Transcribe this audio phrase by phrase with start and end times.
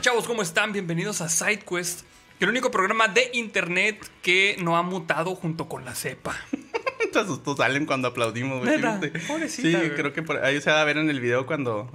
[0.00, 0.26] onda, chavos?
[0.26, 0.72] ¿Cómo están?
[0.72, 2.02] Bienvenidos a SideQuest,
[2.40, 6.34] el único programa de internet que no ha mutado junto con la cepa.
[7.12, 8.80] Te asustó Salen cuando aplaudimos, güey.
[8.80, 9.94] Pobrecita, Sí, güey.
[9.94, 11.90] creo que por ahí se va a ver en el video cuando.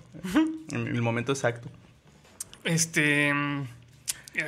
[0.72, 1.70] en el momento exacto.
[2.64, 3.34] Este.
[3.34, 3.68] mm,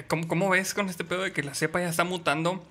[0.07, 2.63] ¿cómo, cómo ves con este pedo de que la cepa ya está mutando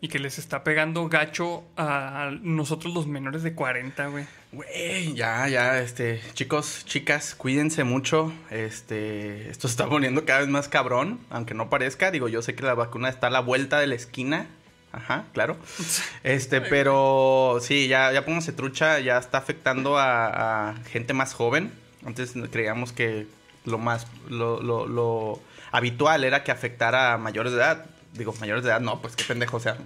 [0.00, 4.26] y que les está pegando gacho a nosotros los menores de 40, güey?
[4.52, 6.20] Güey, ya, ya, este.
[6.34, 8.32] Chicos, chicas, cuídense mucho.
[8.50, 9.48] Este.
[9.48, 12.10] Esto se está poniendo cada vez más cabrón, aunque no parezca.
[12.10, 14.46] Digo, yo sé que la vacuna está a la vuelta de la esquina.
[14.92, 15.56] Ajá, claro.
[16.22, 21.72] Este, pero sí, ya, ya pónganse trucha, ya está afectando a, a gente más joven.
[22.04, 23.26] Antes creíamos que
[23.64, 25.40] lo más, lo, lo, lo
[25.72, 27.86] habitual era que afectara a mayores de edad.
[28.16, 29.76] Digo, mayores de edad, no, pues qué pendejo, o sea.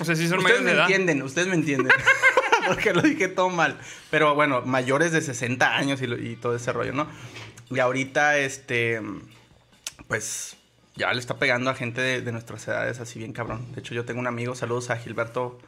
[0.00, 0.86] O sea, sí son Ustedes mayores me de edad.
[0.86, 1.92] entienden, ustedes me entienden.
[2.66, 3.78] Porque lo dije todo mal.
[4.10, 7.06] Pero bueno, mayores de 60 años y, lo- y todo ese rollo, ¿no?
[7.70, 9.00] Y ahorita, este,
[10.08, 10.56] pues
[10.96, 13.72] ya le está pegando a gente de, de nuestras edades así bien cabrón.
[13.74, 15.58] De hecho, yo tengo un amigo, saludos a Gilberto,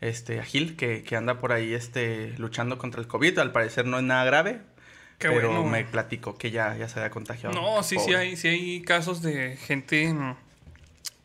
[0.00, 3.38] este, a Gil, que, que anda por ahí, este, luchando contra el COVID.
[3.38, 4.60] Al parecer no es nada grave.
[5.18, 5.64] Qué pero bueno.
[5.64, 7.52] me platicó que ya, ya se había contagiado.
[7.54, 10.14] No, sí, sí hay, sí hay casos de gente,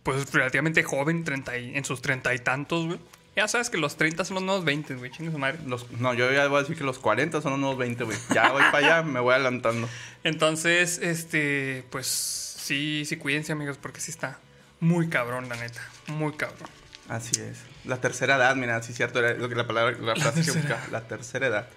[0.03, 2.99] pues relativamente joven, 30 y- en sus treinta y tantos, güey.
[3.35, 5.57] Ya sabes que los 30 son los nuevos 20, güey, chingue su madre.
[5.65, 8.17] Los- no, yo ya voy a decir que los 40 son unos 20, güey.
[8.33, 9.89] Ya voy para allá, me voy adelantando.
[10.23, 14.39] Entonces, este, pues sí, sí, cuídense, amigos, porque sí está
[14.79, 15.81] muy cabrón, la neta.
[16.07, 16.69] Muy cabrón.
[17.09, 17.57] Así es.
[17.85, 20.51] La tercera edad, mira, sí es cierto, era lo que la palabra, la frase que
[20.57, 20.81] buscaba.
[20.91, 21.67] La tercera edad.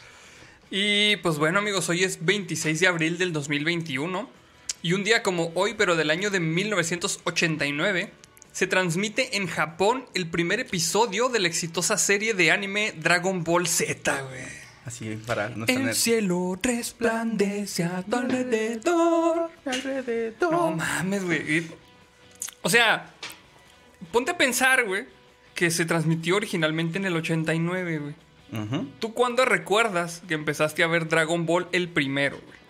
[0.71, 4.29] Y pues bueno, amigos, hoy es 26 de abril del 2021.
[4.87, 8.13] Y un día como hoy, pero del año de 1989,
[8.53, 13.67] se transmite en Japón el primer episodio de la exitosa serie de anime Dragon Ball
[13.67, 14.43] Z, güey.
[14.85, 19.51] Así para nuestra El ner- cielo resplandece a tu alrededor.
[20.41, 21.67] No mames, güey.
[22.63, 23.13] O sea,
[24.13, 25.07] ponte a pensar, güey,
[25.57, 28.15] que se transmitió originalmente en el 89, güey.
[29.01, 32.66] ¿Tú cuándo recuerdas que empezaste a ver Dragon Ball el primero, güey?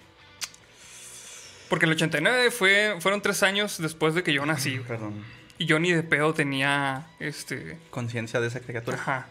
[1.68, 4.86] Porque el 89 fue, fueron tres años después de que yo nací, güey.
[4.86, 5.14] Perdón.
[5.58, 7.78] Y yo ni de pedo tenía, este...
[7.90, 8.96] Conciencia de esa criatura.
[8.98, 9.26] Ajá.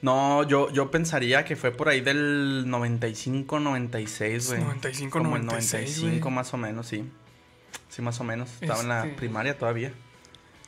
[0.00, 4.60] No, yo, yo pensaría que fue por ahí del 95, 96, güey.
[4.60, 6.34] 95, Como el 96, 95 güey.
[6.34, 7.04] más o menos, sí.
[7.88, 8.48] Sí, más o menos.
[8.60, 9.92] Estaba en la Este- primaria todavía.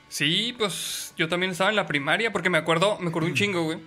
[0.09, 3.63] Sí, pues yo también estaba en la primaria porque me acuerdo, me acuerdo un chingo,
[3.63, 3.79] güey,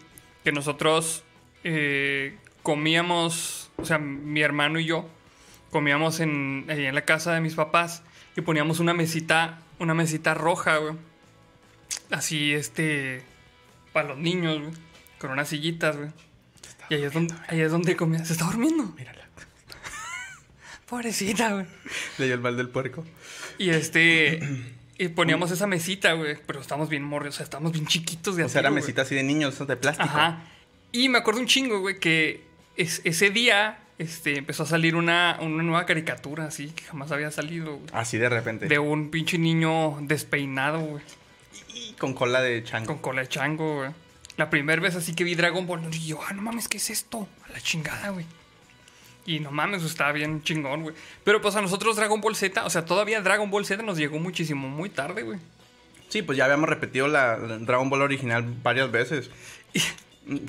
[0.45, 1.23] que nosotros
[1.65, 5.09] eh, comíamos, o sea, mi hermano y yo
[5.73, 8.03] comíamos en, ahí en la casa de mis papás
[8.37, 10.93] y poníamos una mesita, una mesita roja, güey.
[12.11, 13.23] Así, este,
[13.91, 14.71] para los niños, güey,
[15.19, 16.09] con unas sillitas, güey.
[16.89, 18.23] Y ahí es, donde, ahí es donde comía.
[18.23, 18.83] ¿Se está durmiendo?
[18.97, 19.21] Mírala.
[20.87, 21.65] Pobrecita, güey.
[22.17, 23.03] Le dio el mal del puerco.
[23.57, 24.39] Y este,
[24.97, 28.43] y poníamos esa mesita, güey, pero estamos bien morros, o sea, estamos bien chiquitos de
[28.43, 28.81] O sea, era güey.
[28.81, 30.09] mesita así de niños, de plástico.
[30.09, 30.43] Ajá.
[30.91, 32.43] Y me acuerdo un chingo, güey, que
[32.77, 37.31] es- ese día este, empezó a salir una, una nueva caricatura así que jamás había
[37.31, 37.87] salido, güey.
[37.93, 38.67] Así de repente.
[38.67, 41.03] De un pinche niño despeinado, güey.
[41.73, 42.87] Y con cola de chango.
[42.87, 43.91] Con cola de chango, güey.
[44.37, 46.89] La primera vez así que vi Dragon Ball, y yo, ah, no mames, ¿qué es
[46.89, 47.27] esto?
[47.47, 48.25] A la chingada, güey.
[49.25, 50.95] Y no mames, estaba bien chingón, güey.
[51.23, 54.19] Pero pues a nosotros Dragon Ball Z, o sea, todavía Dragon Ball Z nos llegó
[54.19, 55.39] muchísimo, muy tarde, güey.
[56.09, 59.29] Sí, pues ya habíamos repetido la la Dragon Ball original varias veces.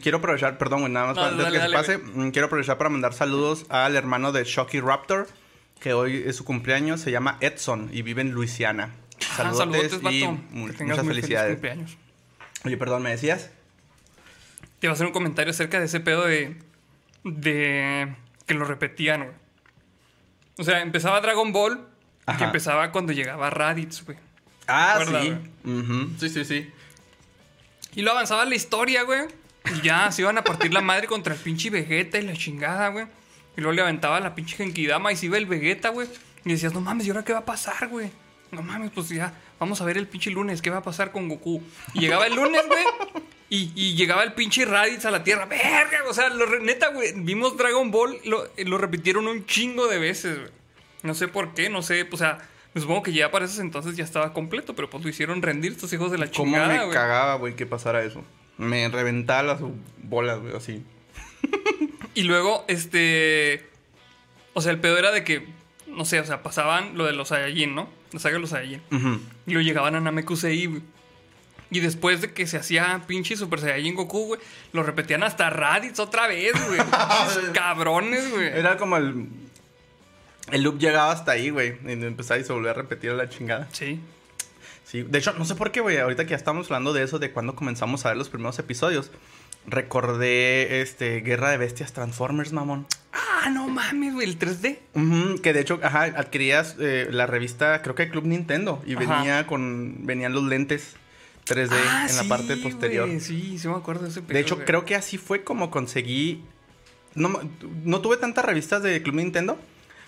[0.01, 2.47] Quiero aprovechar, perdón, güey, nada más No, para- antes dale, que se pase, mm, quiero
[2.47, 5.27] aprovechar para mandar saludos al hermano de Shocky Raptor,
[5.81, 8.91] que hoy es su cumpleaños, se llama Edson y vive en Luisiana.
[9.31, 11.53] Ah, Saludotes saludotes, y mu- Que muchas felicidades.
[11.55, 11.97] cumpleaños.
[12.65, 13.51] Oye, perdón, ¿me decías?
[14.79, 16.57] Te iba a hacer un comentario acerca de ese pedo de.
[17.25, 18.15] de.
[18.47, 19.35] que lo repetían, güey.
[20.59, 21.81] O sea, empezaba Dragon Ball,
[22.27, 22.39] Ajá.
[22.39, 24.19] que empezaba cuando llegaba Raditz, güey.
[24.69, 25.35] Ah, sí.
[26.21, 26.71] Sí, sí, sí.
[27.97, 29.23] Y lo avanzaba la historia, güey.
[29.73, 32.89] Y ya se iban a partir la madre contra el pinche Vegeta y la chingada,
[32.89, 33.07] güey.
[33.57, 36.09] Y luego le aventaba la pinche Genkidama y se iba el Vegeta, güey.
[36.45, 38.11] Y decías, no mames, ¿y ahora qué va a pasar, güey?
[38.51, 41.29] No mames, pues ya, vamos a ver el pinche lunes, ¿qué va a pasar con
[41.29, 41.63] Goku?
[41.95, 42.85] Y llegaba el lunes, güey.
[43.49, 45.47] Y, y llegaba el pinche Raditz a la Tierra.
[45.47, 47.13] Verga, o sea, lo neta, güey.
[47.17, 50.51] Vimos Dragon Ball, lo, lo repitieron un chingo de veces, güey.
[51.03, 52.39] No sé por qué, no sé, o sea,
[52.73, 55.73] me supongo que ya para esos entonces ya estaba completo, pero pues lo hicieron rendir
[55.73, 56.91] estos hijos de la ¿Cómo chingada, me güey.
[56.93, 58.25] cagaba, güey, que pasara eso?
[58.59, 59.61] Me reventaba las
[60.03, 60.83] bolas, güey, así.
[62.15, 63.69] Y luego, este.
[64.53, 65.49] O sea, el pedo era de que,
[65.89, 67.89] no sé, o sea, pasaban lo de los Saiyajin, ¿no?
[68.13, 68.83] La saga de los Saiyajin.
[69.47, 70.83] Y luego llegaban a Namekusei, güey.
[71.71, 74.41] Y después de que se hacía pinche Super Saiyajin Goku, güey,
[74.73, 76.81] lo repetían hasta Raditz otra vez, güey.
[77.53, 78.47] Cabrones, güey.
[78.47, 79.27] Era como el.
[80.53, 81.75] El loop llegaba hasta ahí, güey.
[81.85, 83.69] Y empezaba y se volvía a repetir la chingada.
[83.73, 83.99] Sí.
[84.95, 85.99] Sí, de hecho, no sé por qué, güey.
[85.99, 89.11] Ahorita que ya estamos hablando de eso, de cuando comenzamos a ver los primeros episodios,
[89.67, 92.87] recordé este Guerra de Bestias Transformers, mamón.
[93.13, 94.79] Ah, no mames, güey, el 3D.
[94.95, 99.17] Ujú, que de hecho, ajá, adquirías eh, la revista, creo que Club Nintendo, y Ajá.
[99.17, 100.95] venía con, venían los lentes
[101.45, 103.09] 3D Ah, en la parte posterior.
[103.09, 106.45] güey, sí, sí me acuerdo de ese De hecho, creo que así fue como conseguí.
[107.17, 107.41] No,
[107.83, 109.59] no tuve tantas revistas de Club Nintendo,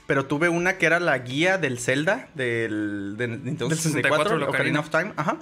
[0.06, 4.49] pero tuve una que era la guía del Zelda del de Nintendo Del 64, 64,
[4.49, 5.12] Ocarina of Time.
[5.17, 5.38] Ajá.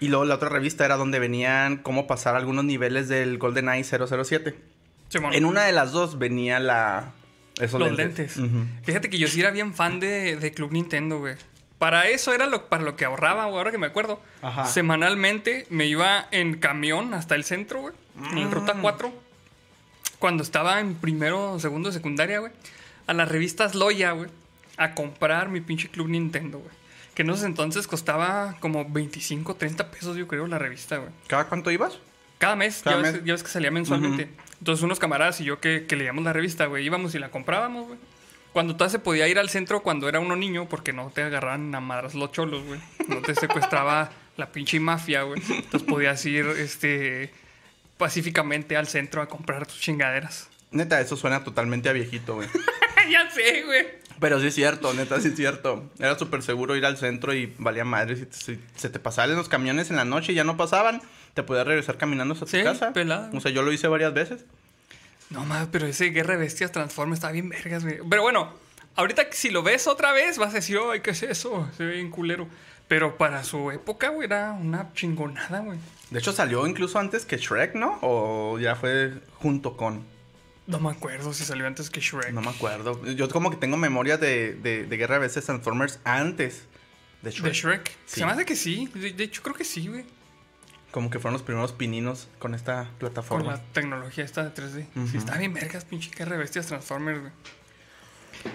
[0.00, 4.58] Y luego la otra revista era donde venían cómo pasar algunos niveles del GoldenEye 007.
[5.08, 5.34] Simón.
[5.34, 7.12] En una de las dos venía la.
[7.60, 8.36] Esos Los lentes.
[8.84, 11.34] Fíjate que yo sí era bien fan de, de Club Nintendo, güey.
[11.78, 14.20] Para eso era lo, para lo que ahorraba, güey, ahora que me acuerdo.
[14.40, 14.64] Ajá.
[14.66, 17.94] Semanalmente me iba en camión hasta el centro, güey.
[18.32, 18.50] En Mm.
[18.52, 19.12] ruta 4.
[20.18, 22.52] Cuando estaba en primero segundo secundaria, güey.
[23.10, 24.30] A las revistas Loya, güey.
[24.76, 26.70] A comprar mi pinche Club Nintendo, güey.
[27.12, 31.10] Que en esos entonces costaba como 25, 30 pesos, yo creo, la revista, güey.
[31.26, 31.98] ¿Cada cuánto ibas?
[32.38, 33.12] Cada mes, Cada ya, mes.
[33.14, 34.30] Ves, ya ves que salía mensualmente.
[34.60, 37.88] Entonces unos camaradas y yo que, que leíamos la revista, güey, íbamos y la comprábamos,
[37.88, 37.98] güey.
[38.52, 41.74] Cuando todavía se podía ir al centro cuando era uno niño, porque no te agarraban
[41.74, 42.80] a madras los cholos, güey.
[43.08, 45.42] No te secuestraba la pinche mafia, güey.
[45.48, 47.34] Entonces podías ir, este,
[47.96, 50.48] pacíficamente al centro a comprar tus chingaderas.
[50.70, 52.48] Neta, eso suena totalmente a viejito, güey.
[53.10, 53.86] ya sé, güey.
[54.20, 55.88] Pero sí es cierto, neta, sí es cierto.
[55.98, 58.16] Era súper seguro ir al centro y valía madre.
[58.16, 61.00] Si, si se te pasaban los camiones en la noche y ya no pasaban,
[61.34, 62.92] te podías regresar caminando hasta tu Sí, casa.
[62.92, 63.30] pelada.
[63.32, 64.44] O sea, yo lo hice varias veces.
[65.30, 67.98] No más, pero ese Guerra de Bestias Transforma está bien vergas, güey.
[68.10, 68.52] Pero bueno,
[68.96, 71.70] ahorita que si lo ves otra vez, vas a decir, ay, ¿qué es eso?
[71.76, 72.46] Se ve bien culero.
[72.88, 75.78] Pero para su época, güey, era una chingonada, güey.
[76.10, 77.98] De hecho, salió incluso antes que Shrek, ¿no?
[78.02, 80.04] O ya fue junto con.
[80.70, 82.32] No me acuerdo si salió antes que Shrek.
[82.32, 83.04] No me acuerdo.
[83.14, 86.64] Yo como que tengo memoria de, de, de Guerra de Bestias Transformers antes
[87.22, 87.44] de Shrek.
[87.44, 87.88] De Shrek.
[88.06, 88.20] Sí.
[88.20, 88.88] Se me hace que sí.
[88.94, 90.04] De, de hecho, creo que sí, güey.
[90.90, 93.52] Como que fueron los primeros pininos con esta Con plataforma.
[93.52, 94.86] la tecnología esta de 3D.
[94.96, 95.08] Ujú.
[95.08, 97.32] Sí, está bien vergas, pinche Guerra de Bestias Transformers, güey.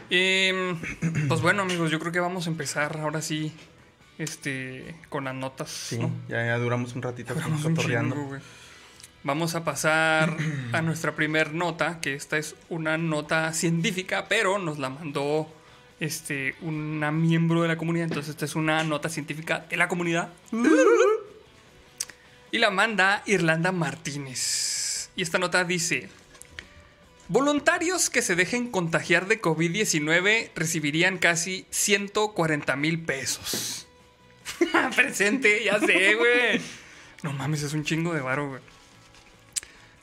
[0.09, 0.79] Em,
[1.27, 3.53] pues bueno, amigos, yo creo que vamos a empezar ahora sí
[4.17, 5.69] este, con las notas.
[5.69, 6.11] Sí, ¿no?
[6.27, 8.41] ya, ya duramos un ratito Duramos un chingo, güey.
[9.25, 10.37] Vamos a pasar
[10.71, 15.51] a nuestra primer nota, que esta es una nota científica, pero nos la mandó
[15.99, 18.05] este, una miembro de la comunidad.
[18.05, 20.31] Entonces, esta es una nota científica de la comunidad.
[22.51, 25.09] Y la manda Irlanda Martínez.
[25.15, 26.07] Y esta nota dice:
[27.27, 33.87] Voluntarios que se dejen contagiar de COVID-19 recibirían casi 140 mil pesos.
[34.95, 36.61] Presente, ya sé, güey.
[37.23, 38.74] No mames, es un chingo de varo, güey.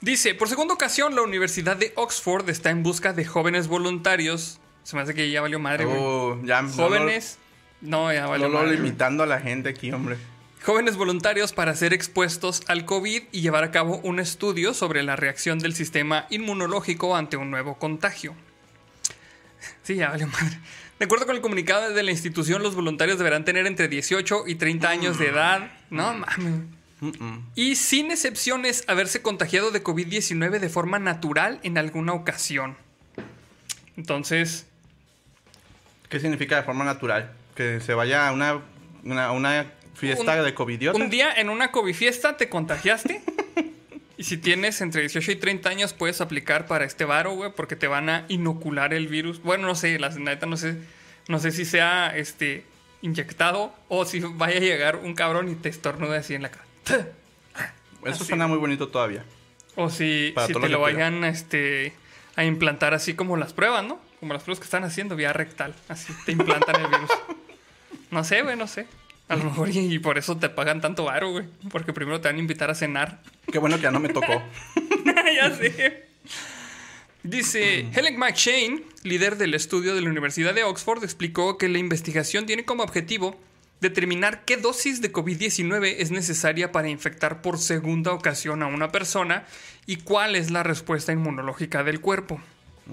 [0.02, 4.58] Dice, por segunda ocasión, la Universidad de Oxford está en busca de jóvenes voluntarios.
[4.82, 5.96] Se me hace que ya valió madre, güey.
[5.96, 7.38] Oh, ya, jóvenes.
[7.80, 8.78] No, ya valió no, madre, güey.
[8.78, 10.16] limitando a la gente aquí, hombre.
[10.64, 15.14] Jóvenes voluntarios para ser expuestos al COVID y llevar a cabo un estudio sobre la
[15.14, 18.34] reacción del sistema inmunológico ante un nuevo contagio.
[19.84, 20.58] Sí, ya valió madre.
[20.98, 24.56] De acuerdo con el comunicado de la institución, los voluntarios deberán tener entre 18 y
[24.56, 25.70] 30 años de edad.
[25.90, 26.81] No mames.
[27.54, 32.76] Y sin excepciones, haberse contagiado de COVID-19 de forma natural en alguna ocasión.
[33.96, 34.66] Entonces,
[36.08, 37.32] ¿Qué significa de forma natural?
[37.54, 38.60] Que se vaya a una,
[39.02, 40.98] una, a una fiesta Un- de covidiota.
[40.98, 43.22] un día en una COVID fiesta te contagiaste.
[44.18, 47.76] y si tienes entre 18 y 30 años, puedes aplicar para este varo, güey, porque
[47.76, 49.40] te van a inocular el virus.
[49.42, 50.76] Bueno, no sé, la neta no sé.
[51.28, 52.64] No sé si sea este
[53.00, 56.64] inyectado o si vaya a llegar un cabrón y te estornude así en la cara.
[56.84, 57.02] Eso
[58.04, 58.24] así.
[58.24, 59.24] suena muy bonito todavía.
[59.76, 61.94] O si, si te lo vayan este,
[62.36, 63.98] a implantar así como las pruebas, ¿no?
[64.20, 65.74] Como las pruebas que están haciendo vía rectal.
[65.88, 67.10] Así te implantan el virus.
[68.10, 68.86] No sé, güey, no sé.
[69.28, 71.46] A lo mejor y, y por eso te pagan tanto varo, güey.
[71.70, 73.22] Porque primero te van a invitar a cenar.
[73.50, 74.42] Qué bueno que ya no me tocó.
[75.34, 76.08] ya sé.
[77.22, 82.46] Dice, Helen McShane, líder del estudio de la Universidad de Oxford, explicó que la investigación
[82.46, 83.40] tiene como objetivo
[83.82, 89.44] determinar qué dosis de COVID-19 es necesaria para infectar por segunda ocasión a una persona
[89.86, 92.40] y cuál es la respuesta inmunológica del cuerpo.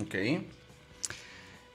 [0.01, 0.15] ok.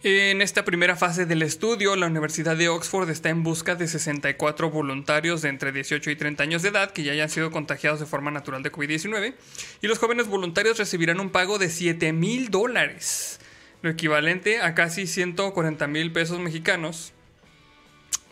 [0.06, 4.68] En esta primera fase del estudio, la Universidad de Oxford está en busca de 64
[4.68, 8.06] voluntarios de entre 18 y 30 años de edad que ya hayan sido contagiados de
[8.06, 9.32] forma natural de COVID-19
[9.80, 13.40] y los jóvenes voluntarios recibirán un pago de 7 mil dólares,
[13.80, 17.13] lo equivalente a casi 140 mil pesos mexicanos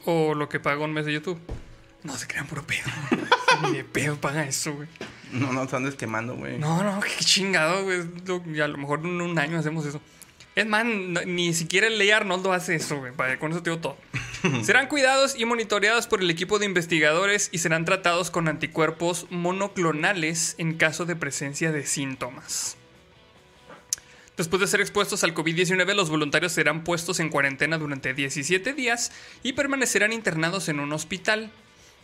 [0.04, 1.40] o lo que paga un mes de YouTube.
[2.02, 2.90] No se crean puro pedo.
[3.62, 4.88] Ni de pedo paga eso, güey.
[5.32, 6.59] No, no, te andes quemando, güey.
[6.59, 8.00] No, no, qué chingado, güey.
[8.61, 10.00] A lo mejor en un año hacemos eso.
[10.54, 13.12] Es más, ni siquiera el Ley Arnoldo hace eso, güey.
[13.38, 13.97] Con eso te digo todo.
[14.62, 20.54] serán cuidados y monitoreados por el equipo de investigadores y serán tratados con anticuerpos monoclonales
[20.59, 22.76] en caso de presencia de síntomas.
[24.42, 29.12] Después de ser expuestos al COVID-19, los voluntarios serán puestos en cuarentena durante 17 días
[29.44, 31.52] y permanecerán internados en un hospital.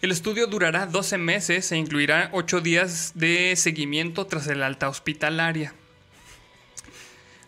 [0.02, 5.74] El estudio durará 12 meses e incluirá 8 días de seguimiento tras el alta hospitalaria.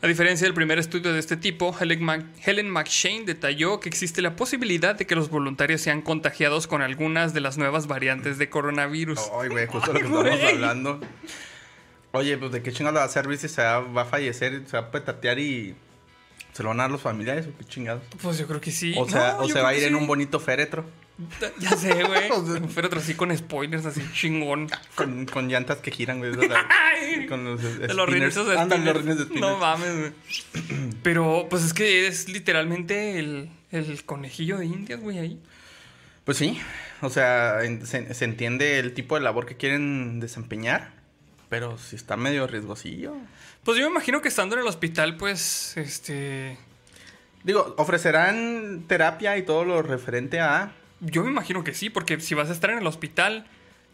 [0.02, 4.96] A diferencia del primer estudio de este tipo, Helen, McShane detalló que existe la posibilidad
[4.96, 9.20] de que los voluntarios sean contagiados con algunas de las nuevas variantes de coronavirus.
[9.40, 11.00] Ay, güey, justo lo que estamos hablando.
[12.12, 14.62] Oye, pues de qué chingados le va a servir si se va, va a fallecer,
[14.66, 15.74] se va a petatear y
[16.52, 18.02] se lo van a dar los familiares o qué chingados.
[18.20, 18.94] Pues yo creo que sí.
[18.96, 20.84] O sea, No, o se va a ir en un bonito féretro
[21.60, 22.30] Ya sé, güey.
[22.32, 24.68] O sea- Pero otro así con spoilers, así chingón.
[24.96, 26.32] con, con llantas que giran, güey.
[27.28, 29.40] con los de los rines de de.
[29.40, 30.12] No mames, güey.
[31.02, 35.40] Pero, pues es que es literalmente el, el conejillo de indias, güey, ahí.
[36.24, 36.60] Pues sí,
[37.02, 40.92] o sea, en- se, se entiende el tipo de labor que quieren desempeñar,
[41.50, 43.14] pero si está medio riesgosillo.
[43.64, 46.56] Pues yo me imagino que estando en el hospital, pues, este.
[47.44, 50.72] Digo, ofrecerán terapia y todo lo referente a...
[51.00, 53.46] Yo me imagino que sí, porque si vas a estar en el hospital,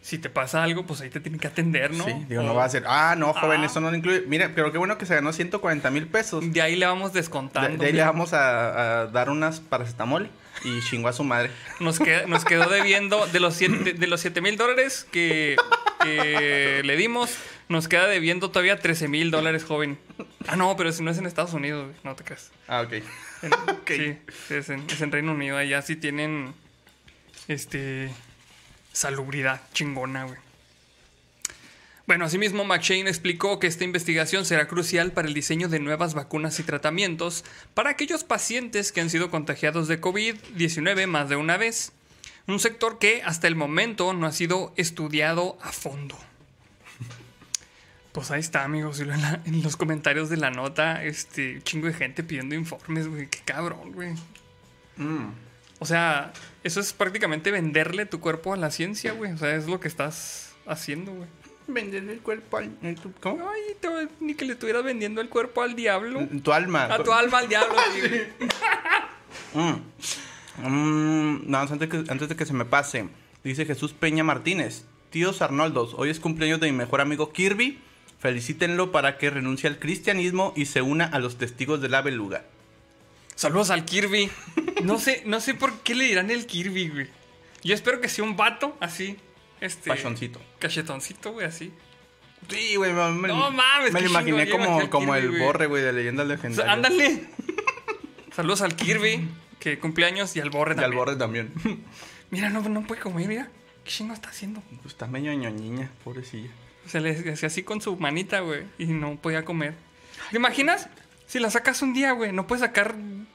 [0.03, 2.05] si te pasa algo, pues ahí te tienen que atender, ¿no?
[2.05, 3.67] Sí, digo, O- no va a ser, ah, no, joven, Ah.
[3.67, 4.23] eso no lo incluye.
[4.29, 6.53] Mira, pero qué bueno que se ganó 140 mil pesos.
[6.53, 7.79] De, ahí le vamos descontando.
[7.83, 10.31] de ahí le vamos a, a dar unas paracetamol
[10.65, 11.50] y chingó a su madre.
[11.81, 11.99] Nos,
[12.29, 15.57] nos quedó debiendo de los siete, de los mil dólares que,
[16.03, 17.37] que le dimos,
[17.69, 19.99] nos queda debiendo todavía 13 mil dólares, joven.
[20.47, 22.53] Ah, no, pero si no es en Estados Unidos, no te creas.
[22.69, 22.93] Ah, ok.
[22.93, 23.03] En-
[23.87, 24.19] Sí,
[24.55, 26.55] es en, es en Reino Unido, allá sí tienen
[27.49, 28.11] este
[28.97, 30.38] salubridad chingona, güey.
[32.07, 36.59] Bueno, asimismo, McShane explicó que esta investigación será crucial para el diseño de nuevas vacunas
[36.61, 41.93] y tratamientos para aquellos pacientes que han sido contagiados de COVID-19 más de una vez.
[42.47, 46.17] Un sector que hasta el momento no ha sido estudiado a fondo.
[48.12, 49.00] Pues ahí está, amigos.
[49.00, 53.29] En, los comentarios de la nota, este, chingo de gente pidiendo informes, güey.
[53.29, 54.15] Qué cabrón, güey.
[54.97, 55.46] Mm.
[55.78, 56.33] O sea,
[56.64, 59.33] eso es prácticamente venderle tu cuerpo a la ciencia, güey.
[59.33, 61.28] O sea, es lo que estás haciendo, güey.
[61.68, 62.71] Venderle el cuerpo al...
[63.21, 63.49] ¿Cómo?
[63.50, 66.26] Ay, te- ni que le estuvieras vendiendo el cuerpo al diablo.
[66.42, 66.85] Tu alma.
[66.85, 67.75] A tu alma al diablo.
[69.54, 70.66] Mm.
[70.66, 73.09] Mm, no, antes de, que, antes de que se me pase,
[73.45, 74.85] dice Jesús Peña Martínez.
[75.11, 77.80] Tíos Arnoldos, hoy es cumpleaños de mi mejor amigo Kirby.
[78.18, 82.45] Felicítenlo para que renuncie al cristianismo y se una a los testigos de la beluga.
[83.37, 84.31] Saludos al Kirby.
[84.83, 87.07] No sé, no sé por qué le dirán el Kirby, güey.
[87.62, 89.16] Yo espero que sea un vato así.
[89.61, 89.88] Este.
[89.90, 90.40] Pachoncito.
[90.59, 91.73] Cachetoncito, güey, así.
[92.49, 96.26] Sí, güey, me, No mames, me lo imaginé como, como el borre, güey, de leyendas
[96.26, 96.75] legendarias.
[96.75, 97.25] ándale.
[98.35, 99.28] Saludos al Kirby,
[99.59, 100.97] que cumpleaños, y al Borre Y al también.
[100.99, 101.52] borre también.
[102.31, 103.49] Mira, no, no puede comer, mira.
[103.85, 104.61] ¿Qué chingo está haciendo?
[104.83, 106.50] Pues está medio ñoñiña, pobrecilla.
[106.87, 109.75] Se le hacía así con su manita, güey, y no podía comer.
[110.31, 110.88] ¿Te imaginas?
[111.26, 112.95] Si la sacas un día, güey, no puedes sacar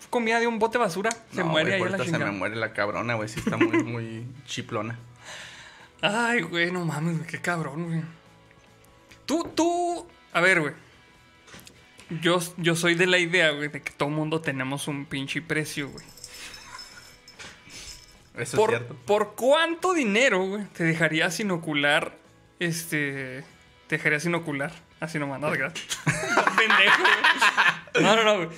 [0.10, 1.12] comida de un bote de basura.
[1.34, 3.28] Se No, muere güey, ahí la se me muere la cabrona, güey.
[3.28, 4.98] Sí está muy, muy chiplona.
[6.02, 8.02] Ay, güey, no mames, güey, qué cabrón, güey.
[9.26, 10.74] Tú, tú, a ver, güey.
[12.22, 15.90] Yo, yo soy de la idea, güey, de que todo mundo tenemos un pinche precio,
[15.90, 16.06] güey.
[18.38, 18.96] Eso Por, es cierto.
[19.06, 22.18] ¿Por cuánto dinero, güey, te dejarías inocular,
[22.60, 23.44] este,
[23.88, 24.74] te dejarías inocular?
[25.02, 26.00] Así nomás, no, gracias.
[26.06, 28.04] Pendejo, güey.
[28.04, 28.50] No, no, no, güey.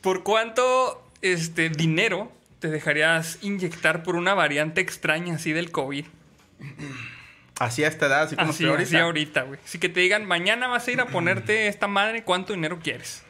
[0.00, 6.06] ¿Por cuánto, este, dinero te dejarías inyectar por una variante extraña así del COVID?
[7.58, 9.04] Así a esta edad, así como Así, estoy así ahorita.
[9.04, 9.60] ahorita, güey.
[9.62, 13.22] Así que te digan, mañana vas a ir a ponerte esta madre, ¿cuánto dinero quieres?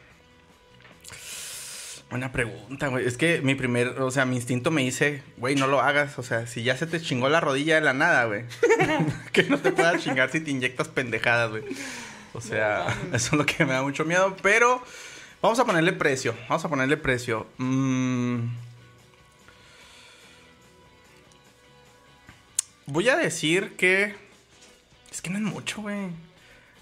[2.09, 3.05] Buena pregunta, güey.
[3.05, 6.17] Es que mi primer, o sea, mi instinto me dice, güey, no lo hagas.
[6.19, 8.45] O sea, si ya se te chingó la rodilla de la nada, güey.
[9.33, 11.63] que no te puedas chingar si te inyectas pendejadas, güey.
[12.33, 14.35] O sea, eso es lo que me da mucho miedo.
[14.41, 14.81] Pero
[15.41, 16.35] vamos a ponerle precio.
[16.47, 17.47] Vamos a ponerle precio.
[17.57, 18.45] Mm.
[22.87, 24.15] Voy a decir que.
[25.11, 26.07] Es que no es mucho, güey.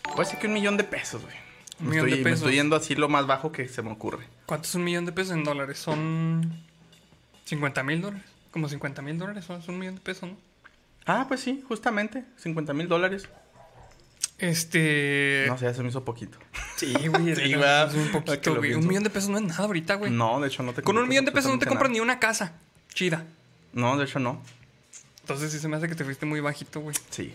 [0.06, 1.36] Voy a decir que un millón de pesos, güey.
[1.80, 2.40] Un Me millón de estoy, me pesos.
[2.46, 4.28] estoy yendo así lo más bajo que se me ocurre.
[4.46, 5.80] ¿Cuánto es un millón de pesos en dólares?
[5.80, 6.52] Son
[7.46, 8.26] 50 mil dólares.
[8.52, 10.38] Como 50 mil dólares son, son un millón de pesos, ¿no?
[11.06, 12.24] Ah, pues sí, justamente.
[12.38, 13.28] 50 mil dólares.
[14.40, 15.46] Este.
[15.48, 16.38] No sé, se me hizo poquito.
[16.78, 17.36] Sí, güey.
[17.36, 18.74] Sí, es un poquito, güey.
[18.74, 20.12] Un millón de pesos no es nada ahorita, güey.
[20.12, 21.94] No, de hecho no te Con un millón de pesos no te compras nada.
[21.94, 22.54] ni una casa
[22.94, 23.26] chida.
[23.74, 24.42] No, de hecho no.
[25.22, 26.96] Entonces sí se me hace que te fuiste muy bajito, güey.
[27.10, 27.34] Sí.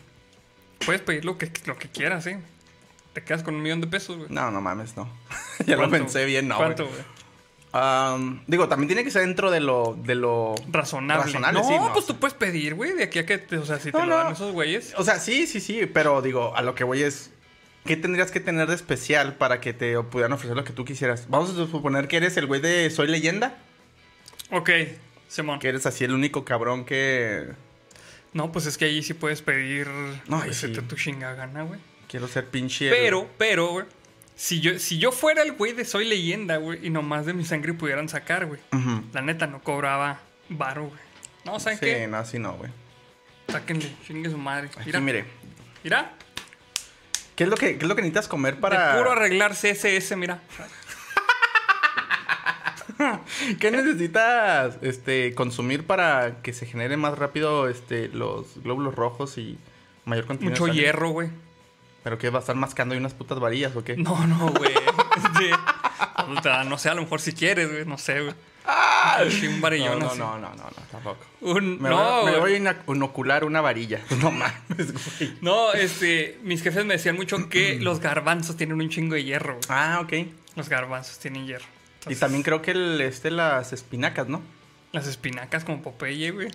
[0.84, 2.40] Puedes pedir lo que, lo que quieras, ¿eh?
[3.12, 4.28] Te quedas con un millón de pesos, güey.
[4.30, 5.08] No, no mames, no.
[5.66, 6.56] ya lo pensé bien, no.
[6.56, 7.00] ¿Cuánto, güey.
[7.76, 9.98] Am, digo, también tiene que ser dentro de lo.
[10.04, 10.54] De lo...
[10.70, 11.24] Razonable.
[11.24, 13.66] Razonable, no, sí, no, pues tú puedes pedir, güey, de aquí a que, te- o
[13.66, 14.32] sea, si te lo dan no.
[14.32, 14.94] esos güeyes.
[14.96, 17.32] O sea, sí, sí, sí, pero digo, a lo que voy es.
[17.84, 21.26] ¿Qué tendrías que tener de especial para que te pudieran ofrecer lo que tú quisieras?
[21.28, 23.58] Vamos a suponer que eres el güey de Soy Leyenda.
[24.52, 24.70] Ok,
[25.28, 25.58] Simón.
[25.58, 27.48] Que eres así el único cabrón que.
[28.32, 29.88] No, pues es que ahí sí puedes pedir
[30.28, 30.68] No, ahí sí.
[30.72, 31.80] tu chinga gana, güey.
[32.08, 32.88] Quiero ser pinche.
[32.88, 33.86] Pero, pero, güey.
[34.36, 37.44] Si yo, si yo fuera el güey de Soy Leyenda, güey, y nomás de mi
[37.44, 38.60] sangre pudieran sacar, güey.
[39.12, 41.00] La neta no cobraba varo, güey.
[41.44, 42.06] No, ¿saben Sí, qué?
[42.08, 42.70] no, así no, güey.
[43.48, 44.68] Sáquenle, chingue su madre.
[44.74, 45.24] Aquí, Mira, mire.
[45.84, 46.12] mira.
[47.36, 48.92] ¿Qué es lo que, qué es lo que necesitas comer para.
[48.94, 50.40] De puro arreglar CSS, mira.
[53.60, 59.58] ¿Qué necesitas este, consumir para que se genere más rápido este, los glóbulos rojos y
[60.04, 60.54] mayor contenido?
[60.54, 61.28] de Mucho hierro, güey.
[62.04, 62.30] ¿Pero qué?
[62.30, 63.96] ¿Va a estar mascando ahí unas putas varillas o qué?
[63.96, 64.72] No, no, güey.
[65.38, 65.50] Sí.
[66.38, 67.84] O sea, no sé, a lo mejor si quieres, güey.
[67.86, 68.34] No sé, güey.
[69.30, 70.18] Sí, un varillón no, así.
[70.18, 71.24] no, no, no, no, tampoco.
[71.40, 72.56] Un- Me, no, voy, me voy a
[72.88, 74.00] inocular una varilla.
[74.20, 75.34] No mames, güey.
[75.40, 79.54] No, este, mis jefes me decían mucho que los garbanzos tienen un chingo de hierro.
[79.54, 79.64] güey.
[79.68, 80.12] Ah, ok.
[80.56, 81.64] Los garbanzos tienen hierro.
[82.08, 84.42] Y también creo que el, este, las espinacas, ¿no?
[84.92, 86.48] Las espinacas como Popeye, güey.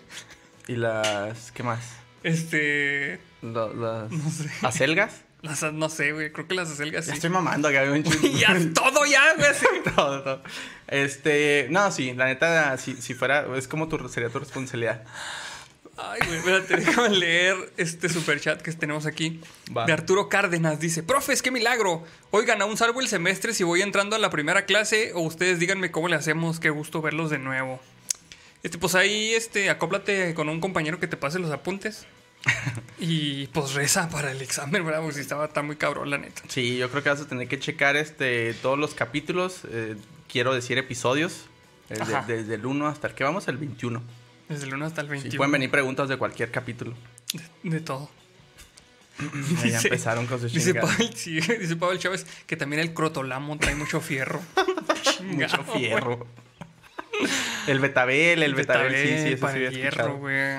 [0.68, 1.52] Y las...
[1.52, 1.96] ¿Qué más?
[2.24, 4.12] Este, las...
[4.12, 4.50] No sé.
[4.62, 5.24] ¿Acelgas?
[5.42, 6.32] Las, no sé, güey.
[6.32, 7.18] Creo que las acelgas Ya sí.
[7.18, 8.04] estoy mamando acá, güey.
[8.40, 9.48] ya, todo ya, güey.
[9.48, 9.66] así.
[9.96, 10.44] todo, todo.
[10.88, 11.68] Este...
[11.70, 12.14] No, sí.
[12.14, 13.46] La neta, si, si fuera...
[13.56, 15.04] Es como tu, sería tu responsabilidad.
[16.02, 19.42] Ay, güey, espérate, déjame leer este superchat que tenemos aquí.
[19.76, 19.86] Va.
[19.86, 20.80] De Arturo Cárdenas.
[20.80, 22.04] Dice, profes, qué milagro.
[22.32, 25.92] Oigan, aún salvo el semestre si voy entrando a la primera clase o ustedes díganme
[25.92, 26.60] cómo le hacemos.
[26.60, 27.82] Qué gusto verlos de nuevo.
[28.64, 32.06] Este, pues ahí, este, acóplate con un compañero que te pase los apuntes.
[33.00, 35.02] Y pues reza para el examen, ¿verdad?
[35.02, 36.42] Porque si estaba está muy cabrón, la neta.
[36.48, 39.62] Sí, yo creo que vas a tener que checar este todos los capítulos.
[39.72, 39.96] eh,
[40.32, 41.46] quiero decir episodios.
[41.90, 41.96] eh,
[42.28, 44.02] de- desde el 1 hasta el que vamos, el 21.
[44.48, 45.38] Desde el 1 hasta el Sí, 21.
[45.38, 46.94] pueden venir preguntas de cualquier capítulo.
[47.34, 48.10] De, de todo.
[49.64, 50.76] Ya, ya empezaron con sus Dice.
[50.76, 54.40] Pavel, sí, dice Pavel Chávez que también el crotolamo trae mucho fierro.
[55.22, 56.28] Mucho Chingado, fierro.
[57.68, 60.58] El betabel, el betabel, sí, sí, eso sí el había hierro, güey.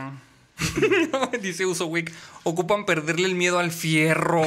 [1.40, 4.42] Dice Uso Wick, ocupan perderle el miedo al fierro.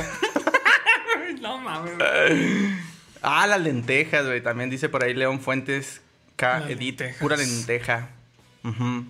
[1.41, 1.93] no mames.
[3.21, 4.41] Ah, las lentejas, güey.
[4.41, 6.01] También dice por ahí León Fuentes
[6.35, 6.59] K.
[6.59, 6.99] Las Edit.
[6.99, 7.21] lentejas.
[7.21, 8.09] Pura lenteja.
[8.63, 9.05] Ujú.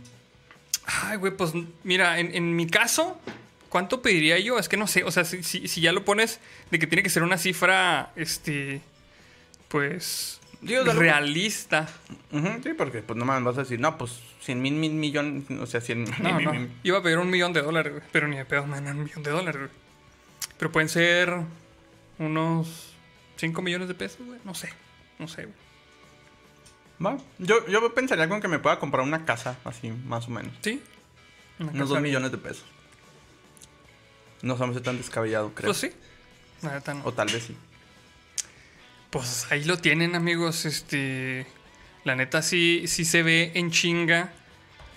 [0.85, 3.19] Ay, güey, pues mira, en, en mi caso,
[3.69, 4.59] ¿cuánto pediría yo?
[4.59, 6.39] Es que no sé, o sea, si, si- si ya lo pones
[6.71, 8.81] de que tiene que ser una cifra, este,
[9.69, 11.87] pues, Digo, dale- realista.
[12.63, 14.11] Sí, porque pues no mames, vas a decir, no, pues
[14.43, 16.53] 100 mil, mil millones, o sea, 100 No, mil, no.
[16.53, 18.03] mil- Iba a pedir un millón de dólares, güey.
[18.11, 19.71] Pero ni de pedo me dan un millón de dólares, güey.
[20.57, 21.33] Pero pueden ser
[22.19, 22.93] unos
[23.37, 24.39] 5 millones de pesos, güey.
[24.43, 24.69] No sé.
[25.19, 25.55] No sé, güey.
[27.03, 27.17] Va.
[27.39, 30.53] Yo, yo pensaría con que me pueda comprar una casa, así, más o menos.
[30.61, 30.81] ¿Sí?
[31.59, 32.03] Una Unos casa 2 bien.
[32.03, 32.65] millones de pesos.
[34.41, 35.67] No se me hace tan descabellado, creo.
[35.69, 35.91] Pues sí.
[36.61, 37.01] La no.
[37.05, 37.55] O tal vez sí.
[39.09, 40.65] Pues ahí lo tienen, amigos.
[40.65, 41.45] Este.
[42.03, 44.33] La neta sí, sí se ve en chinga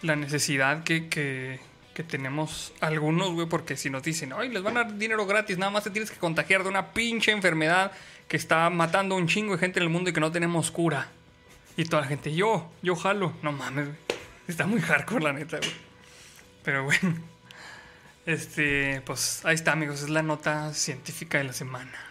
[0.02, 1.60] la necesidad que, que,
[2.04, 3.48] tenemos algunos, güey.
[3.48, 6.10] Porque si nos dicen, ay, les van a dar dinero gratis, nada más te tienes
[6.10, 7.92] que contagiar de una pinche enfermedad
[8.28, 10.70] que está matando a un chingo de gente en el mundo y que no tenemos
[10.70, 11.08] cura.
[11.76, 13.32] Y toda la gente, yo, yo jalo.
[13.42, 13.98] No mames, güey.
[14.48, 15.72] Está muy hardcore, la neta, güey.
[16.64, 17.16] Pero bueno.
[18.26, 20.02] Este, pues ahí está, amigos.
[20.02, 22.05] Es la nota científica de la semana.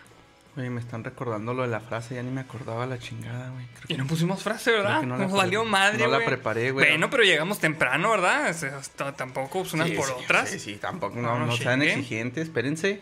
[0.57, 3.65] Oye, me están recordando lo de la frase, ya ni me acordaba la chingada, güey.
[3.81, 5.01] Creo Y no pusimos frase, ¿verdad?
[5.03, 6.27] No Nos valió madre, no la güey.
[6.27, 6.87] preparé, güey.
[6.87, 8.49] Bueno, pero llegamos temprano, ¿verdad?
[8.49, 10.49] O sea, hasta- tampoco pues, unas Sí, por sí, otras.
[10.49, 13.01] Sí, sí, tampoco, No, no, no sean exigentes, espérense.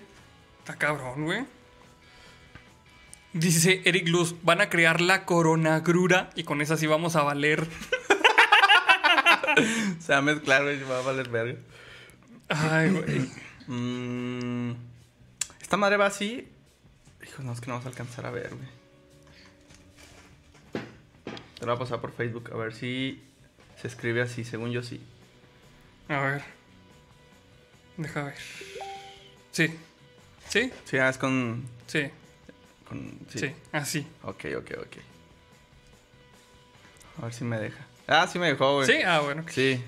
[0.59, 1.45] Está cabrón, güey.
[3.33, 7.67] Dice Eric Luz, van a crear la coronagrura y con esa sí vamos a valer.
[9.99, 11.59] Se va a mezclar, güey, va a valer verga.
[12.49, 13.29] Ay, güey.
[13.67, 14.73] Mm,
[15.61, 16.47] Esta madre va así.
[17.23, 18.83] Hijo, no, es que no vas a alcanzar a ver, güey.
[21.59, 23.23] Te lo voy a pasar por Facebook, a ver si
[23.81, 25.01] se escribe así, según yo sí.
[26.09, 26.43] A ver.
[27.97, 28.35] Deja ver.
[29.51, 29.73] Sí.
[30.49, 30.71] ¿Sí?
[30.85, 31.63] Sí, ah, es con...
[31.87, 32.09] Sí.
[32.87, 33.39] con sí.
[33.39, 33.55] Sí.
[33.71, 34.07] Así.
[34.23, 34.97] Ok, ok, ok.
[37.21, 37.85] A ver si me deja.
[38.07, 38.87] Ah, sí me dejó, güey.
[38.87, 39.01] ¿Sí?
[39.05, 39.45] Ah, bueno.
[39.49, 39.81] Sí.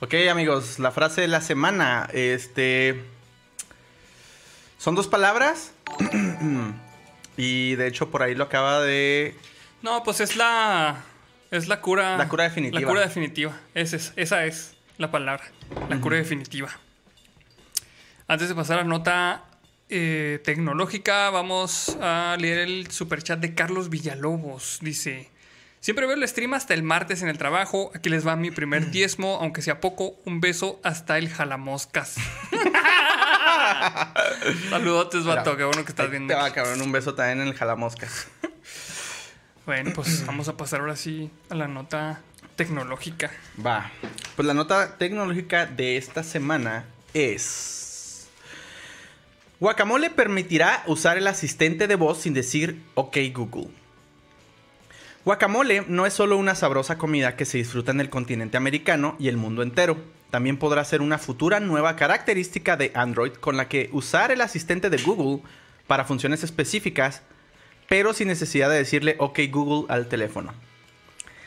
[0.00, 2.08] Ok, amigos, la frase de la semana.
[2.12, 3.02] Este.
[4.78, 5.72] Son dos palabras.
[7.36, 9.34] y de hecho, por ahí lo acaba de.
[9.82, 11.04] No, pues es la.
[11.50, 12.16] Es la cura.
[12.16, 12.80] La cura definitiva.
[12.80, 13.60] La cura definitiva.
[13.74, 15.44] Esa es, esa es la palabra.
[15.88, 16.70] La cura definitiva.
[18.28, 19.44] Antes de pasar a la nota
[19.88, 24.78] eh, tecnológica, vamos a leer el superchat de Carlos Villalobos.
[24.80, 25.30] Dice:
[25.80, 27.90] Siempre veo el stream hasta el martes en el trabajo.
[27.94, 30.14] Aquí les va mi primer diezmo, aunque sea poco.
[30.26, 32.16] Un beso hasta el jalamoscas.
[34.70, 35.56] Saludotes, vato.
[35.56, 36.32] Qué bueno que estás viendo.
[36.32, 36.80] Te va, cabrón.
[36.80, 38.28] Un beso también en el jalamoscas.
[39.66, 42.20] Bueno, pues vamos a pasar ahora sí a la nota
[42.56, 43.30] tecnológica.
[43.64, 43.90] Va.
[44.36, 48.28] Pues la nota tecnológica de esta semana es...
[49.60, 53.68] Guacamole permitirá usar el asistente de voz sin decir OK Google.
[55.24, 59.28] Guacamole no es solo una sabrosa comida que se disfruta en el continente americano y
[59.28, 59.98] el mundo entero.
[60.30, 64.88] También podrá ser una futura nueva característica de Android con la que usar el asistente
[64.88, 65.42] de Google
[65.86, 67.22] para funciones específicas,
[67.88, 70.54] pero sin necesidad de decirle OK Google al teléfono.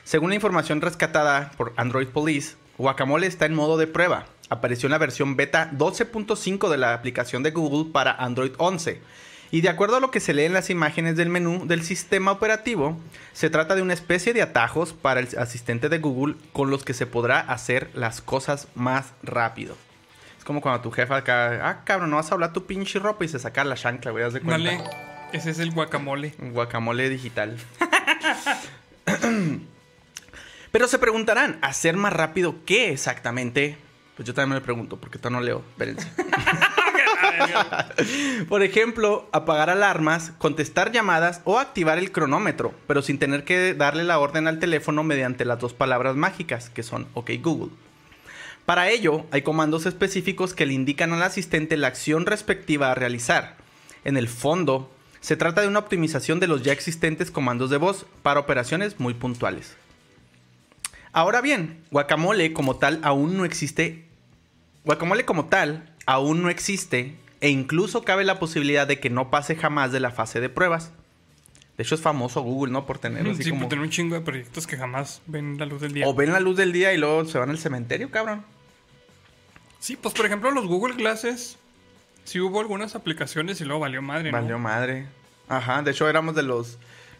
[0.03, 4.25] Según la información rescatada por Android Police, Guacamole está en modo de prueba.
[4.49, 9.01] Apareció en la versión beta 12.5 de la aplicación de Google para Android 11.
[9.53, 12.31] Y de acuerdo a lo que se lee en las imágenes del menú del sistema
[12.31, 12.99] operativo,
[13.33, 16.95] se trata de una especie de atajos para el asistente de Google con los que
[16.95, 19.77] se podrá hacer las cosas más rápido.
[20.39, 23.25] Es como cuando tu jefa acá, ah, cabrón, no vas a hablar tu pinche ropa
[23.25, 24.71] y se saca la chancla, güey, haz de cuenta.
[24.71, 24.83] Dale,
[25.33, 26.33] ese es el guacamole.
[26.39, 27.55] Guacamole digital.
[30.71, 33.77] Pero se preguntarán, ¿hacer más rápido qué exactamente?
[34.15, 35.63] Pues yo también me lo pregunto, porque todavía no leo.
[35.73, 36.09] Espérense.
[38.49, 44.03] Por ejemplo, apagar alarmas, contestar llamadas o activar el cronómetro, pero sin tener que darle
[44.03, 47.71] la orden al teléfono mediante las dos palabras mágicas, que son OK Google.
[48.65, 53.57] Para ello, hay comandos específicos que le indican al asistente la acción respectiva a realizar.
[54.05, 58.05] En el fondo, se trata de una optimización de los ya existentes comandos de voz
[58.23, 59.75] para operaciones muy puntuales.
[61.11, 64.05] Ahora bien, Guacamole como tal aún no existe.
[64.83, 69.57] Guacamole como tal aún no existe e incluso cabe la posibilidad de que no pase
[69.57, 70.93] jamás de la fase de pruebas.
[71.75, 72.85] De hecho es famoso Google, ¿no?
[72.85, 73.63] Por tener así Sí, como...
[73.63, 76.07] por tener un chingo de proyectos que jamás ven la luz del día.
[76.07, 78.45] O ven la luz del día y luego se van al cementerio, cabrón.
[79.79, 81.57] Sí, pues por ejemplo los Google Glasses,
[82.23, 84.39] sí hubo algunas aplicaciones y luego valió madre, ¿no?
[84.39, 85.07] Valió madre.
[85.49, 86.75] Ajá, de hecho éramos de los...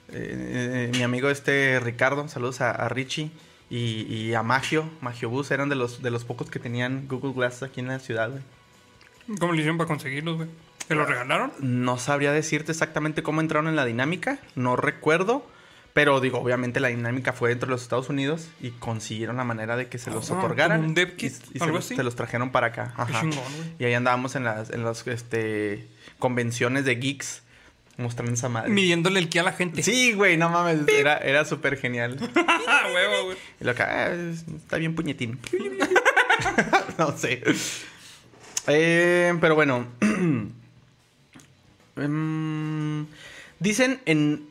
[0.09, 3.29] eh, eh, mi amigo este Ricardo, saludos a, a Richie
[3.69, 7.33] y, y a Magio, Magio Bus, eran de los, de los pocos que tenían Google
[7.33, 8.43] Glass aquí en la ciudad, güey.
[9.39, 10.49] ¿Cómo le hicieron para conseguirlos, güey?
[10.87, 11.51] ¿Te los regalaron?
[11.59, 15.47] No sabría decirte exactamente cómo entraron en la dinámica, no recuerdo,
[15.93, 19.77] pero digo, obviamente la dinámica fue dentro de los Estados Unidos y consiguieron la manera
[19.77, 20.83] de que se los Ah, otorgaran.
[20.83, 21.95] un dev kit, y, y se, algo los- así.
[21.95, 22.93] se los trajeron para acá.
[22.97, 23.21] Ajá.
[23.21, 23.43] chingón.
[23.79, 25.87] Y ahí andábamos en las, en las este,
[26.19, 27.43] convenciones de geeks
[27.97, 28.69] mostrando esa madre.
[28.71, 29.83] Midiéndole el ki a la gente.
[29.83, 32.17] Sí, güey, no mames, era, era súper genial.
[32.67, 33.37] Ah, huevo, güey.
[33.61, 35.39] Y lo acá, "Ah, es- está bien puñetín.
[36.97, 37.41] no sé.
[38.67, 39.87] Eh, pero bueno.
[41.95, 43.05] Em,
[43.59, 44.47] dicen en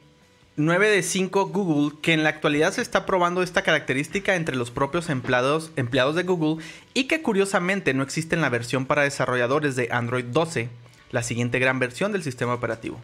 [0.55, 4.71] 9 de 5 Google que en la actualidad se está probando esta característica entre los
[4.71, 6.63] propios empleados, empleados de Google
[6.95, 10.69] y que curiosamente no existe en la versión para desarrolladores de Android 12,
[11.11, 13.01] la siguiente gran versión del sistema operativo.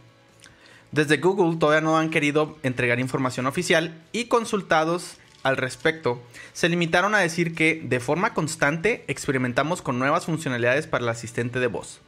[0.92, 5.16] Desde Google todavía no han querido entregar información oficial y consultados
[5.48, 11.02] al respecto, se limitaron a decir que de forma constante experimentamos con nuevas funcionalidades para
[11.04, 12.00] el asistente de voz.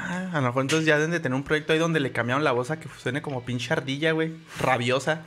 [0.00, 2.44] Ah, a lo mejor entonces ya deben de tener un proyecto ahí donde le cambiaron
[2.44, 4.32] la voz a que suene como pinche ardilla, güey.
[4.60, 5.22] Rabiosa.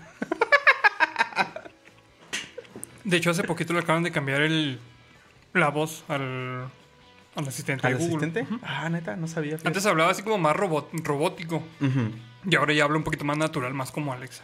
[3.03, 4.79] De hecho, hace poquito le acaban de cambiar el,
[5.53, 6.69] la voz al,
[7.35, 8.27] al asistente ¿Al de Google.
[8.27, 8.47] asistente?
[8.63, 9.53] Ah, neta, no sabía.
[9.53, 9.67] fíjate.
[9.67, 11.63] Antes hablaba así como más robot, robótico.
[12.45, 14.43] Y ahora ya habla un poquito más natural, más como Alexa.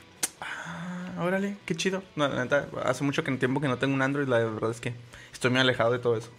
[1.19, 2.03] Órale, qué chido.
[2.15, 4.79] No, la neta, hace mucho que tiempo que no tengo un Android, la verdad es
[4.81, 4.93] que
[5.33, 6.29] estoy muy alejado de todo eso.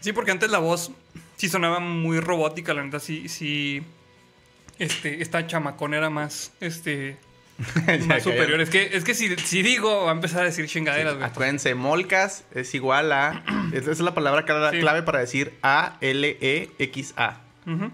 [0.00, 0.90] Sí, porque antes la voz
[1.36, 3.82] sí sonaba muy robótica, la neta sí, sí.
[4.78, 7.16] Este, esta chamacón era más, este,
[8.06, 8.60] más superior.
[8.60, 11.26] Es que, es que si, si digo, va a empezar a decir chingaderas, güey.
[11.26, 13.42] Acuérdense, molcas es igual a.
[13.72, 14.78] Esa es la palabra Sí.
[14.80, 17.40] clave para decir A-L-E-X-A.
[17.66, 17.90] Ujú.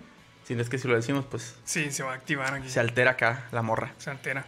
[0.46, 2.68] Si no es que si lo decimos, pues Sí, se va a activar aquí.
[2.68, 3.92] se altera acá la morra.
[3.98, 4.44] se altera.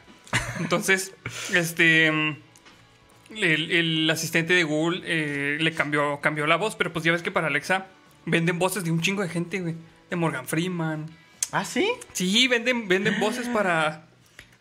[0.60, 1.12] Entonces,
[1.54, 2.10] este.
[2.10, 2.36] mm,
[3.36, 7.22] El, el asistente de Google eh, le cambió, cambió la voz, pero pues ya ves
[7.22, 7.86] que para Alexa
[8.26, 9.74] venden voces de un chingo de gente, güey.
[10.10, 11.06] De Morgan Freeman.
[11.52, 11.90] ¿Ah, sí?
[12.12, 14.06] Sí, venden, venden voces para,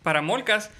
[0.02, 0.70] para Molcas.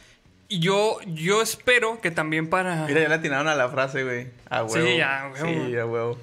[0.48, 2.86] Y yo, yo espero que también para.
[2.86, 4.28] Mira, ya le atinaron a la frase, güey.
[4.50, 5.02] A Sí, huevo.
[5.04, 5.66] a huevo.
[5.66, 6.18] Sí, a huevo.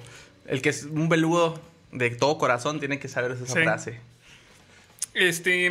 [0.46, 1.60] El que es un beludo
[1.92, 3.52] de todo corazón tiene que saber esa Sí.
[3.52, 4.00] frase.
[5.14, 5.70] Este.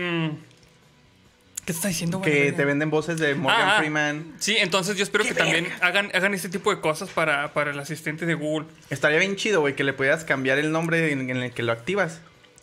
[1.72, 2.32] ¿Qué te está diciendo, güey?
[2.32, 3.78] Que te venden voces de Morgan Ah, ah.
[3.80, 4.34] Freeman.
[4.40, 7.72] Sí, entonces yo espero ¡Qué que también hagan, hagan este tipo de cosas para, para
[7.72, 8.68] el asistente de Google.
[8.90, 11.72] Estaría bien chido, güey, que le pudieras cambiar el nombre en, en el que lo
[11.72, 12.20] activas.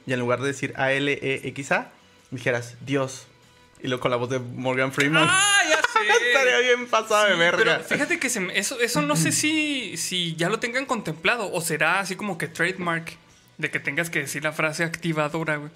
[0.07, 1.90] y en lugar de decir A-L-E-X-A,
[2.31, 3.27] dijeras Dios.
[3.83, 5.27] Y luego con la voz de Morgan Freeman.
[5.31, 6.27] ¡Ah, ya sé!
[6.29, 7.59] Estaría bien pasado de Sí, verga.
[7.64, 11.51] Pero fíjate que se me- eso, eso no sé si, si ya lo tengan contemplado
[11.53, 13.16] o será así como que trademark
[13.57, 15.71] de que tengas que decir la frase activadora, güey.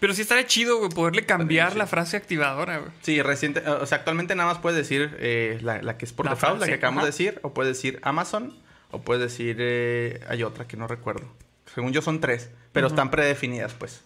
[0.00, 2.90] Pero sí estaría chido, güey, poderle cambiar la frase activadora, güey.
[3.02, 6.26] Sí, reciente, o sea, actualmente nada más puedes decir eh, la, la que es por
[6.26, 7.06] La default, la que acabamos ajá.
[7.06, 8.56] de decir, o puedes decir Amazon,
[8.90, 11.26] o puedes decir, eh, hay otra que no recuerdo.
[11.74, 14.02] Según yo son tres, pero están predefinidas, pues.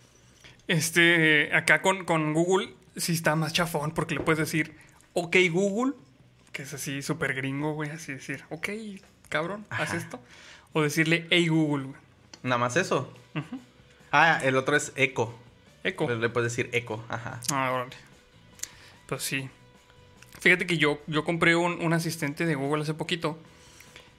[0.68, 4.74] Este, acá con, con Google sí está más chafón porque le puedes decir,
[5.12, 5.94] ok Google,
[6.52, 8.68] que es así súper gringo, güey, así decir, ok,
[9.28, 10.20] cabrón, haz esto.
[10.72, 12.00] O decirle, hey Google, güey.
[12.42, 13.12] Nada más eso.
[14.12, 15.34] Ah, el otro es Echo.
[15.86, 16.08] Eco.
[16.08, 17.40] Le, puedes decir Echo, ajá.
[17.52, 17.96] Ah, órale.
[19.06, 19.48] Pues sí.
[20.40, 23.38] Fíjate que yo, yo compré un, un asistente de Google hace poquito.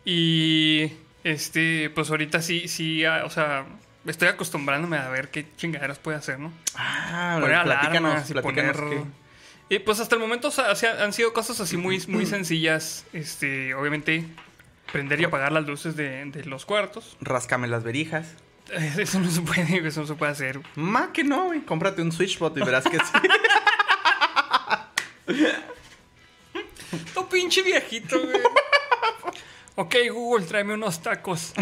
[0.05, 0.91] Y
[1.23, 3.65] este, pues ahorita sí, sí, ah, o sea,
[4.05, 6.53] estoy acostumbrándome a ver qué chingaderas puede hacer, ¿no?
[6.75, 8.77] Ah, Poner alarmas y poner...
[9.69, 10.71] Y pues hasta el momento o sea,
[11.03, 13.05] han sido cosas así muy, muy sencillas.
[13.11, 14.25] Este, obviamente,
[14.93, 17.17] prender y apagar las luces de, de los cuartos.
[17.19, 18.33] Ráscame las verijas.
[18.97, 20.59] Eso no se puede, eso no se puede hacer.
[20.75, 21.61] Ma que no, güey.
[21.61, 23.05] Cómprate un switchbot y verás que sí.
[27.13, 28.41] Tu pinche viejito, güey.
[29.75, 31.53] ok, Google, tráeme unos tacos.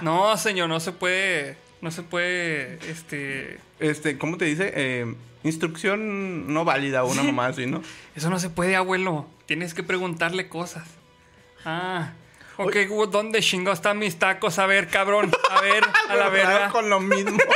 [0.00, 1.56] No, señor, no se puede.
[1.80, 2.78] No se puede.
[2.90, 3.58] Este.
[3.80, 4.72] este, ¿cómo te dice?
[4.74, 7.82] Eh, instrucción no válida, una mamá así, ¿no?
[8.14, 9.26] Eso no se puede, abuelo.
[9.46, 10.88] Tienes que preguntarle cosas.
[11.64, 12.12] Ah.
[12.58, 14.58] Ok, Google, ¿dónde chingo están mis tacos?
[14.58, 15.30] A ver, cabrón.
[15.50, 16.68] A ver, a la verga.
[16.70, 17.38] Con lo mismo.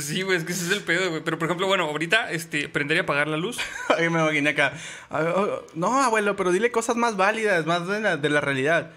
[0.00, 1.22] Sí, güey, es que ese es el pedo, güey.
[1.24, 3.58] Pero por ejemplo, bueno, ahorita, este, prender y apagar la luz.
[3.96, 4.74] Ay, me imaginé acá.
[5.10, 8.90] Ah, oh, No, abuelo, pero dile cosas más válidas, más de la, de la realidad.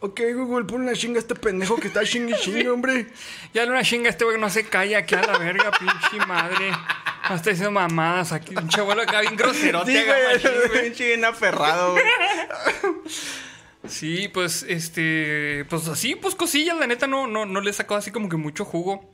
[0.00, 3.08] Ok, Google, pon una chinga a este pendejo que está chingue chingue, hombre.
[3.52, 6.24] Ya le una chinga a este güey, no se calla aquí a la verga, pinche
[6.26, 6.70] madre.
[7.28, 8.54] No está diciendo mamadas aquí.
[8.54, 9.92] Pinche abuelo acá bien groserote.
[9.92, 10.82] Sí, güey.
[10.82, 12.04] pinche bien aferrado, güey.
[13.86, 18.10] Sí, pues, este, pues así, pues cosillas, la neta no, no, no le sacó así
[18.10, 19.10] como que mucho jugo.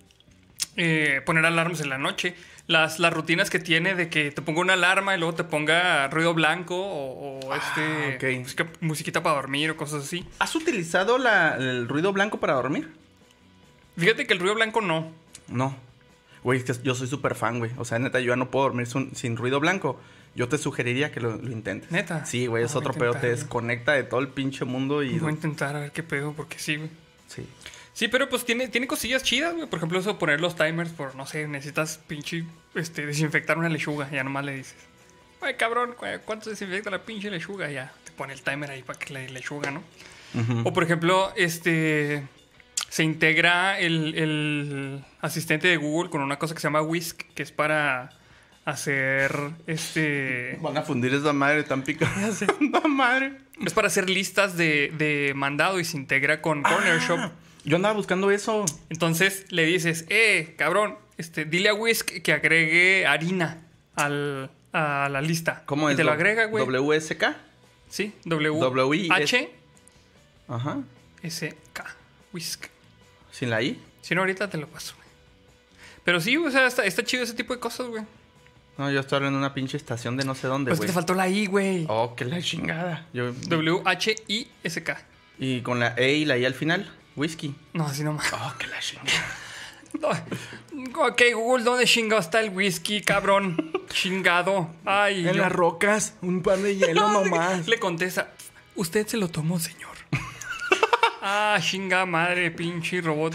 [0.77, 2.35] Eh, poner alarmas en la noche.
[2.67, 6.09] Las, las rutinas que tiene de que te ponga una alarma y luego te ponga
[6.09, 8.39] ruido blanco o, o este, ok.
[8.41, 10.27] música- musiquita para dormir o cosas así.
[10.39, 12.91] ¿Has utilizado la- el ruido blanco para dormir?
[13.99, 15.13] Fíjate que el ruido blanco no.
[15.49, 15.77] No.
[16.43, 17.71] Güey, es que yo soy súper fan, güey.
[17.77, 20.01] O sea, neta, yo ya no puedo dormir sin, sin ruido blanco.
[20.35, 21.91] Yo te sugeriría que lo, lo intentes.
[21.91, 22.25] ¿Neta?
[22.27, 23.15] Sí, güey, es Ah, otro pedo.
[23.15, 25.19] Te desconecta de todo el pinche mundo y...
[25.19, 26.91] Voy a intentar a ver qué pedo, porque sí, güey.
[27.29, 27.47] Sí.
[27.95, 29.67] Sí, pero pues tiene, tiene cosillas chidas, güey.
[29.69, 33.69] Por ejemplo, eso de poner los timers por, no sé, necesitas pinche este, desinfectar una
[33.69, 34.11] lechuga.
[34.11, 34.75] Ya nomás le dices,
[35.41, 37.71] ay, cabrón, ¿cu- ¿cuánto desinfecta la pinche lechuga?
[37.71, 39.83] Ya te pone el timer ahí para que la lechuga, ¿no?
[40.65, 42.25] O por ejemplo, este
[42.89, 47.45] se integra el, el asistente de Google con una cosa que se llama Whisk, que
[47.45, 48.11] es para
[48.65, 49.33] hacer
[49.69, 50.59] este.
[50.61, 52.13] Van a fundir esa madre tan picada.
[52.73, 53.35] ¡La madre!
[53.65, 57.31] Es para hacer listas de, de mandado y se integra con Corner Shop.
[57.65, 58.65] Yo andaba buscando eso.
[58.91, 63.63] Entonces le dices, eh, cabrón, este, dile a Whisk que agregue harina
[63.95, 65.63] al, a la lista.
[65.67, 65.97] ¿Cómo y es?
[65.97, 66.65] te lo agrega, güey.
[66.65, 67.25] WSK.
[67.89, 69.51] Sí, W, W, H
[70.49, 70.79] Ajá.
[71.23, 71.85] S K.
[72.33, 72.67] Whisk.
[73.31, 73.81] ¿Sin la I?
[74.03, 75.09] Si no, ahorita te lo paso, güey.
[76.05, 78.03] Pero sí, o sea, está, está chido ese tipo de cosas, güey.
[78.77, 80.89] No, yo estoy de una pinche estación de no sé dónde, Pues güey.
[80.89, 81.87] te faltó la I, güey.
[81.89, 83.07] Oh, que la chingada.
[83.15, 83.33] Yo...
[83.33, 85.01] W H I S K.
[85.39, 87.55] Y con la E y la I al final, whisky.
[87.73, 88.33] No, así nomás.
[88.33, 89.25] Oh, que la chingada.
[90.97, 93.73] Ok, Google, ¿dónde chingado está el whisky, cabrón?
[93.89, 94.71] Chingado.
[94.85, 97.67] Ay, En yo- las rocas, un par de hielo nomás.
[97.69, 98.33] Le contesta,
[98.75, 99.95] usted se lo tomó, señor.
[101.23, 103.35] ah, chinga madre, pinche robot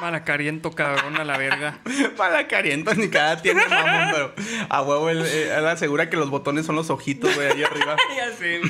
[0.00, 1.78] malacariento, cabrón, a la verga.
[2.16, 4.34] Para cariento ni cada tiene mamón, pero
[4.70, 7.96] a huevo él, eh, él asegura que los botones son los ojitos, güey, ahí arriba.
[8.16, 8.60] ya sé.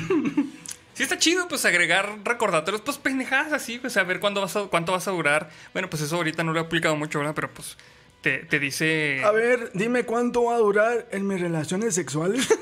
[1.01, 4.65] Sí está chido, pues, agregar recordatorios, pues, pendejadas así, pues, a ver cuándo vas a,
[4.65, 5.49] cuánto vas a durar.
[5.73, 7.33] Bueno, pues, eso ahorita no lo he aplicado mucho, ¿verdad?
[7.33, 7.75] Pero, pues,
[8.21, 9.19] te, te dice...
[9.25, 12.47] A ver, dime cuánto va a durar en mis relaciones sexuales.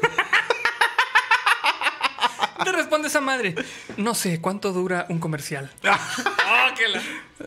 [2.64, 3.56] Te responde esa madre.
[3.98, 5.70] No sé, ¿cuánto dura un comercial?
[5.84, 7.02] Ah, que la-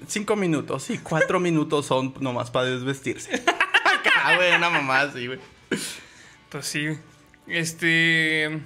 [0.08, 3.34] Cinco minutos, sí, cuatro minutos son nomás para desvestirse.
[3.36, 5.40] Acá, güey, una mamá así, güey.
[6.50, 6.98] Pues sí.
[7.46, 8.60] Este.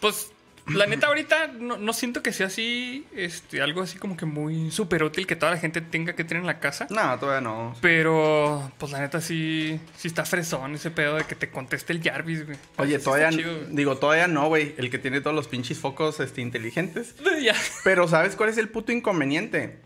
[0.00, 0.30] Pues.
[0.68, 3.06] La neta, ahorita no, no siento que sea así.
[3.14, 6.40] Este, algo así como que muy súper útil que toda la gente tenga que tener
[6.40, 6.86] en la casa.
[6.90, 7.74] No, todavía no.
[7.80, 9.78] Pero, pues la neta sí.
[9.96, 12.56] Sí está fresón ese pedo de que te conteste el Jarvis, güey.
[12.78, 13.76] Oye, Sí todavía, está chido, güey.
[13.76, 14.74] digo, todavía no, güey.
[14.78, 17.14] El que tiene todos los pinches focos este, inteligentes.
[17.42, 17.54] Ya.
[17.82, 19.80] Pero ¿sabes cuál es el puto inconveniente?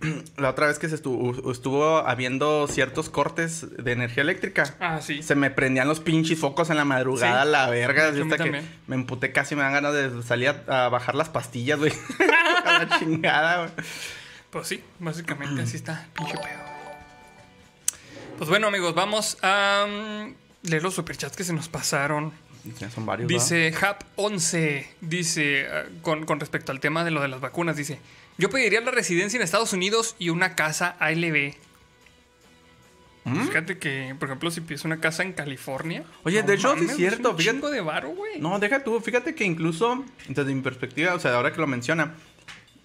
[0.36, 4.76] la otra vez que se estuvo, estuvo habiendo ciertos cortes de energía eléctrica.
[4.80, 5.22] Ah, sí.
[5.22, 7.50] Se me prendían los pinches focos en la madrugada, Sí.
[7.50, 8.12] la verga.
[8.12, 8.68] Sí, hasta que también.
[8.86, 11.92] me emputé casi, me dan ganas de salir a, a bajar las pastillas, güey.
[12.64, 13.70] a la chingada, güey.
[14.50, 16.68] Pues sí, básicamente así está, pinche pedo.
[18.38, 22.32] Pues bueno, amigos, vamos a mm, leer los superchats que se nos pasaron.
[22.78, 23.28] Ya son varios.
[23.28, 27.98] Dice Hap11, dice, ah, con, con respecto al tema de lo de las vacunas, dice,
[28.38, 31.54] yo pediría la residencia en Estados Unidos y una casa ALB.
[33.24, 33.46] ¿Mm?
[33.48, 36.04] Fíjate que, por ejemplo, si pides una casa en California.
[36.24, 38.40] Oye, de hecho, sí es cierto, Un fíjate- chingo de varo, güey.
[38.40, 39.00] No, deja tú.
[39.00, 42.14] Fíjate que incluso, desde mi perspectiva, o sea, ahora que lo menciona,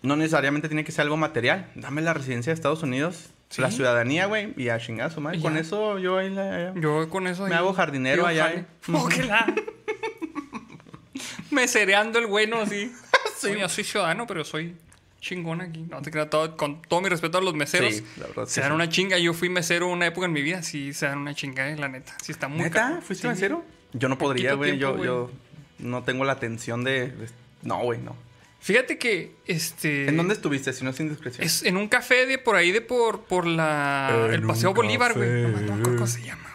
[0.01, 1.71] no necesariamente tiene que ser algo material.
[1.75, 3.61] Dame la residencia de Estados Unidos, Sí.
[3.61, 5.39] la ciudadanía, güey, y a chingazo, madre.
[5.39, 6.73] Con eso yo ahí la...
[6.75, 7.47] Yo con eso.
[7.47, 8.51] Me hago jardinero allá.
[8.51, 8.65] ¿eh?
[8.91, 9.45] Oh, que la-
[11.51, 12.91] Mesereando el bueno así.
[13.43, 14.75] Oye, yo soy ciudadano, pero soy
[15.23, 15.85] chingón aquí.
[15.89, 17.93] No te creas, todo- con todo mi respeto a los meseros.
[17.95, 18.75] Sí, la verdad se dan sí.
[18.75, 19.17] una chinga.
[19.17, 20.61] Yo fui mesero una época en mi vida.
[20.61, 22.15] Sí, se dan una chinga, eh, la neta.
[22.21, 22.99] Sí, está muy ¿Neta?
[23.01, 23.27] ¿Fuiste Sí.
[23.29, 23.63] mesero?
[23.93, 24.77] Yo no podría, güey.
[24.77, 25.31] Yo, yo
[25.79, 27.07] no tengo la atención de...
[27.07, 27.29] de-
[27.63, 28.15] No, güey, no.
[28.59, 30.07] Fíjate que este.
[30.07, 31.45] ¿En dónde estuviste, si no es indiscreción?
[31.45, 34.25] Es en un café de por ahí de por, por la.
[34.27, 35.29] En el Paseo Bolívar, güey.
[35.43, 36.49] No, me acuerdo cómo se llama.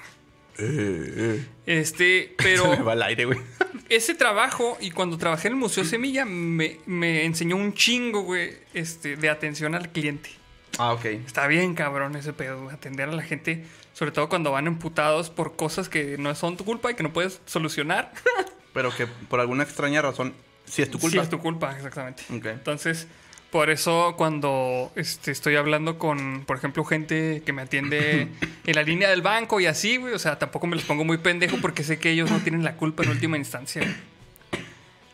[0.59, 1.47] Eh, eh.
[1.67, 3.39] Este, Se me pero va al aire, güey.
[3.89, 8.57] ese trabajo y cuando trabajé en el Museo Semilla me, me enseñó un chingo, güey,
[8.75, 10.31] este, de atención al cliente.
[10.79, 11.05] Ah, ok.
[11.07, 15.57] Está bien cabrón ese pedo, atender a la gente, sobre todo cuando van emputados por
[15.57, 18.13] cosas que no son tu culpa y que no puedes solucionar.
[18.75, 20.35] Pero que por alguna extraña razón,
[20.67, 21.13] sí es tu culpa.
[21.13, 22.23] Sí, es tu culpa, exactamente.
[22.33, 22.47] Ok.
[22.47, 23.09] Entonces,
[23.51, 28.29] por eso cuando este, estoy hablando con, por ejemplo, gente que me atiende
[28.67, 31.19] en la línea del banco y así, güey, o sea, tampoco me los pongo muy
[31.19, 33.83] pendejo porque sé que ellos no tienen la culpa en última instancia.
[33.83, 33.95] güey.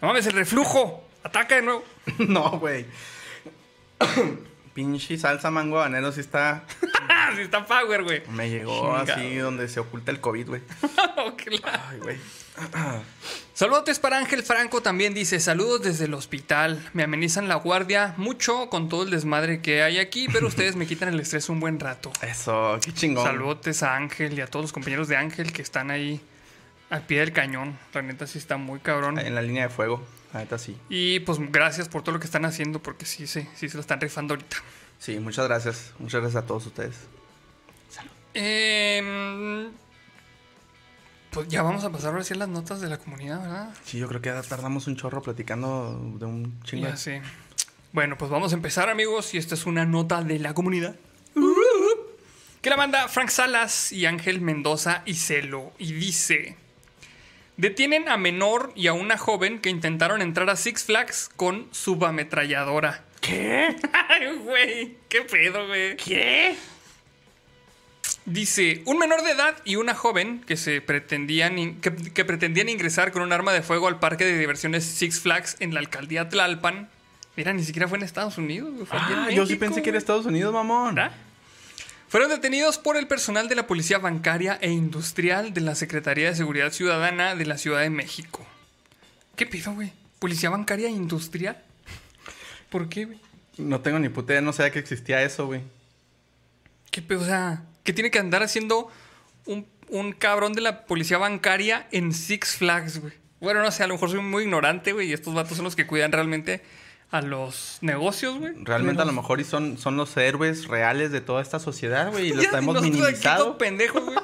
[0.00, 1.02] No mames, el reflujo.
[1.22, 1.84] Ataca de nuevo.
[2.18, 2.86] no, güey.
[4.74, 6.64] Pinche salsa mango habanero sí está...
[7.36, 8.22] sí está power, güey.
[8.30, 9.12] Me llegó Chingado.
[9.12, 10.62] así donde se oculta el COVID, güey.
[11.16, 11.80] Oh, claro.
[11.88, 12.16] Ay, güey.
[13.54, 18.68] Saludos para Ángel Franco también dice, saludos desde el hospital, me amenizan la guardia mucho
[18.68, 21.78] con todo el desmadre que hay aquí, pero ustedes me quitan el estrés un buen
[21.78, 22.10] rato.
[22.20, 23.24] Eso, qué chingón.
[23.24, 26.20] Saludos a Ángel y a todos los compañeros de Ángel que están ahí
[26.90, 27.78] al pie del cañón.
[27.92, 29.20] La neta sí está muy cabrón.
[29.20, 30.02] En la línea de fuego.
[30.32, 30.76] La neta sí.
[30.88, 33.82] Y pues gracias por todo lo que están haciendo porque sí, sí, sí se lo
[33.82, 34.56] están rifando ahorita.
[34.98, 35.92] Sí, muchas gracias.
[36.00, 36.96] Muchas gracias a todos ustedes.
[38.34, 39.70] Em,
[41.34, 43.74] pues ya vamos a pasar ahora sí a las notas de la comunidad, ¿verdad?
[43.84, 46.86] Sí, yo creo que ya tardamos un chorro platicando de un chingo.
[46.86, 47.22] Ya sé.
[47.92, 49.34] Bueno, pues vamos a empezar, amigos.
[49.34, 50.94] Y esta es una nota de la comunidad.
[52.62, 55.72] Que la manda Frank Salas y Ángel Mendoza y Celo.
[55.78, 56.56] Y dice:
[57.56, 63.04] Detienen a menor y a una joven que intentaron entrar a Six Flags con subametralladora.
[63.20, 63.76] ¿Qué?
[64.08, 64.96] Ay, güey.
[65.08, 65.96] ¿Qué pedo, güey?
[65.96, 66.56] ¿Qué?
[68.26, 73.12] Dice, un menor de edad y una joven que se pretendían que, que pretendían ingresar
[73.12, 76.88] con un arma de fuego al parque de diversiones Six Flags en la alcaldía Tlalpan.
[77.36, 79.98] Mira, ni siquiera fue en Estados Unidos, fue Ah, yo sí pensé que era.
[79.98, 80.94] Estados Unidos, mamón.
[80.94, 81.12] ¿Verdad?
[82.08, 86.36] Fueron detenidos por el personal de la Policía Bancaria e Industrial de la Secretaría de
[86.36, 88.46] Seguridad Ciudadana de la Ciudad de México.
[89.36, 89.92] ¿Qué pido, güey?
[90.20, 91.60] ¿Policía Bancaria e Industrial?
[92.70, 93.18] ¿Por qué, güey?
[93.58, 95.62] No tengo ni puta idea, no sabía que existía eso, güey.
[96.92, 97.22] ¿Qué pedo?
[97.22, 98.88] O sea, ¿qué tiene que andar haciendo
[99.46, 103.12] un, un cabrón de la policía bancaria en Six Flags, güey?
[103.40, 105.76] Bueno, no sé, a lo mejor soy muy ignorante, güey, y estos vatos son los
[105.76, 106.62] que cuidan realmente
[107.10, 108.52] a los negocios, güey.
[108.62, 112.10] Realmente a lo Los- mejor y son, son los héroes reales de toda esta sociedad,
[112.10, 112.28] güey.
[112.28, 113.58] Y lo Ya, estamos nosotros aquí todos minimizado.
[113.58, 114.16] pendejos, güey.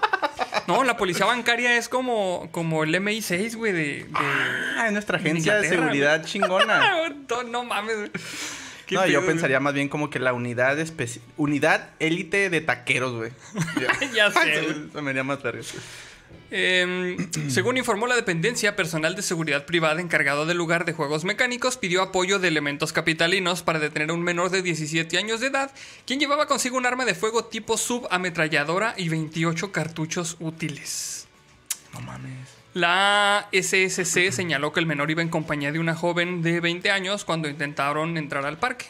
[0.67, 3.81] No, la policía bancaria es como, como el MI6, güey, de...
[4.05, 4.07] de...
[4.77, 6.81] Ah, es nuestra agencia de seguridad chingona.
[7.29, 8.11] no, no mames, güey.
[8.91, 13.15] ¿Qué No, yo pensaría más bien como que la unidad especi- unidad élite de taqueros,
[13.15, 13.31] güey.
[14.15, 14.75] Ya sé.
[14.93, 15.63] Se me haría más verga.
[16.51, 17.17] Eh,
[17.49, 22.03] según informó la dependencia, personal de seguridad privada encargado del lugar de juegos mecánicos pidió
[22.03, 25.71] apoyo de elementos capitalinos para detener a un menor de 17 años de edad,
[26.05, 31.29] quien llevaba consigo un arma de fuego tipo subametralladora y 28 cartuchos útiles.
[31.95, 32.60] No mames.
[32.73, 37.25] La SSC señaló que el menor iba en compañía de una joven de 20 años
[37.25, 38.87] cuando intentaron entrar al parque.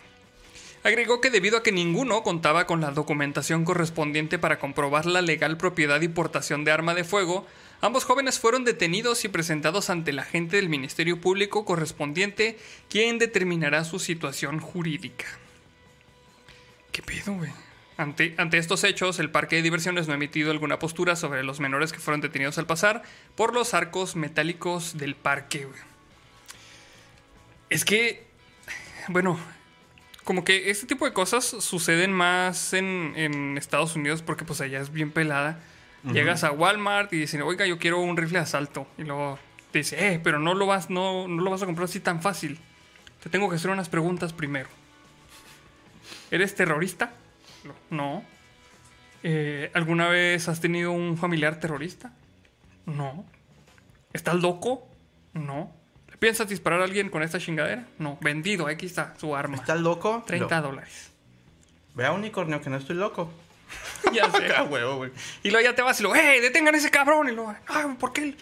[0.85, 5.57] Agregó que debido a que ninguno contaba con la documentación correspondiente para comprobar la legal
[5.57, 7.47] propiedad y portación de arma de fuego,
[7.81, 12.59] ambos jóvenes fueron detenidos y presentados ante el agente del Ministerio Público correspondiente,
[12.91, 15.27] quien determinará su situación jurídica.
[16.93, 17.51] ¿Qué pedo, güey?
[18.01, 21.61] Ante, ante estos hechos, el parque de diversiones no ha emitido alguna postura sobre los
[21.61, 23.03] menores que fueron detenidos al pasar
[23.37, 25.79] por los arcos metálicos del parque, güey.
[27.69, 28.27] Es que,
[29.09, 29.39] bueno,
[30.25, 34.81] como que este tipo de cosas suceden más en, en Estados Unidos porque pues allá
[34.81, 35.61] es bien pelada.
[36.11, 38.87] Llegas a Walmart y dicen, oiga, yo quiero un rifle de asalto.
[38.97, 39.39] Y luego
[39.73, 42.23] te dice, eh, pero no lo vas, no, no lo vas a comprar así tan
[42.23, 42.59] fácil.
[43.23, 44.71] Te tengo que hacer unas preguntas primero.
[46.31, 47.13] ¿Eres terrorista?
[47.65, 47.75] No.
[47.91, 48.25] No.
[49.23, 52.13] Eh, ¿Alguna vez has tenido un familiar terrorista?
[52.87, 53.25] No.
[54.13, 54.89] ¿Estás loco?
[55.35, 55.73] No.
[56.11, 57.87] ¿Le piensas disparar a alguien con esta chingadera?
[57.99, 58.19] No.
[58.21, 59.57] Vendido, aquí está su arma.
[59.57, 60.25] ¿Estás loco?
[60.27, 61.11] 30 Lo- dólares.
[61.95, 63.31] Ve a unicornio que no estoy loco.
[64.13, 64.49] ya sé.
[64.71, 65.11] Huevo, güey.
[65.43, 66.41] Y luego ya te vas y lo, ¡eh!
[66.41, 67.29] ¡Detengan a ese cabrón!
[67.29, 67.95] Y luego, ¡ah!
[67.99, 68.35] ¿Por qué?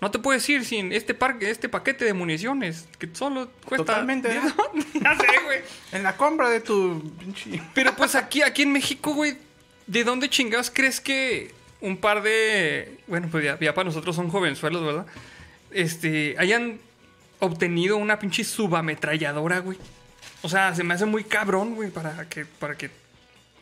[0.00, 3.84] No te puedes ir sin este, parque, este paquete de municiones que solo cuesta.
[3.84, 4.50] Totalmente, 10 ¿no?
[4.50, 4.86] dólares.
[4.94, 5.58] ya sé, güey.
[5.92, 7.60] En la compra de tu pinche.
[7.74, 9.36] Pero pues aquí, aquí en México, güey,
[9.86, 12.98] ¿de dónde chingados crees que un par de.
[13.06, 15.06] Bueno, pues ya, ya para nosotros son jovenzuelos, ¿verdad?
[15.70, 16.36] Este.
[16.38, 16.78] hayan
[17.40, 19.78] obtenido una pinche subametralladora, güey.
[20.42, 22.90] O sea, se me hace muy cabrón, güey, para que, para que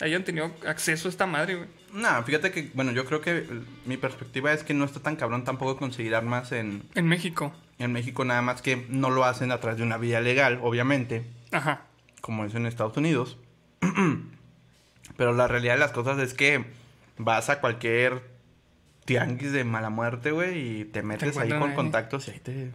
[0.01, 1.69] hayan tenido acceso a esta madre, güey.
[1.93, 3.47] No, fíjate que, bueno, yo creo que eh,
[3.87, 7.53] mi perspectiva es que no está tan cabrón tampoco conseguir armas en, En México.
[7.79, 11.25] en México, nada más que no lo hacen a través de una vía legal, obviamente,
[11.53, 11.83] Ajá.
[12.21, 13.39] como es en Estados Unidos.
[15.17, 16.65] Pero la realidad de las cosas es que
[17.17, 18.23] vas a cualquier
[19.05, 21.75] tianguis de mala muerte, güey, y te metes ahí con ahí.
[21.77, 22.71] contactos y ahí te,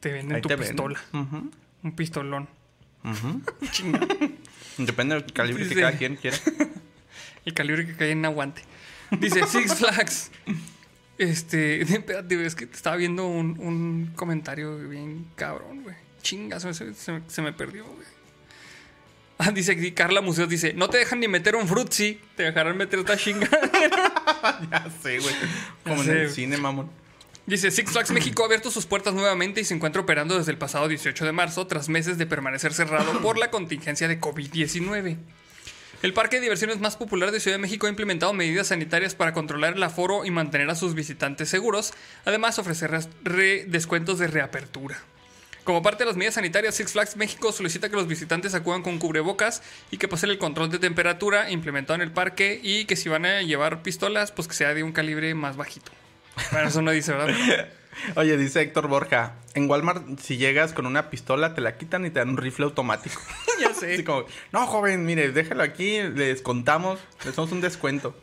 [0.00, 0.98] Te venden ahí tu te pistola.
[1.12, 1.50] Ujú,
[1.82, 2.48] Un pistolón.
[3.04, 3.42] ujú.
[3.70, 4.00] Chinga.
[4.78, 6.36] Depende del calibre que cada quien quiera.
[7.44, 8.62] El calibre que cae en aguante.
[9.18, 10.30] Dice Six Flags.
[11.18, 15.96] Este, espérate, es que estaba viendo un, un comentario bien cabrón, güey.
[16.22, 18.06] Chinga, se, me- se se me perdió, güey.
[19.36, 22.76] Ah, dice aquí, Carla Museos dice, no te dejan ni meter un frutzi, te dejarán
[22.76, 23.48] meter otra chinga.
[24.70, 25.34] ya sé, güey.
[25.82, 26.88] Como en sé, el cine, mamón.
[27.46, 30.56] Dice, Six Flags México ha abierto sus puertas nuevamente y se encuentra operando desde el
[30.56, 35.18] pasado 18 de marzo, tras meses de permanecer cerrado por la contingencia de COVID-19.
[36.00, 39.34] El parque de diversiones más popular de Ciudad de México ha implementado medidas sanitarias para
[39.34, 41.92] controlar el aforo y mantener a sus visitantes seguros,
[42.24, 42.90] además ofrecer
[43.66, 44.98] descuentos de reapertura.
[45.64, 48.98] Como parte de las medidas sanitarias, Six Flags México solicita que los visitantes acudan con
[48.98, 53.10] cubrebocas y que pasen el control de temperatura implementado en el parque y que si
[53.10, 55.92] van a llevar pistolas, pues que sea de un calibre más bajito.
[56.52, 57.68] Bueno, eso no dice, ¿verdad?
[58.16, 62.10] Oye, dice Héctor Borja, en Walmart si llegas con una pistola te la quitan y
[62.10, 63.20] te dan un rifle automático.
[63.60, 64.04] ya Así sé.
[64.04, 68.16] como, no, joven, mire, déjalo aquí, le descontamos, le hacemos un descuento.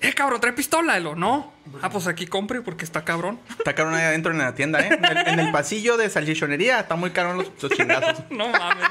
[0.00, 1.14] Eh, cabrón, trae pistola, Elo.
[1.14, 1.52] No.
[1.80, 3.38] Ah, pues aquí compre porque está cabrón.
[3.56, 4.88] Está caro ahí adentro en la tienda, ¿eh?
[4.92, 8.24] En el, en el pasillo de salchichonería está muy caro los, los chingazos.
[8.30, 8.88] No mames.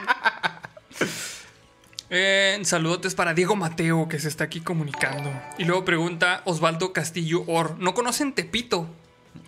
[2.13, 5.31] Eh, saludotes para Diego Mateo, que se está aquí comunicando.
[5.57, 7.79] Y luego pregunta Osvaldo Castillo Or.
[7.79, 8.85] ¿No conocen Tepito?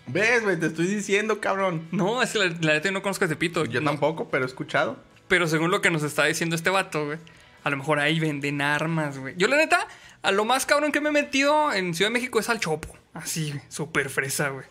[0.07, 0.57] ¿Ves, güey?
[0.57, 1.86] Te estoy diciendo, cabrón.
[1.91, 3.66] No, es que la, la neta yo no conozco a Tepito.
[3.66, 4.97] Yo No, tampoco, pero he escuchado.
[5.28, 7.18] Pero según lo que nos está diciendo este vato, güey.
[7.66, 9.36] A lo mejor ahí venden armas, güey.
[9.38, 9.86] Yo la neta,
[10.22, 12.97] a lo más cabrón que me he metido en Ciudad de México es al Chopo.
[13.14, 14.66] Así, güey, súper fresa, güey.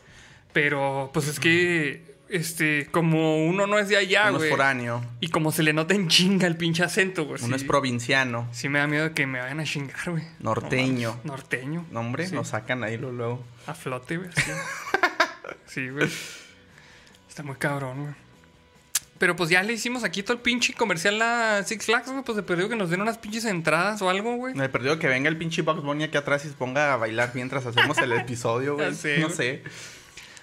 [0.54, 4.50] Pero, pues es que, este, como uno no es de allá, Uno es güey.
[4.50, 7.40] foráneo, Y como se le nota en chinga el pinche acento, güey.
[7.42, 10.24] uno sí, es provinciano, sí me da miedo de que me vayan a chingar, güey.
[10.40, 11.20] Norteño.
[11.24, 11.86] No norteño.
[11.90, 13.44] no, hombre, Sí, nos sacan ahí luego.
[13.66, 14.30] A flote, güey.
[15.66, 16.08] sí, güey.
[17.28, 18.14] Está muy cabrón, güey.
[19.18, 22.24] Pero pues ya le hicimos aquí todo el pinche comercial a Six Flags, güey.
[22.24, 24.52] Pues se perdió que nos den unas pinches entradas o algo, güey.
[24.54, 26.96] Me he perdido que venga el pinche Bugs Bunny aquí atrás y se ponga a
[26.96, 28.90] bailar mientras hacemos el episodio, güey.
[28.90, 28.96] No
[29.28, 29.30] güey.
[29.36, 29.62] sé.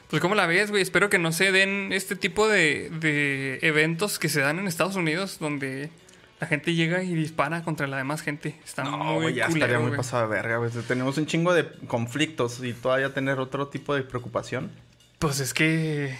[0.10, 0.82] Pues ¿cómo la ves, güey?
[0.82, 4.96] Espero que no se den este tipo de, de eventos que se dan en Estados
[4.96, 5.92] Unidos donde
[6.40, 8.60] la gente llega y dispara contra la demás gente.
[8.66, 9.98] Está No, muy ya culero, estaría muy güey.
[9.98, 10.72] pasado de verga, güey.
[10.88, 14.72] Tenemos un chingo de conflictos y todavía tener otro tipo de preocupación.
[15.20, 16.18] Pues es que.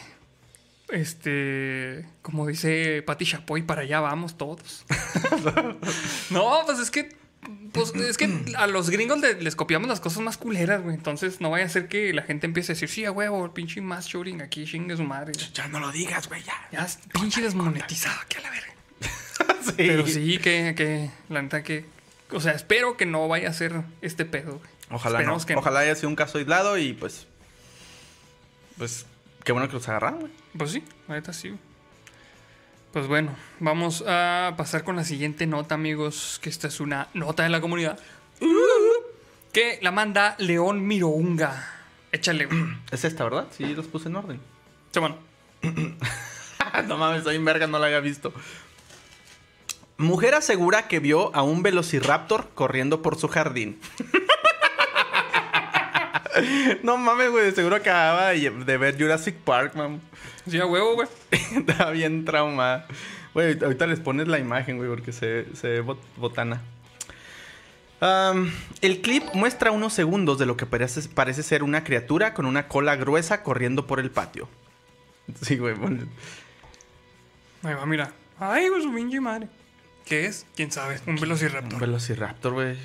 [0.90, 2.06] Este.
[2.22, 4.86] Como dice Pati Chapoy, para allá vamos todos.
[6.30, 7.10] no, pues es que.
[7.72, 10.96] Pues es que a los gringos le- les copiamos las cosas más culeras, güey.
[10.96, 13.52] Entonces no vaya a ser que la gente empiece a decir, sí, a huevo, el
[13.52, 15.32] pinche mass shooting aquí, chingue su madre.
[15.54, 16.54] Ya no lo digas, güey, ya.
[16.72, 18.74] Ya es pinche desmonetizado aquí a la verga.
[19.64, 19.74] Sí.
[19.78, 21.86] Pero sí, que, que, la neta que.
[22.32, 24.70] O sea, espero que no vaya a ser este pedo, güey.
[24.90, 25.38] Ojalá no.
[25.46, 27.28] que Ojalá haya sido un caso aislado y pues.
[28.78, 29.06] Pues.
[29.44, 30.32] Qué bueno que los agarraron, güey.
[30.58, 31.50] Pues sí, la neta sí.
[31.50, 31.60] güey.
[32.92, 36.40] Pues bueno, vamos a pasar con la siguiente nota, amigos.
[36.42, 38.00] Que esta es una nota de la comunidad.
[39.54, 41.72] Que la manda León Mirounga.
[42.12, 42.48] Échale.
[42.92, 43.48] Es esta, ¿verdad?
[43.56, 44.40] Sí, los puse en orden.
[44.92, 45.18] Sí, bueno.
[46.88, 48.34] no mames, soy en verga, no la había visto.
[49.98, 53.80] Mujer asegura que vio a un velociraptor corriendo por su jardín.
[56.84, 60.00] no mames, güey, seguro acababa de ver Jurassic Park, mam.
[60.50, 61.08] Sí, a huevo, güey.
[61.32, 62.88] Estaba bien traumada.
[63.34, 66.62] Güey, ahorita les pones la imagen, güey, porque se, se ve bot- botana.
[68.82, 72.68] El clip muestra unos segundos de lo que parece, parece ser una criatura con una
[72.70, 74.48] cola gruesa corriendo por el patio.
[75.42, 75.76] Sí, güey.
[77.64, 78.12] Ahí va, mira.
[78.40, 79.50] Ay, güey, su pinche madre.
[80.06, 80.46] ¿Qué es?
[80.56, 81.00] ¿Quién sabe?
[81.06, 81.80] Un Un velociraptor.
[81.80, 82.78] velociraptor, güey.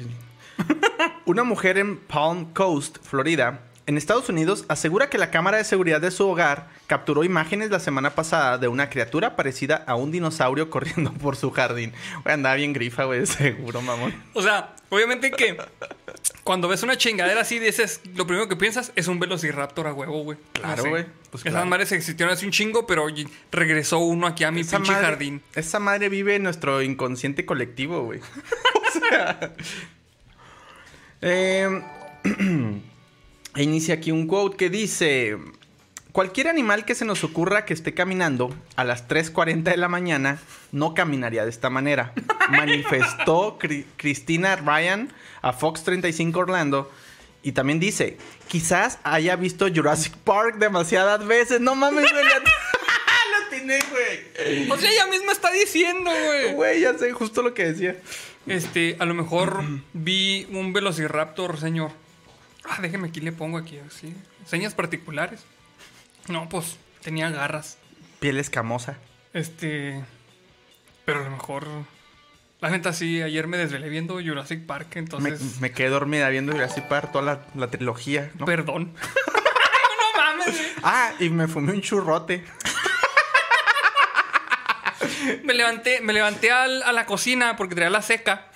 [1.26, 6.00] Una mujer en Palm Coast, Florida, en Estados Unidos, asegura que la cámara de seguridad
[6.00, 10.70] de su hogar capturó imágenes la semana pasada de una criatura parecida a un dinosaurio
[10.70, 11.92] corriendo por su jardín.
[12.22, 14.14] Güey, andaba bien grifa, güey, seguro, mamón.
[14.34, 15.56] O sea, obviamente que
[16.44, 20.22] cuando ves una chingadera así, dices, lo primero que piensas es un velociraptor a huevo,
[20.24, 20.38] güey.
[20.52, 21.06] Claro, güey.
[21.30, 23.06] Pues Esas madres existieron hace un chingo, pero
[23.50, 25.42] regresó uno aquí a mi Esa pinche madre- jardín.
[25.54, 28.20] Esa madre vive en nuestro inconsciente colectivo, güey.
[28.88, 29.52] o sea.
[31.26, 31.82] Eh,
[33.56, 35.38] inicia aquí un quote que dice:
[36.12, 40.38] Cualquier animal que se nos ocurra que esté caminando a las 3:40 de la mañana
[40.70, 42.12] no caminaría de esta manera.
[42.50, 45.10] Manifestó Cri- Cristina Ryan
[45.42, 46.90] a Fox 35 Orlando.
[47.42, 48.16] Y también dice:
[48.48, 51.60] Quizás haya visto Jurassic Park demasiadas veces.
[51.60, 52.24] No mames, güey.
[52.24, 54.70] Lo tiene, güey.
[54.70, 56.52] O sea, ella misma está diciendo, güey.
[56.54, 57.96] Güey, ya sé justo lo que decía.
[58.46, 61.92] Este, a lo mejor vi un velociraptor, señor.
[62.64, 64.14] Ah, déjeme aquí, le pongo aquí, así.
[64.46, 65.44] Señas particulares.
[66.28, 67.78] No, pues tenía garras.
[68.20, 68.98] Piel escamosa.
[69.32, 70.02] Este.
[71.04, 71.66] Pero a lo mejor.
[72.60, 75.60] La neta sí, ayer me desvelé viendo Jurassic Park, entonces.
[75.60, 78.46] me quedé dormida viendo Jurassic Park toda la, la trilogía, ¿no?
[78.46, 78.94] Perdón.
[80.14, 80.74] no mames.
[80.82, 82.44] Ah, y me fumé un churrote.
[85.42, 88.48] Me levanté, me levanté al- a la cocina porque traía la seca.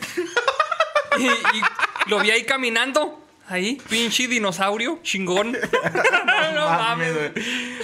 [1.19, 1.63] Y, y
[2.07, 3.25] lo vi ahí caminando.
[3.51, 5.53] Ahí, pinche dinosaurio, chingón.
[6.55, 7.33] no mames, güey.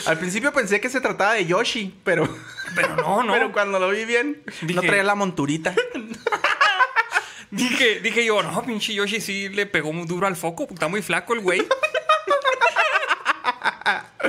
[0.06, 2.28] Al principio pensé que se trataba de Yoshi, pero,
[2.74, 3.32] Pero no, no.
[3.32, 4.42] pero cuando lo vi bien,
[4.74, 5.74] no traía la monturita.
[7.50, 10.88] Dije, dije yo, no, pinche Yoshi sí le pegó muy duro al foco, porque está
[10.88, 11.62] muy flaco el güey.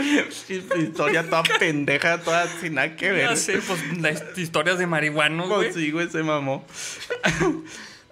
[0.77, 3.29] Historia toda pendeja, toda sin nada que ver.
[3.29, 5.63] Ya sé, pues las historias de marihuanos, güey.
[5.71, 6.65] Pues sí, güey, se mamó.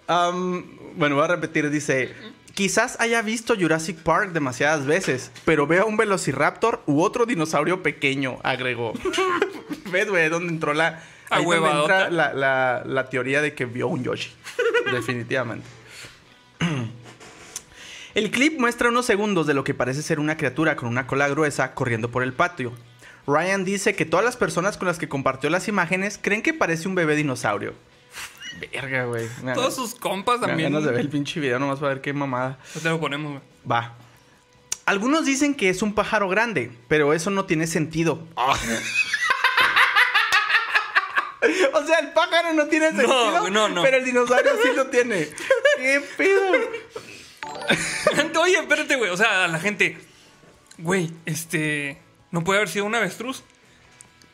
[0.06, 0.64] Am,
[0.96, 2.12] bueno, voy a repetir, dice...
[2.54, 8.38] Quizás haya visto Jurassic Park demasiadas veces, pero veo un velociraptor u otro dinosaurio pequeño,
[8.44, 8.92] agregó.
[9.90, 10.28] ¿Ves, güey?
[10.28, 11.02] Donde entró la...
[11.30, 12.02] ahí donde Ahuevadota.
[12.04, 14.30] entra la, la- la teoría de que vio un Yoshi.
[14.92, 15.66] Definitivamente.
[18.14, 21.28] El clip muestra unos segundos de lo que parece ser una criatura con una cola
[21.28, 22.72] gruesa corriendo por el patio.
[23.26, 26.86] Ryan dice que todas las personas con las que compartió las imágenes creen que parece
[26.86, 27.74] un bebé dinosaurio.
[28.72, 29.26] Verga, güey.
[29.54, 30.70] Todos sus compas también.
[30.72, 32.58] ganas de ver el pinche video nomás para ver qué mamada.
[32.74, 33.42] Ya te lo ponemos, güey.
[33.70, 33.94] Va.
[34.86, 38.28] Algunos dicen que es un pájaro grande, pero eso no tiene sentido.
[38.36, 38.54] o
[41.86, 43.50] sea, el pájaro no tiene No, sentido.
[43.50, 43.82] no, no.
[43.82, 45.28] Pero el dinosaurio sí lo tiene.
[45.78, 46.52] ¿Qué pedo?
[48.40, 49.10] Oye, espérate, güey.
[49.10, 49.96] O sea, a la gente.
[50.78, 51.98] Güey, este.
[52.30, 53.42] No puede haber sido un avestruz.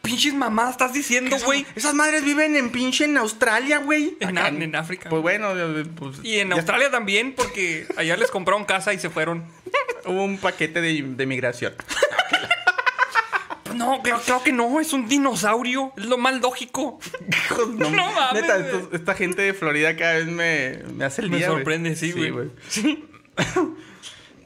[0.03, 1.67] Pinches mamadas estás diciendo, güey.
[1.77, 4.17] Esas madres viven en pinche en Australia, güey.
[4.21, 5.11] En, Acá- en África.
[5.11, 5.51] Pues bueno,
[5.97, 9.45] pues, y en Australia también, porque allá les compraron casa y se fueron.
[10.07, 11.75] hubo un paquete de, de migración.
[13.75, 14.81] No, claro, claro que no.
[14.81, 15.93] Es un dinosaurio.
[15.97, 16.99] Es lo más lógico.
[17.77, 21.37] No, No mames, Neta, esta gente de Florida cada vez me, me hace el Me
[21.39, 21.49] día.
[21.49, 21.59] güey.
[21.59, 22.51] sorprende, sí, güey.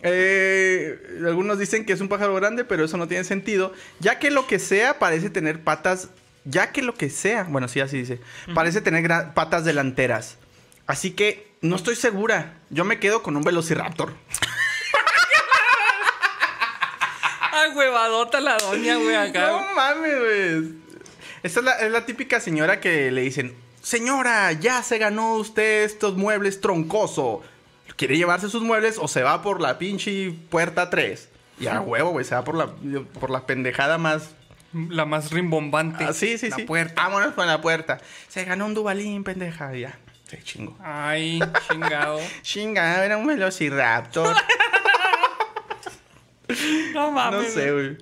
[0.06, 4.30] Eh, algunos dicen que es un pájaro grande, pero eso no tiene sentido, ya que
[4.30, 6.10] lo que sea parece tener patas,
[6.44, 8.20] ya que lo que sea, bueno, sí, así dice,
[8.54, 10.36] parece tener patas delanteras.
[10.86, 12.58] Así que no estoy segura.
[12.68, 14.12] Yo me quedo con un velociraptor.
[17.52, 19.48] Ay, huevadota la doña, güey, acá.
[19.48, 20.74] No mames, güey.
[21.42, 25.84] Esta es la, es la típica señora que le dicen, señora, ya se ganó usted
[25.84, 27.42] estos muebles troncoso.
[27.96, 31.28] ¿Quiere llevarse sus muebles o se va por la pinche puerta 3?
[31.60, 32.66] Y a huevo, güey, se va por la,
[33.20, 34.34] por la pendejada más...
[34.88, 36.02] La más rimbombante.
[36.02, 36.62] Ah, sí, sí, la sí.
[36.64, 37.00] puerta.
[37.00, 38.00] Vámonos con la puerta.
[38.26, 39.72] Se ganó un dubalín, pendeja.
[39.72, 39.96] Ya,
[40.28, 40.76] se chingo.
[40.82, 41.38] Ay,
[41.70, 42.18] chingado.
[42.42, 44.34] Chinga, era un velociraptor.
[46.48, 47.52] No No mames.
[47.52, 47.98] sé, güey.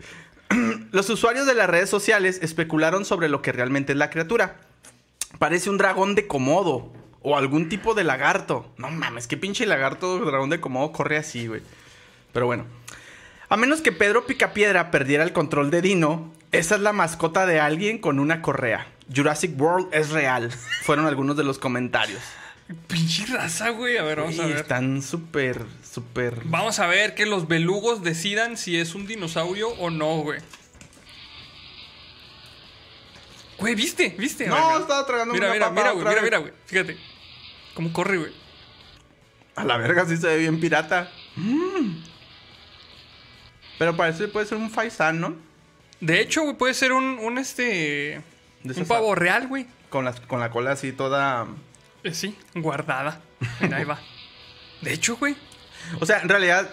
[0.92, 4.56] Los usuarios de las redes sociales especularon sobre lo que realmente es la criatura.
[5.38, 6.92] Parece un dragón de Komodo
[7.22, 8.72] o algún tipo de lagarto.
[8.76, 11.62] No mames, qué pinche lagarto dragón de Komodo corre así, güey.
[12.32, 12.64] Pero bueno.
[13.48, 17.60] A menos que Pedro Picapiedra perdiera el control de Dino, esa es la mascota de
[17.60, 18.86] alguien con una correa.
[19.14, 20.50] Jurassic World es real.
[20.82, 22.22] Fueron algunos de los comentarios.
[22.86, 23.98] Pinche raza, güey.
[23.98, 24.56] A ver, vamos a Y ver.
[24.58, 26.40] están súper, súper...
[26.44, 30.40] Vamos a ver que los belugos decidan si es un dinosaurio o no, güey.
[33.58, 34.14] Güey, ¿viste?
[34.18, 34.46] ¿Viste?
[34.46, 34.80] No, A ver, mira.
[34.80, 36.52] estaba tragando Mira, una mira, papa mira, güey, mira, mira, güey.
[36.66, 36.96] Fíjate.
[37.74, 38.32] ¿Cómo corre, güey?
[39.56, 41.10] A la verga sí se ve bien pirata.
[41.36, 41.96] Mm.
[43.78, 45.36] Pero parece puede ser un faisán, ¿no?
[46.00, 48.22] De hecho, güey, puede ser un, un este.
[48.64, 49.66] Un pavo real, güey.
[49.88, 51.46] Con la, con la cola así toda...
[52.04, 53.20] Eh, sí, guardada.
[53.72, 53.98] Ahí va.
[54.80, 55.36] De hecho, güey.
[56.00, 56.70] O sea, en realidad,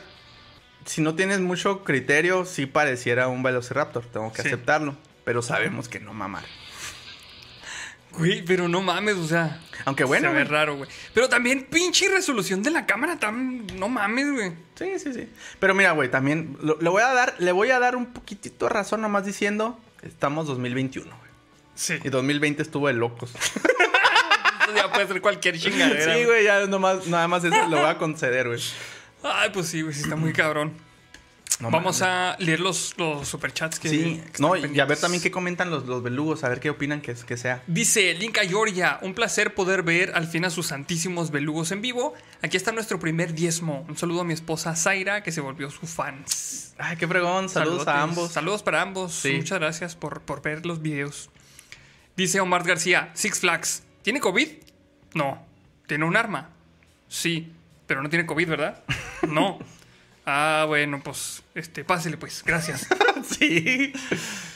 [0.85, 4.05] si no tienes mucho criterio, sí pareciera un velociraptor.
[4.05, 4.47] Tengo que Sí.
[4.47, 4.95] aceptarlo.
[5.25, 6.43] Pero sabemos que no mamar.
[8.19, 9.59] Güey, pero no mames, o sea.
[9.85, 10.51] Aunque bueno, se ve güey.
[10.51, 10.89] raro, güey.
[11.13, 13.65] Pero también pinche resolución de la cámara tan.
[13.77, 14.51] No mames, güey.
[14.75, 15.27] Sí, sí, sí.
[15.59, 18.65] Pero mira, güey, también lo- le voy a dar, le voy a dar un poquitito
[18.67, 21.31] de razón nomás diciendo, estamos 2021, güey.
[21.75, 21.97] Sí.
[22.03, 23.31] Y 2020 estuvo de locos.
[24.75, 26.13] Ya puede ser cualquier chingadera.
[26.15, 28.61] sí, güey, ya nomás, nada más eso lo voy a conceder, güey.
[29.23, 30.73] Ay, pues sí, güey, sí está muy cabrón.
[31.59, 33.89] No Vamos a leer los, los superchats que.
[33.89, 36.69] Sí, que no, y a ver también qué comentan los, los belugos, a ver qué
[36.69, 37.63] opinan que, que sea.
[37.67, 42.13] Dice Linka Georgia, un placer poder ver al fin a sus santísimos belugos en vivo.
[42.41, 43.85] Aquí está nuestro primer diezmo.
[43.89, 46.23] Un saludo a mi esposa Zaira, que se volvió su fan.
[46.77, 48.31] Ay, qué fregón, saludos a ambos.
[48.31, 49.13] Saludos para ambos.
[49.13, 49.33] Sí.
[49.33, 51.29] Muchas gracias por, por ver los videos.
[52.15, 54.47] Dice Omar García, Six Flags, ¿tiene COVID?
[55.13, 55.45] No.
[55.87, 56.51] ¿Tiene un arma?
[57.09, 57.51] Sí,
[57.85, 58.83] pero no tiene COVID, ¿verdad?
[59.27, 59.59] No.
[60.31, 62.87] Ah, bueno, pues, este, pásele pues, gracias.
[63.39, 63.91] sí.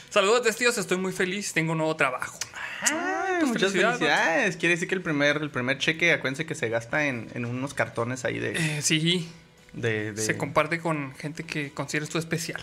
[0.08, 2.38] Saludos, tíos, estoy muy feliz, tengo un nuevo trabajo.
[2.82, 4.56] Ay, pues, muchas felicidades, felicidades.
[4.56, 7.74] Quiere decir que el primer, el primer cheque, acuérdense que se gasta en, en unos
[7.74, 8.52] cartones ahí de...
[8.52, 9.28] Eh, sí,
[9.72, 12.62] de, de- se comparte con gente que consideres tú especial.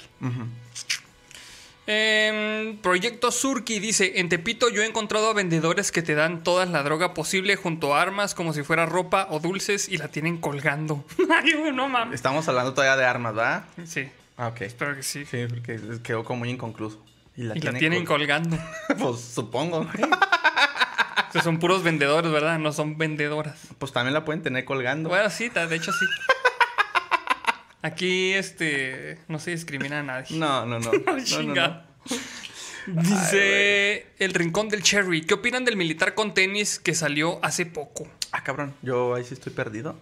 [1.87, 6.65] Em, Proyecto Surki dice, en Tepito yo he encontrado a vendedores que te dan toda
[6.65, 10.37] la droga posible junto a armas como si fuera ropa o dulces y la tienen
[10.37, 11.03] colgando.
[11.43, 12.15] Ay, no mames.
[12.15, 13.65] Estamos hablando todavía de armas, ¿verdad?
[13.85, 14.07] Sí,
[14.37, 14.61] Ah, ok.
[14.61, 15.25] espero que sí.
[15.25, 17.03] Sí, porque quedó como muy inconcluso.
[17.35, 18.57] Y la, y la tiene tienen col- colgando.
[18.99, 19.79] Pues supongo.
[19.79, 22.59] O sea, son puros vendedores, ¿verdad?
[22.59, 23.57] No son vendedoras.
[23.79, 25.09] Pues también la pueden tener colgando.
[25.09, 26.05] Bueno, sí, de hecho sí.
[27.81, 30.37] Aquí, este, no se discrimina a nadie.
[30.37, 30.91] No, no, no.
[31.45, 31.91] no, no.
[32.87, 35.21] Dice el rincón del Cherry.
[35.25, 38.07] ¿Qué opinan del militar con tenis que salió hace poco?
[38.31, 38.73] Ah, cabrón.
[38.81, 39.95] Yo ahí sí estoy perdido.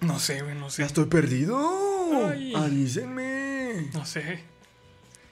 [0.00, 0.82] No sé, güey, no sé.
[0.82, 2.28] Ya estoy perdido.
[2.30, 2.52] Ay.
[2.54, 3.88] Avísenme.
[3.92, 4.44] No sé.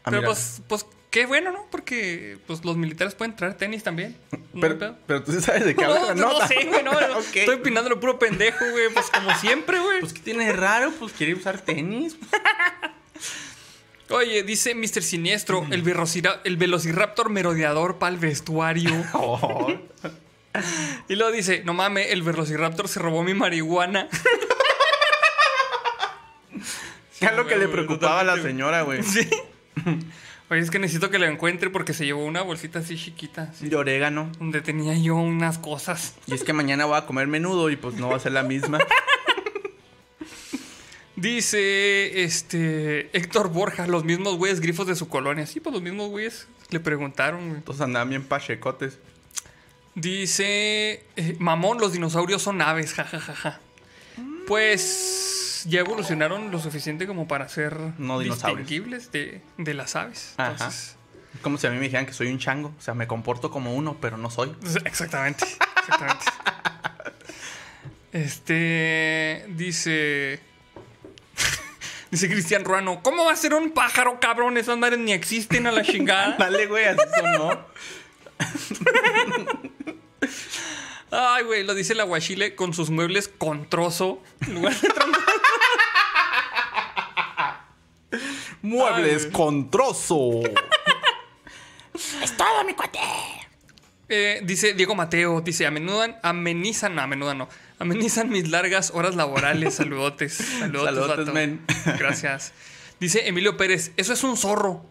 [0.02, 0.26] Ah, Pero mira.
[0.26, 0.86] pues, pues,
[1.16, 1.64] qué bueno, ¿no?
[1.70, 4.14] Porque pues los militares pueden traer tenis también.
[4.52, 6.46] ¿No Pero, pero tú sabes de qué No, habla la no, nota.
[6.46, 6.92] sé, güey, no.
[7.08, 7.18] no.
[7.20, 7.36] Ok.
[7.36, 8.90] Estoy opinando lo puro pendejo, güey.
[8.92, 10.00] Pues como siempre, güey.
[10.00, 10.92] Pues, ¿qué tiene de raro?
[10.98, 12.18] Pues quiere usar tenis.
[14.10, 15.02] Oye, dice Mr.
[15.02, 18.92] Siniestro, el, velocira- el velociraptor merodeador para el vestuario.
[19.14, 19.72] Oh.
[21.08, 24.08] y luego dice, no mames, el velociraptor se robó mi marihuana.
[27.18, 29.02] ¿Qué es lo que le preocupaba a la señora, güey?
[29.02, 29.26] sí.
[30.48, 33.50] Oye, es que necesito que la encuentre porque se llevó una bolsita así chiquita.
[33.52, 34.30] así, De orégano.
[34.38, 36.14] donde tenía yo unas cosas.
[36.26, 38.44] Y es que mañana voy a comer menudo y pues no va a ser la
[38.44, 38.78] misma.
[41.16, 45.46] Dice este Héctor Borja, los mismos güeyes grifos de su colonia.
[45.46, 47.48] Sí, pues los mismos güeyes le preguntaron.
[47.48, 47.60] güey.
[47.62, 48.98] Todos andaban bien pachecotes.
[49.94, 53.60] Dice eh, Mamón, los dinosaurios son aves, jajajaja.
[54.46, 60.34] Pues ya evolucionaron lo suficiente como para ser No distinguibles de, de las aves.
[60.36, 60.52] Ajá.
[60.52, 60.96] Entonces,
[61.42, 62.72] Como si a mí me dijeran que soy un chango.
[62.78, 64.54] O sea, me comporto como uno, pero no soy.
[64.84, 65.44] Exactamente.
[65.78, 66.24] Exactamente.
[68.12, 70.40] Este dice.
[72.10, 74.56] Dice Cristian Ruano, ¿cómo va a ser un pájaro, cabrón?
[74.56, 76.36] Esas madres ni existen a la chingada.
[76.38, 77.66] Dale, güey, así sonó.
[81.10, 84.22] Ay, güey, lo dice el aguachile con sus muebles con trozo.
[84.40, 84.88] en lugar de
[88.66, 90.40] Muebles con trozo.
[94.08, 97.48] Eh, dice Diego Mateo, dice, amenudan, amenizan, no, amenudan no,
[97.78, 99.74] amenizan mis largas horas laborales.
[99.74, 100.34] Saludotes.
[100.58, 101.64] Saludotes, Saludotes, men.
[101.98, 102.52] Gracias.
[103.00, 104.84] Dice Emilio Pérez, eso es un zorro.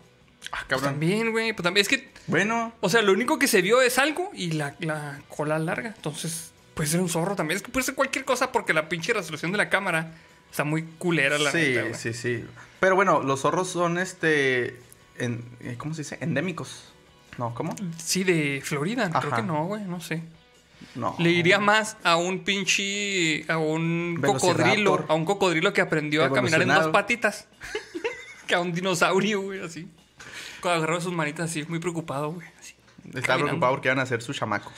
[0.51, 0.83] Ah, Pues cabrón.
[0.93, 3.97] también, güey, pues también es que Bueno, O sea, lo único que se vio es
[3.97, 5.93] algo y la, la cola larga.
[5.95, 7.55] Entonces, puede ser un zorro también.
[7.57, 10.11] Es que puede ser cualquier cosa porque la pinche resolución de la cámara
[10.55, 11.93] está muy culera, la sí, neta, güey.
[11.95, 12.45] sí, sí.
[12.79, 14.79] Pero bueno, los zorros son este.
[15.17, 16.17] en- eh, ¿Cómo se dice?
[16.21, 16.93] Endémicos.
[17.37, 17.75] No, ¿cómo?
[18.01, 19.09] Sí, de Florida.
[19.19, 20.23] Creo que no, güey, no sé.
[20.93, 21.13] No.
[21.19, 23.43] Le iría más a un pinche.
[23.51, 25.05] a un cocodrilo.
[25.09, 27.47] A un cocodrilo que aprendió a caminar en dos patitas.
[28.47, 29.89] que a un dinosaurio, güey, así.
[30.61, 32.47] Cuando agarró sus manitas así, muy preocupado, güey.
[32.59, 32.75] así,
[33.07, 33.45] Estaba caminando.
[33.47, 34.71] preocupado porque iban a hacer su chamaco.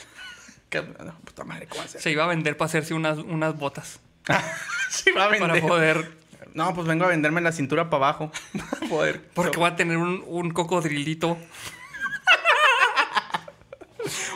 [0.70, 0.82] ¿Qué?
[1.04, 2.00] No, puta madre, ¿cómo ser?
[2.00, 4.00] Se iba a vender para hacerse unas, unas botas.
[4.90, 5.68] Sí, va a Para vender.
[5.68, 6.10] poder
[6.54, 8.32] No, pues vengo a venderme la cintura para abajo.
[8.70, 9.22] Para poder.
[9.34, 11.36] Porque va a tener un, un cocodrilito.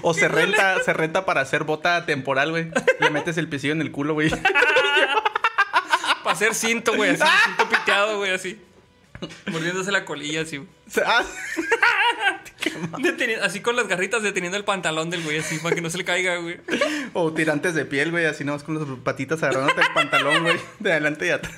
[0.03, 2.71] O se renta, se renta para hacer bota temporal, güey.
[3.01, 4.31] Le metes el pisillo en el culo, güey.
[6.23, 8.61] Para hacer cinto, güey, así, cinto piteado, güey, así.
[9.51, 10.65] Mordiéndose la colilla, así.
[11.05, 11.25] Ah,
[12.99, 15.99] Deteni- así con las garritas deteniendo el pantalón del güey, así, para que no se
[15.99, 16.61] le caiga, güey.
[17.13, 20.57] O tirantes de piel, güey, así nomás con las patitas agarrándote el pantalón, güey.
[20.79, 21.55] De adelante y atrás.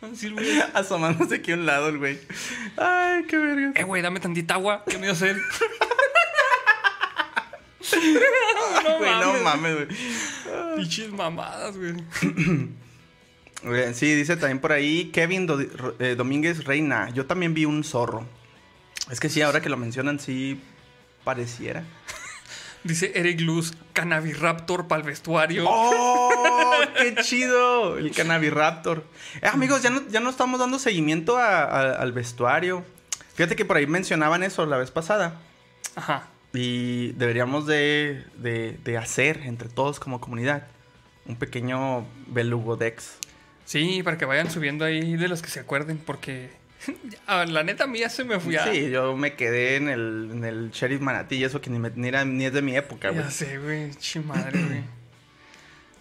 [0.00, 0.60] Así, güey.
[0.74, 2.20] Asomándose aquí a un lado el güey.
[2.76, 3.72] Ay, qué verga.
[3.74, 5.36] Eh, güey, dame tantita agua, que me dio sed.
[8.84, 9.86] no, Güey, no mames, güey.
[10.76, 11.94] Pinches mamadas, güey.
[13.66, 15.60] Oye, Sí, dice también por ahí Kevin Do-
[15.98, 17.10] eh, Domínguez Reina.
[17.10, 18.26] Yo también vi un zorro.
[19.10, 20.60] Es que sí, ahora que lo mencionan, sí
[21.24, 21.84] pareciera.
[22.84, 25.64] Dice Eric Luz, Cannabiraptor para el vestuario.
[25.68, 26.30] ¡Oh!
[26.96, 27.98] ¡Qué chido!
[27.98, 29.04] El Cannabiraptor.
[29.42, 32.84] Eh, amigos, ya no, ya no estamos dando seguimiento a- a- al vestuario.
[33.34, 35.40] Fíjate que por ahí mencionaban eso la vez pasada.
[35.96, 36.28] Ajá.
[36.54, 40.68] Y deberíamos de, de- de hacer entre todos como comunidad
[41.26, 43.18] un pequeño belugodex.
[43.66, 46.50] Sí, para que vayan subiendo ahí de los que se acuerden, porque
[47.26, 48.54] ah, la neta a mí ya se me fue.
[48.54, 51.90] ya- Sí, yo me quedé en el, en el Sheriff Manatí eso que ni, me-
[51.94, 53.22] ni era- ni es de mi época, güey.
[53.24, 53.90] Ya sé, güey.
[53.96, 54.80] Chimadre, güey.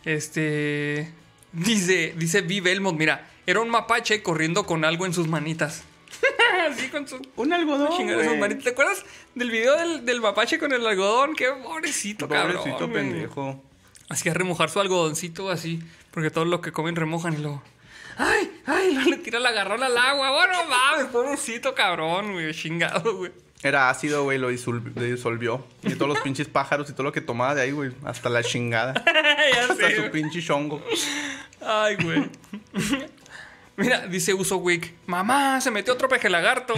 [0.06, 1.12] Este.
[1.52, 2.62] Dice, dice V.
[2.62, 5.84] Belmont, mira, era un mapache corriendo con algo en sus manitas.
[6.70, 7.22] Así con su.
[7.38, 8.64] Un algodón, sus manitas.
[8.64, 9.04] ¿Te acuerdas
[9.36, 11.36] del video del, del mapache con el algodón?
[11.36, 12.58] Qué pobrecito, cabrón.
[12.58, 13.64] Pobrecito pendejo.
[14.10, 15.80] Así a remojar su algodoncito así,
[16.16, 17.62] porque todo lo que comen remojan y luego.
[18.18, 18.50] ¡Ay!
[18.66, 18.94] ¡Ay!
[18.96, 20.32] Luego le tira la garrón al agua.
[20.32, 22.54] Bueno, mames, pobrecito cabrón, güey.
[22.54, 23.34] Chingado, güey.
[23.62, 25.68] Era ácido, güey, lo disolvió.
[25.84, 27.92] Y todos los pinches pájaros y todo lo que tomaba de ahí, güey.
[28.06, 28.94] Hasta la chingada.
[29.54, 30.12] ya Hasta sé, su güey.
[30.12, 30.82] pinche chongo.
[31.62, 32.30] Ay, güey.
[33.76, 34.94] Mira, dice Uso Wick.
[35.08, 36.74] Mamá, se metió otro peje lagarto.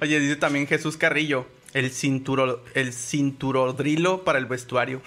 [0.00, 1.46] Oye, dice también Jesús Carrillo.
[1.74, 5.02] El cinturo, el cinturodrilo para el vestuario.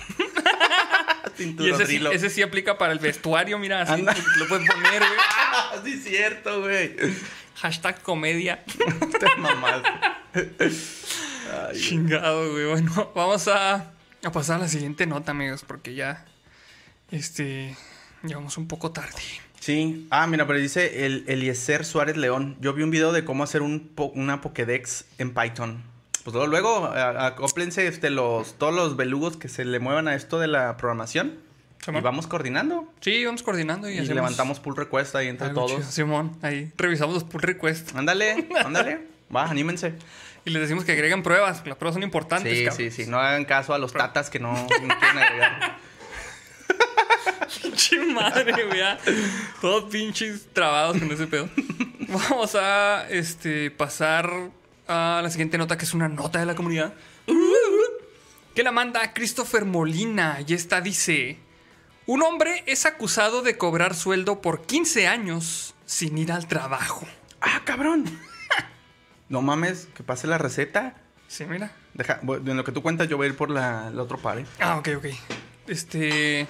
[1.38, 2.12] Y ese sí, cinturodrilo.
[2.12, 4.16] ese sí aplica para el vestuario, mira, así Anda.
[4.38, 5.84] lo puedes poner, güey.
[5.84, 6.96] Sí, es cierto, güey.
[7.56, 8.64] Hashtag comedia.
[8.66, 9.90] Te mamaste.
[11.74, 12.66] Chingado, güey.
[12.68, 13.92] Bueno, vamos a,
[14.24, 16.26] a pasar a la siguiente nota, amigos, porque ya.
[17.12, 17.76] Este.
[18.24, 19.22] Llevamos un poco tarde.
[19.60, 20.08] Sí.
[20.12, 22.58] Ah, mira, pero dice el Eliezer Suárez León.
[22.62, 25.84] Yo vi un video de cómo hacer un po- una Pokédex en Python.
[26.24, 30.40] Pues luego, luego acóplense este, los, todos los belugos que se le muevan a esto
[30.40, 31.40] de la programación.
[31.84, 32.00] Simón.
[32.02, 32.88] Y vamos coordinando.
[33.00, 35.80] Sí, vamos coordinando y, Y, levantamos pull request ahí entre algo todos.
[35.80, 35.92] chido.
[35.92, 39.08] Simón, ahí revisamos los pull requests Ándale, ándale.
[39.36, 39.94] Va, anímense.
[40.46, 41.66] y les decimos que agreguen pruebas.
[41.66, 42.78] Las pruebas son importantes, Sí, cabrón.
[42.78, 43.10] sí, sí.
[43.10, 45.78] No hagan caso a los tatas que no, no quieren agregar.
[47.64, 48.80] Pinche madre, güey.
[49.60, 51.50] Todos pinches trabados con ese pedo.
[52.30, 54.32] Vamos a este, pasar
[54.92, 56.94] a la siguiente nota, que es una nota de la comunidad.
[58.54, 60.40] Que la manda Christopher Molina.
[60.46, 61.38] Y esta dice:
[62.06, 67.08] Un hombre es acusado de cobrar sueldo por 15 años sin ir al trabajo.
[67.42, 68.06] ¡Ah, cabrón!
[69.30, 70.96] No mames, que pase la receta.
[71.30, 71.72] Sí, mira.
[71.94, 74.46] Deja, en lo que tú cuentas, yo voy a ir por la, el otro pare.
[74.60, 75.06] Ah, ok, ok.
[75.68, 76.48] Este.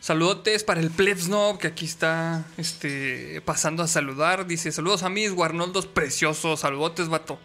[0.00, 4.46] Saludotes para el Plebsnob que aquí está este, pasando a saludar.
[4.46, 6.60] Dice: Saludos a mis guarnoldos preciosos.
[6.60, 7.38] Saludotes, vato.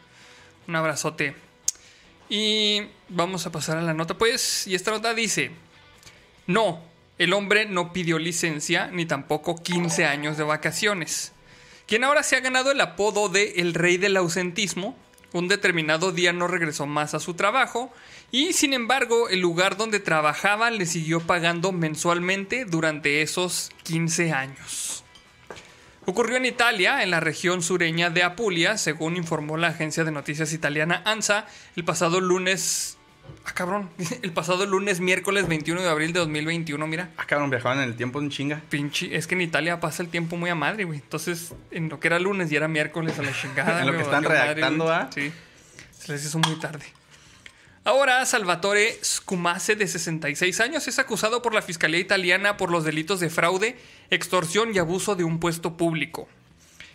[0.70, 1.34] Un abrazote.
[2.30, 4.68] Y vamos a pasar a la nota, pues.
[4.68, 5.50] Y esta nota dice:
[6.46, 6.84] No,
[7.18, 11.32] el hombre no pidió licencia ni tampoco 15 años de vacaciones.
[11.88, 14.96] Quien ahora se ha ganado el apodo de el rey del ausentismo,
[15.34, 17.92] un determinado día no regresó más a su trabajo
[18.30, 24.89] y sin embargo el lugar donde trabajaba le siguió pagando mensualmente durante esos 15 años.
[26.10, 30.54] Ocurrió en Italia, en la región sureña de Apulia, según informó la agencia de noticias
[30.54, 31.46] italiana ANSA,
[31.76, 32.98] el pasado lunes...
[33.46, 33.92] Ah, cabrón.
[34.24, 37.12] El pasado lunes, miércoles 21 de abril de 2021, mira.
[37.16, 38.60] Ah, cabrón, viajaban en el tiempo en chinga.
[38.72, 40.98] Pinche, es que en Italia pasa el tiempo muy a madre, güey.
[40.98, 43.82] Entonces, en lo que era lunes y era miércoles a la chingada.
[43.82, 44.92] En lo que están madre, redactando.
[44.92, 45.12] ¿ah?
[45.14, 45.32] Sí.
[45.96, 46.86] Se les hizo muy tarde.
[47.86, 53.20] Ahora, Salvatore Scumase, de 66 años, es acusado por la Fiscalía Italiana por los delitos
[53.20, 53.78] de fraude,
[54.10, 56.28] extorsión y abuso de un puesto público.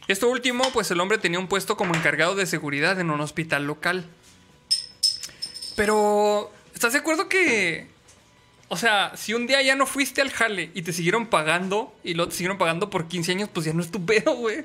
[0.07, 3.67] Esto último, pues el hombre tenía un puesto como encargado de seguridad en un hospital
[3.67, 4.05] local.
[5.77, 7.89] Pero, ¿estás de acuerdo que...
[8.69, 12.15] O sea, si un día ya no fuiste al jale y te siguieron pagando y
[12.15, 14.65] luego te siguieron pagando por 15 años, pues ya no es tu pedo, güey.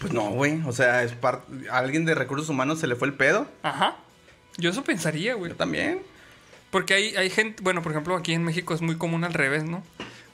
[0.00, 0.60] Pues no, güey.
[0.66, 3.48] O sea, es par- a alguien de recursos humanos se le fue el pedo.
[3.62, 3.96] Ajá.
[4.58, 5.50] Yo eso pensaría, güey.
[5.52, 6.02] Yo también.
[6.70, 9.64] Porque hay, hay gente, bueno, por ejemplo, aquí en México es muy común al revés,
[9.64, 9.82] ¿no?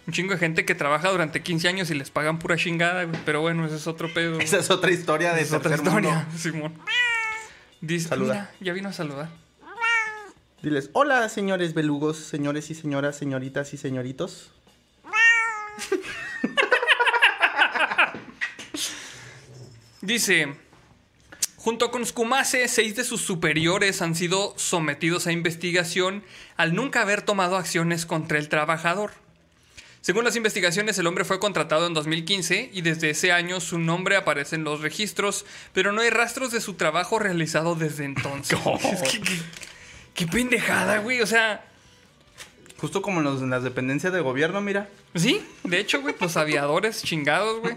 [0.06, 3.20] Un chingo de gente que trabaja durante 15 años y les pagan pura chingada, güey.
[3.24, 4.40] Pero bueno, ese es otro pedo.
[4.40, 5.90] Esa es otra historia de Esa es otra mundo.
[6.08, 6.74] historia, Simón.
[7.80, 8.34] Dice, Saluda.
[8.34, 9.28] mira, ya vino a saludar.
[10.62, 14.52] Diles, hola, señores belugos, señores y señoras, señoritas y señoritos.
[20.00, 20.54] Dice,
[21.62, 26.24] junto con Skumase, seis de sus superiores han sido sometidos a investigación
[26.56, 29.12] al nunca haber tomado acciones contra el trabajador.
[30.00, 34.16] Según las investigaciones, el hombre fue contratado en 2015 y desde ese año su nombre
[34.16, 38.58] aparece en los registros, pero no hay rastros de su trabajo realizado desde entonces.
[38.82, 39.38] Es que, que-
[40.14, 41.20] qué pendejada, güey.
[41.20, 41.64] O sea,
[42.82, 44.88] Justo como en, los- en las dependencias de gobierno, mira.
[45.14, 47.76] sí, de hecho, güey, los aviadores chingados, güey.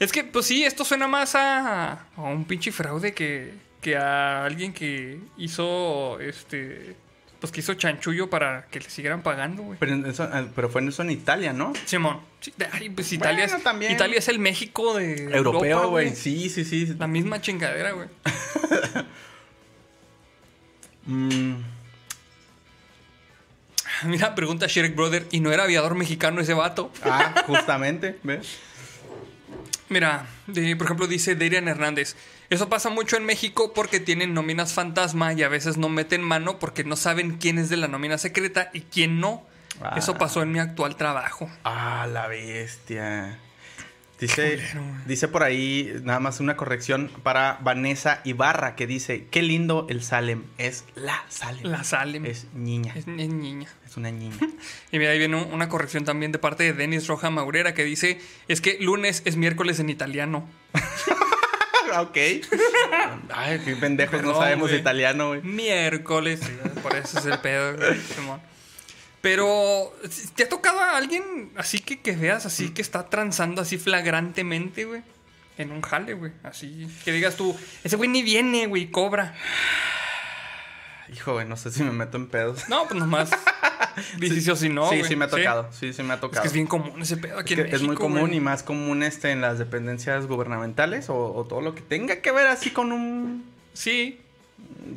[0.00, 4.44] Es que, pues sí, esto suena más a, a un pinche fraude que, que a
[4.46, 6.96] alguien que hizo, este,
[7.40, 9.78] pues que hizo chanchullo para que le siguieran pagando, güey.
[9.78, 11.74] Pero, en eso- ah, pero fue en eso en Italia, ¿no?
[11.84, 12.20] Simón.
[12.40, 13.92] Sí, ay, pues Italia, Bueno, es, también.
[13.92, 16.16] Italia es el México de Europeo, Europa, güey.
[16.16, 16.86] Sí, sí, sí.
[16.98, 18.08] La misma chingadera, güey.
[21.06, 21.54] Mm,
[24.04, 26.92] Mira, pregunta Shrek Brother, ¿y no era aviador mexicano ese vato?
[27.04, 28.58] ah, justamente, ¿ves?
[29.88, 32.16] Mira, de- por ejemplo, dice Darian Hernández.
[32.50, 36.58] Eso pasa mucho en México porque tienen nóminas fantasma y a veces no meten mano
[36.58, 39.46] porque no saben quién es de la nómina secreta y quién no.
[39.82, 39.94] Ah.
[39.98, 41.50] Eso pasó en mi actual trabajo.
[41.64, 43.38] Ah, la bestia.
[44.20, 49.42] Dice, culero, dice por ahí, nada más una corrección para Vanessa Ibarra, que dice, qué
[49.42, 50.42] lindo el Salem.
[50.58, 51.62] Es la Salem.
[51.70, 52.26] La Salem.
[52.26, 52.92] Es niña.
[52.96, 53.68] Es, es niña.
[53.86, 54.36] Es una niña.
[54.90, 57.84] Y mira, ahí viene un- una corrección también de parte de Denis Roja Maurera que
[57.84, 60.48] dice, es que lunes es miércoles en italiano.
[61.98, 62.16] ok.
[63.34, 65.42] Ay, qué pendejos, no sabemos italiano, güey.
[65.42, 66.40] Miércoles,
[66.82, 67.76] por eso es el pedo,
[68.14, 68.40] Simón.
[69.20, 69.92] Pero,
[70.36, 74.84] ¿te ha tocado a alguien así que, que veas así que está transando así flagrantemente,
[74.84, 75.02] güey?
[75.56, 76.32] En un jale, güey.
[76.44, 79.34] Así que digas tú, ese güey ni viene, güey, cobra.
[81.12, 82.68] Hijo, güey, no sé si me meto en pedos.
[82.68, 83.30] No, pues nomás.
[84.18, 85.08] Dices sí si no, sí, güey.
[85.08, 85.68] sí me ha tocado.
[85.72, 86.42] Sí, sí me ha Es tocado.
[86.42, 88.36] que es bien común ese pedo aquí Es, que en es muy común güey.
[88.36, 92.30] y más común este en las dependencias gubernamentales o, o todo lo que tenga que
[92.30, 93.44] ver así con un...
[93.72, 94.20] Sí,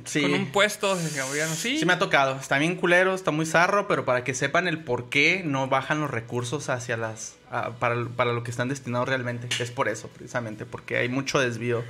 [0.05, 0.21] Sí.
[0.21, 1.53] con un puesto de gobierno.
[1.53, 2.39] Sí, Sí me ha tocado.
[2.39, 5.99] Está bien culero, está muy zarro, pero para que sepan el por qué no bajan
[5.99, 7.35] los recursos hacia las...
[7.51, 9.47] a- para, para lo que están destinados realmente.
[9.61, 11.83] Es por eso, precisamente, porque hay mucho desvío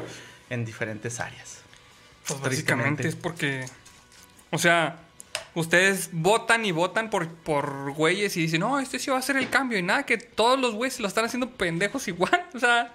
[0.50, 1.60] en diferentes áreas.
[2.28, 3.66] Pues básicamente es porque.
[4.52, 4.98] O sea,
[5.56, 9.38] ustedes votan y votan por, por güeyes y dicen, no, este sí va a ser
[9.38, 9.78] el cambio.
[9.78, 12.46] Y nada, que todos los güeyes se lo están haciendo pendejos igual.
[12.54, 12.92] O sea,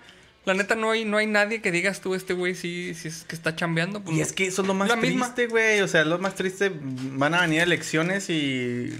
[0.47, 3.25] la neta no hay, no hay nadie que digas tú, este güey sí, sí es
[3.25, 4.01] que está chambeando.
[4.01, 5.81] Pues Y es que eso es lo más La triste, güey.
[5.81, 6.71] O sea, lo más triste.
[6.73, 8.97] Van a venir elecciones y...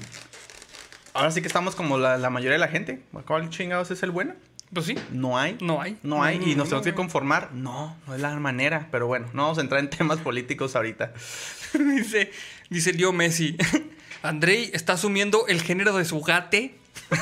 [1.15, 3.01] Ahora sí que estamos como la, la mayoría de la gente.
[3.27, 4.35] ¿Cuál chingados es el bueno?
[4.75, 5.57] Pues sí, No hay.
[5.61, 5.97] no hay.
[6.03, 6.37] No hay.
[6.45, 7.53] y no, nos tenemos que conformar.
[7.53, 8.89] No, no es la manera.
[8.91, 11.13] Pero bueno, no vamos a entrar en temas políticos ahorita.
[11.73, 12.33] dice,
[12.69, 13.57] dice Leo Messi.
[14.23, 16.75] Andrei está asumiendo el género de su gate.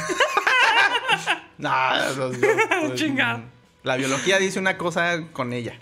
[1.57, 1.71] No,
[2.17, 3.54] no, Chingado.
[3.85, 5.79] La biología dice una cosa con ella.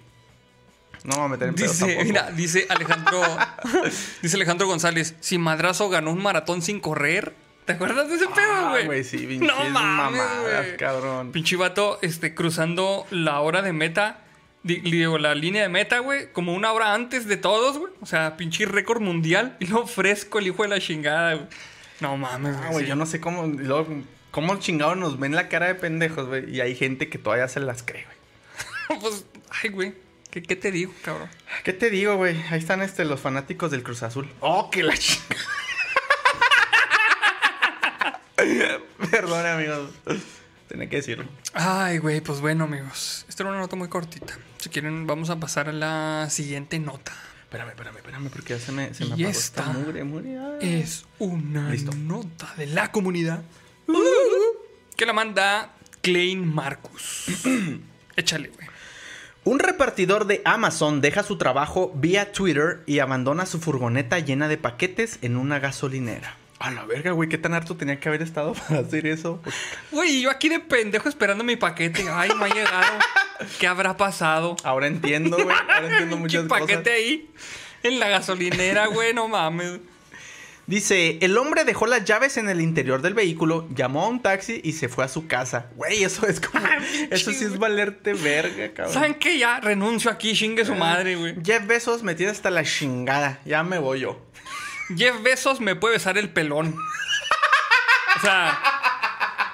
[1.04, 3.22] No me a meter en Dice, mira, dice Alejandro,
[4.22, 7.34] dice Alejandro González, si Madrazo ganó un maratón sin correr,
[7.64, 8.86] ¿te acuerdas de ese pedo, Ah, güey?
[8.86, 10.76] güey, sí, no mames, mamadas, güey.
[10.76, 11.32] cabrón.
[11.32, 14.20] Pinche vato, este, cruzando la hora de meta,
[14.62, 17.92] di- digo, la línea de meta, güey, como una hora antes de todos, güey.
[18.00, 21.46] O sea, pinche récord mundial y luego fresco el hijo de la chingada, güey.
[21.98, 22.88] No mames, Ah, güey, sí.
[22.88, 23.88] yo no sé cómo, luego,
[24.32, 26.52] cómo chingados nos ven la cara de pendejos, güey.
[26.52, 29.00] Y hay gente que todavía se las cree, güey.
[29.00, 29.24] pues,
[29.62, 29.94] ay, güey,
[30.32, 31.28] ¿qué, qué te digo, cabrón?
[31.62, 32.42] ¿Qué te digo, güey?
[32.50, 34.28] Ahí están este, los fanáticos del Cruz Azul.
[34.40, 35.40] ¡Oh, que la chingada!
[39.10, 39.90] Perdón, amigos.
[40.66, 41.26] Tenía que decirlo.
[41.52, 43.24] Ay, güey, pues bueno, amigos.
[43.28, 44.36] Esta era una nota muy cortita.
[44.58, 47.12] Si quieren, vamos a pasar a la siguiente nota.
[47.42, 50.38] Espérame, espérame, espérame, porque ya se me, se me Y apagó esta esta mugre, mugre.
[50.38, 50.80] Ay.
[50.80, 51.92] Es una Listo.
[51.94, 53.42] nota de la comunidad
[54.96, 57.26] que la manda Klein Marcus.
[58.16, 58.68] Échale, güey.
[59.44, 64.56] Un repartidor de Amazon deja su trabajo vía Twitter y abandona su furgoneta llena de
[64.56, 66.36] paquetes en una gasolinera.
[66.60, 69.42] A la verga, güey, qué tan harto tenía que haber estado para hacer eso.
[69.90, 72.04] Güey, yo aquí de pendejo esperando mi paquete.
[72.08, 72.98] Ay, me ha llegado.
[73.58, 74.56] ¿Qué habrá pasado?
[74.62, 75.56] Ahora entiendo, güey.
[75.68, 76.94] Ahora entiendo muchas ¿Qué paquete cosas.
[76.94, 77.30] ahí?
[77.82, 79.80] En la gasolinera, güey, no mames.
[80.72, 84.58] Dice, el hombre dejó las llaves en el interior del vehículo, llamó a un taxi
[84.64, 85.66] y se fue a su casa.
[85.76, 86.66] Güey, eso es como...
[87.10, 88.94] eso sí es valerte verga, cabrón.
[88.94, 89.36] ¿Saben qué?
[89.36, 91.36] Ya renuncio aquí, chingue su madre, güey.
[91.44, 93.38] Jeff Bezos me tiene hasta la chingada.
[93.44, 94.24] Ya me voy yo.
[94.96, 96.74] Jeff Bezos me puede besar el pelón.
[98.16, 98.58] O sea,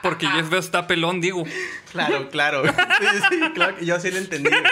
[0.05, 1.43] porque Jeff Bezos está pelón, digo.
[1.91, 2.62] Claro, claro.
[2.64, 4.51] Sí, sí, claro que yo sí lo entendí.
[4.51, 4.62] güey.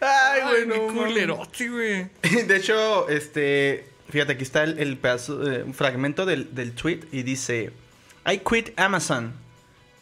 [0.00, 2.10] Ay, güey, no culerote, güey.
[2.46, 3.86] De hecho, este.
[4.08, 7.70] Fíjate, aquí está el, el pedazo, eh, un fragmento del, del tweet y dice:
[8.26, 9.34] I quit Amazon.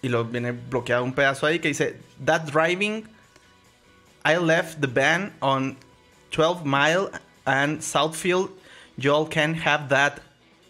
[0.01, 3.09] Y lo viene bloqueado un pedazo ahí que dice: That driving,
[4.25, 5.77] I left the van on
[6.31, 7.11] 12 Mile
[7.45, 8.51] and Southfield.
[8.97, 10.21] You all can have that.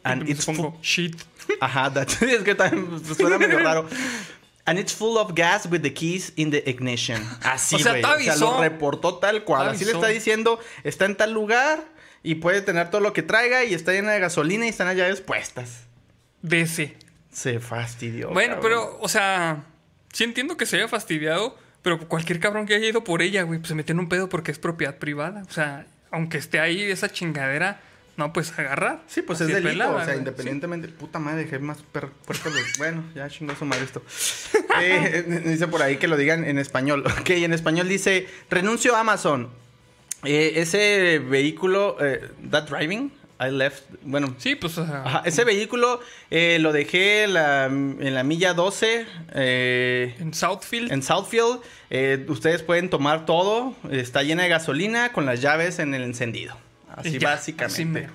[0.05, 0.47] And it's
[0.81, 1.16] shit.
[1.61, 3.87] Ajá, that, es que también suena medio raro.
[4.68, 7.22] And it's full of gas with the keys in the ignition.
[7.42, 9.68] Así, O sea, O sea, lo reportó tal cual.
[9.68, 11.82] Así le está diciendo, está en tal lugar
[12.22, 14.96] y puede tener todo lo que traiga y está llena de gasolina y están las
[14.96, 15.86] llaves puestas.
[16.48, 16.96] Ese.
[17.32, 18.30] Se fastidió.
[18.30, 18.70] Bueno, cabrón.
[18.70, 19.64] pero, o sea,
[20.12, 23.60] sí entiendo que se haya fastidiado, pero cualquier cabrón que haya ido por ella, güey,
[23.60, 25.44] pues se metió en un pedo porque es propiedad privada.
[25.48, 27.80] O sea, aunque esté ahí esa chingadera,
[28.18, 29.00] no puedes agarrar.
[29.06, 30.88] Sí, pues Así es delito, pelada, o sea, independientemente.
[30.88, 34.02] Puta madre, dejé más per- puercos los- Bueno, ya chingó su madre esto.
[34.80, 37.02] Eh, dice por ahí que lo digan en español.
[37.20, 39.48] Ok, en español dice: renuncio a Amazon.
[40.24, 43.84] Eh, ese vehículo, eh, that driving, I left.
[44.02, 46.00] Bueno, Sí, pues, Ajá, ese vehículo
[46.30, 50.90] eh, lo dejé en la, en la milla 12 eh, en Southfield.
[50.92, 51.60] en Southfield.
[51.90, 53.74] Eh, ustedes pueden tomar todo.
[53.90, 56.56] Está llena de gasolina con las llaves en el encendido.
[57.01, 57.74] Así ya, básicamente.
[57.74, 58.12] así mero.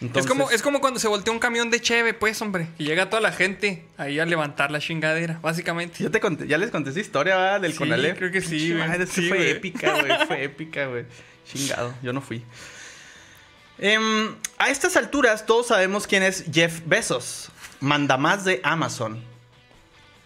[0.00, 2.68] Entonces, es, como, es como cuando se voltea un camión de cheve, pues, hombre.
[2.78, 6.04] Y llega toda la gente ahí a levantar la chingadera, básicamente.
[6.04, 7.60] Ya, te conté- ya les conté esa historia ¿verdad?
[7.62, 8.16] del Sí, Conalep.
[8.16, 8.86] creo que sí, güey.
[8.88, 9.50] madre, Sí, fue güey.
[9.50, 10.26] épica, güey.
[10.28, 11.04] Fue épica, güey.
[11.52, 12.44] Chingado, yo no fui.
[13.78, 17.50] Em, a estas alturas, todos sabemos quién es Jeff Bezos,
[17.80, 19.22] mandamás de Amazon.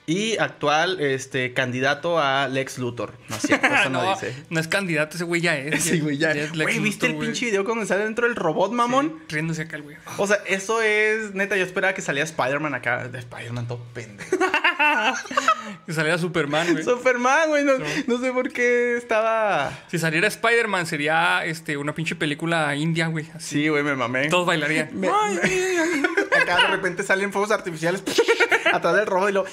[0.04, 3.14] Y actual este, candidato a Lex Luthor.
[3.28, 4.34] No es cierto, eso no, no, dice.
[4.50, 5.82] no es candidato, ese güey ya es.
[5.82, 6.32] Sí, güey, ya.
[6.32, 9.20] es Lex Güey, ¿viste el Luthor, pinche video cuando sale dentro del robot, mamón?
[9.28, 9.96] Sí, riéndose acá el güey.
[10.18, 13.08] O sea, eso es, neta, yo esperaba que salía Spider-Man acá.
[13.08, 14.36] De Spider-Man todo pendejo.
[15.86, 16.84] Que saliera Superman, güey.
[16.84, 17.64] Superman, güey.
[17.64, 17.72] No,
[18.06, 19.72] no sé por qué estaba...
[19.88, 23.28] Si saliera Spider-Man sería este, una pinche película india, güey.
[23.38, 24.28] Sí, güey, me mamé.
[24.28, 24.90] Todos bailarían.
[24.92, 25.08] Me-
[26.40, 28.02] Acá de repente salen fuegos artificiales
[28.72, 29.44] atrás del robo y lo.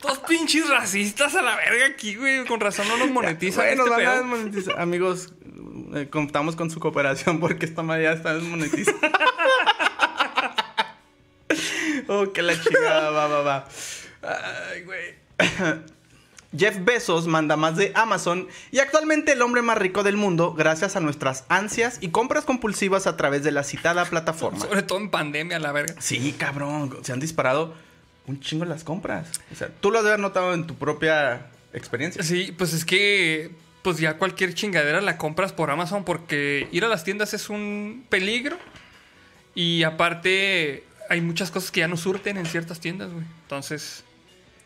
[0.00, 2.44] Todos pinches racistas a la verga aquí, güey.
[2.44, 4.16] Con razón no nos monetizan Bueno, este van a pedo.
[4.22, 4.80] desmonetizar.
[4.80, 5.32] Amigos,
[5.94, 8.98] eh, contamos con su cooperación porque esta madre ya está desmonetizada.
[12.08, 13.68] oh, que la chingada, va, va, va.
[14.22, 15.14] Ay, güey.
[16.56, 20.96] Jeff Bezos manda más de Amazon y actualmente el hombre más rico del mundo gracias
[20.96, 24.60] a nuestras ansias y compras compulsivas a través de la citada plataforma.
[24.60, 25.94] Sobre todo en pandemia, la verga.
[25.98, 27.74] Sí, cabrón, se han disparado
[28.26, 29.28] un chingo las compras.
[29.52, 32.22] O sea, tú lo has de haber notado en tu propia experiencia.
[32.22, 33.50] Sí, pues es que
[33.86, 38.04] pues ya cualquier chingadera la compras por Amazon porque ir a las tiendas es un
[38.08, 38.58] peligro.
[39.54, 43.24] Y aparte hay muchas cosas que ya no surten en ciertas tiendas, güey.
[43.42, 44.02] Entonces,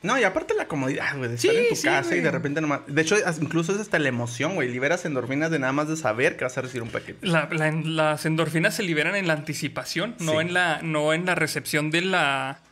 [0.03, 2.31] No, y aparte la comodidad, güey, de Sí, estar en tu sí, casa y de
[2.31, 2.81] repente nomás.
[2.87, 4.71] De hecho, incluso es hasta la emoción, güey.
[4.71, 7.27] Liberas endorfinas de nada más de saber que vas a recibir un paquete.
[7.27, 11.35] la- la- las endorfinas se liberan en la anticipación, no en la no en la
[11.35, 12.63] recepción de la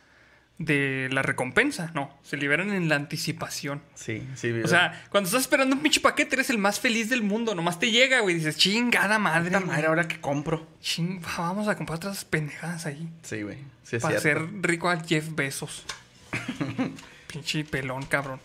[0.59, 3.81] de la recompensa, no, se liberan en la anticipación.
[3.95, 7.23] Sí, sí, O sea, cuando estás esperando un pinche paquete, eres el más feliz del
[7.23, 7.55] mundo.
[7.55, 8.35] Nomás te llega, güey.
[8.35, 9.49] Dices, chingada madre.
[9.49, 9.63] Güey.
[9.63, 10.67] madre, ahora que compro.
[10.81, 13.09] Ching, vamos a comprar otras pendejadas ahí.
[13.23, 13.57] Sí, güey.
[13.83, 14.45] Sí, es para cierto.
[14.45, 15.85] ser rico a Jeff Bezos.
[17.31, 18.41] pinche pelón, cabrón.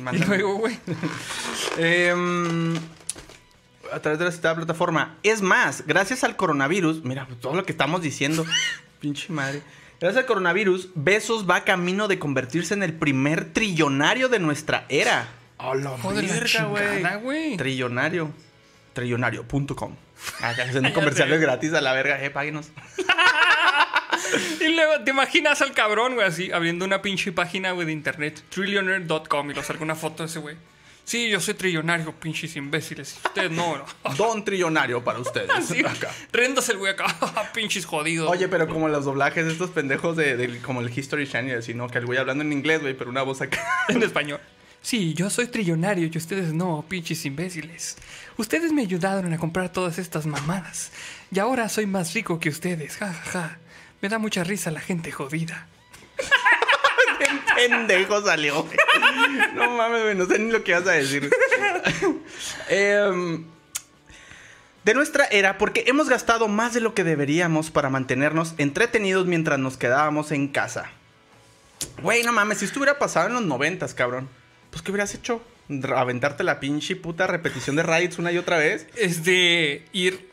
[0.00, 0.24] Mándame.
[0.24, 0.78] Y luego, güey.
[1.78, 2.76] Em,
[3.92, 5.16] a través de la citada plataforma.
[5.24, 8.46] Es más, gracias al coronavirus, mira, pues, todo lo que estamos diciendo,
[9.00, 9.62] pinche madre.
[9.98, 15.28] Gracias al coronavirus, Besos va camino de convertirse en el primer trillonario de nuestra era.
[15.58, 15.96] A la
[16.44, 17.56] chingada, güey.
[17.56, 18.30] Trillonario.
[18.92, 19.96] Trillonario.com.
[20.40, 22.70] Haciendo Ya comerciales gratis a la verga, eh, páguenos.
[24.60, 28.42] Y luego te imaginas al cabrón, güey, así, abriendo una pinche página, güey, de internet.
[28.48, 30.56] Trillionaire.com y lo salga una foto de ese güey.
[31.06, 33.16] Sí, yo soy trillonario, pinches imbéciles.
[33.24, 34.14] Ustedes no, no.
[34.16, 35.48] Don Trillonario para ustedes.
[35.54, 36.10] Así, Acá.
[36.32, 37.06] riéndose el güey acá.
[37.54, 38.28] pinches jodidos.
[38.28, 41.74] Oye, pero como los doblajes de estos pendejos de, de- como el History Channel, así,
[41.74, 41.86] ¿no?
[41.88, 43.64] Que el güey hablando en inglés, güey, pero una voz acá.
[43.88, 44.40] en español.
[44.82, 47.96] Sí, yo soy trillonario y ustedes no, pinches imbéciles.
[48.36, 50.90] Ustedes me ayudaron a comprar todas estas mamadas.
[51.30, 52.96] Y ahora soy más rico que ustedes.
[52.96, 53.58] Ja, ja, ja.
[54.02, 55.68] Me da mucha risa la gente jodida.
[57.56, 58.66] pendejo salió.
[59.54, 61.30] No mames, no sé ni lo que vas a decir.
[62.68, 63.44] Em,
[64.84, 69.58] de nuestra era, porque hemos gastado más de lo que deberíamos para mantenernos entretenidos mientras
[69.58, 70.90] nos quedábamos en casa.
[72.02, 74.28] Güey, no mames, si esto hubiera pasado en los noventas, cabrón.
[74.70, 75.42] Pues, ¿qué hubieras hecho?
[75.94, 78.86] ¿Aventarte la pinche puta repetición de Raids una y otra vez?
[78.94, 80.30] Es de ir.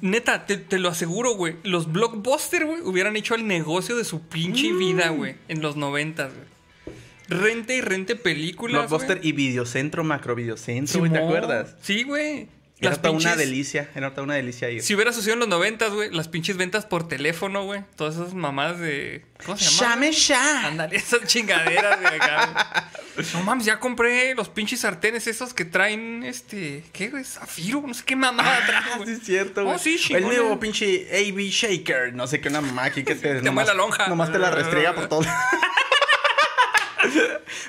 [0.00, 1.56] Neta, te, te lo aseguro, güey.
[1.62, 5.36] Los blockbusters, güey, hubieran hecho el negocio de su pinche vida, güey.
[5.48, 6.96] En los noventas, güey.
[7.28, 8.88] rente y rente películas.
[8.88, 9.28] Blockbuster güey.
[9.28, 11.76] y Videocentro, Macro Videocentro, güey, ¿te acuerdas?
[11.82, 12.48] Sí, güey.
[12.80, 14.82] Era Las toda una delicia, era toda una delicia ir.
[14.82, 17.82] Si hubiera sucedido en los noventas, güey, las pinches ventas por teléfono, güey.
[17.96, 19.24] Todas esas mamadas de.
[19.44, 19.94] ¿Cómo se llama?
[19.94, 20.66] ¡Llame ya!
[20.66, 22.90] Ándale, esas chingaderas de acá.
[23.34, 26.84] No mames, ya compré los pinches sartenes esos que traen este.
[26.92, 27.24] ¿Qué, güey?
[27.24, 29.74] Zafiro, no sé qué mamada Ah, sí es cierto, güey.
[29.74, 33.40] Oh, sí, El nuevo pinche AB Shaker, no sé qué, una mamá aquí que te...
[33.42, 34.06] Te mueve la lonja.
[34.08, 35.22] Nomás te la restriega por todo.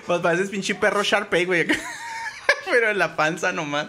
[0.05, 1.65] pues pareces pinche perro Sharpay, güey.
[2.71, 3.87] Pero en la panza nomás.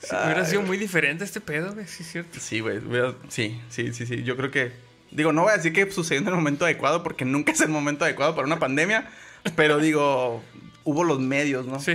[0.00, 2.38] Sí, hubiera sido muy diferente este pedo, güey, sí es cierto.
[2.40, 2.80] Sí, güey.
[3.28, 4.22] Sí, sí, sí, sí.
[4.22, 4.72] Yo creo que...
[5.10, 7.70] Digo, no voy a decir que sucedió en el momento adecuado porque nunca es el
[7.70, 9.10] momento adecuado para una pandemia.
[9.54, 10.42] Pero digo,
[10.84, 11.80] hubo los medios, ¿no?
[11.80, 11.94] Sí,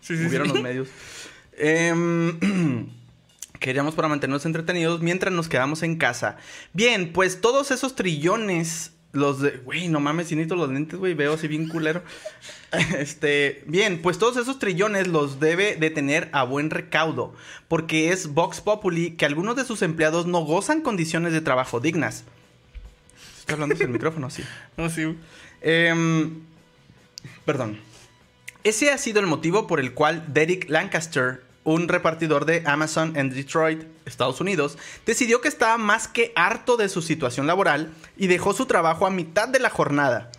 [0.00, 0.26] sí, sí.
[0.26, 0.54] Hubieron sí.
[0.54, 0.88] los medios.
[1.56, 2.88] Em,
[3.58, 6.36] queríamos para mantenernos entretenidos mientras nos quedamos en casa.
[6.72, 9.50] Bien, pues todos esos trillones, los de...
[9.58, 12.02] Güey, no mames, si necesito los lentes, güey, veo así bien culero.
[12.98, 17.34] Este, bien, pues todos esos trillones los debe de tener a buen recaudo,
[17.68, 22.24] porque es Vox Populi que algunos de sus empleados no gozan condiciones de trabajo dignas.
[23.40, 24.30] ¿Estoy hablando sin el micrófono?
[24.30, 24.42] Sí.
[24.78, 25.18] No, sí.
[25.60, 26.40] Em,
[27.44, 27.78] perdón.
[28.64, 33.30] Ese ha sido el motivo por el cual Derek Lancaster, un repartidor de Amazon en
[33.30, 38.52] Detroit, Estados Unidos, decidió que estaba más que harto de su situación laboral y dejó
[38.52, 40.32] su trabajo a mitad de la jornada.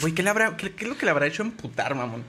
[0.00, 2.24] Güey, ¿qué, le habrá- qué- qué es lo que le habrá hecho emputar, mamón?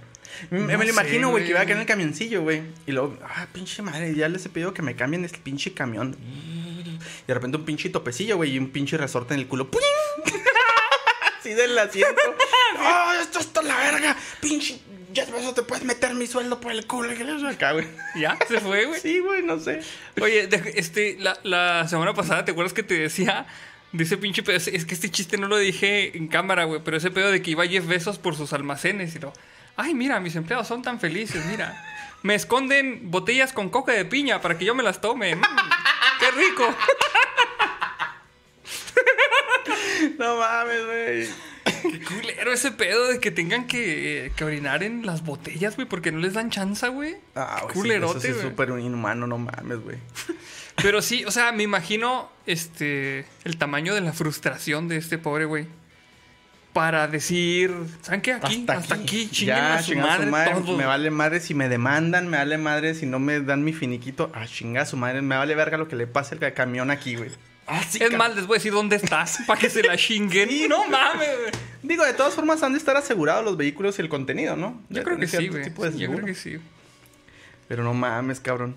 [0.50, 1.66] Me, No me lo imagino, güey, que iba güey.
[1.66, 2.64] acá en el camioncillo, güey.
[2.88, 6.18] Y luego, ah, pinche madre, ya les he pedido que me cambien este pinche camión.
[6.20, 6.98] Y
[7.28, 9.70] de repente un pinche topecillo, güey, y un pinche resorte en el culo.
[9.70, 9.84] ¡Puing!
[11.40, 12.22] Así del asiento.
[12.80, 14.18] ¡Ah, esto está la verga!
[14.42, 14.80] ¡Pinche!
[15.14, 17.14] Ya eso te puedes meter mi sueldo por el culo.
[17.16, 17.88] ¿Qué le haces acá, güey?
[18.16, 19.00] Ya, se fue, güey.
[19.00, 19.82] Sí, güey, no sé.
[20.22, 23.46] Oye, de- este, la, la semana pasada, ¿te acuerdas que te decía
[23.92, 24.58] de ese pinche pedo?
[24.58, 27.52] Es que este chiste no lo dije en cámara, güey, pero ese pedo de que
[27.52, 29.34] iba Jeff Bezos por sus almacenes y lo.
[29.76, 31.84] Ay, mira, mis empleados son tan felices, mira.
[32.22, 35.36] Me esconden botellas con coca de piña para que yo me las tome.
[35.36, 35.42] Mm,
[36.20, 36.76] ¡Qué rico!
[40.18, 41.28] No mames, güey.
[41.92, 46.12] ¡Qué culero ese pedo de que tengan que, que orinar en las botellas, güey, porque
[46.12, 47.18] no les dan chanza, güey!
[47.36, 49.98] Ah, ¡Qué sí, eso sí es súper inhumano, no mames, güey.
[50.82, 55.46] Pero sí, o sea, me imagino este el tamaño de la frustración de este pobre
[55.46, 55.68] güey.
[56.74, 57.72] Para decir,
[58.02, 58.34] ¿saben qué?
[58.34, 60.76] Aquí, hasta, aquí, chinguen ya, a su madre, todos.
[60.76, 64.32] Me vale madre si me demandan, me vale madre si no me dan mi finiquito.
[64.34, 67.30] Ah, chinga su madre, me vale verga lo que le pase al camión aquí, güey.
[67.68, 68.18] Ah, sí, es cabrón.
[68.18, 70.50] más, les voy a decir dónde estás para que se la chinguen.
[70.50, 71.28] Sí, no mames.
[71.82, 74.82] Digo, de todas formas han de estar asegurados los vehículos y el contenido, ¿no?
[74.90, 75.66] Yo creo que sí, güey.
[75.98, 76.60] Yo creo que sí.
[77.68, 78.76] Pero no mames, cabrón.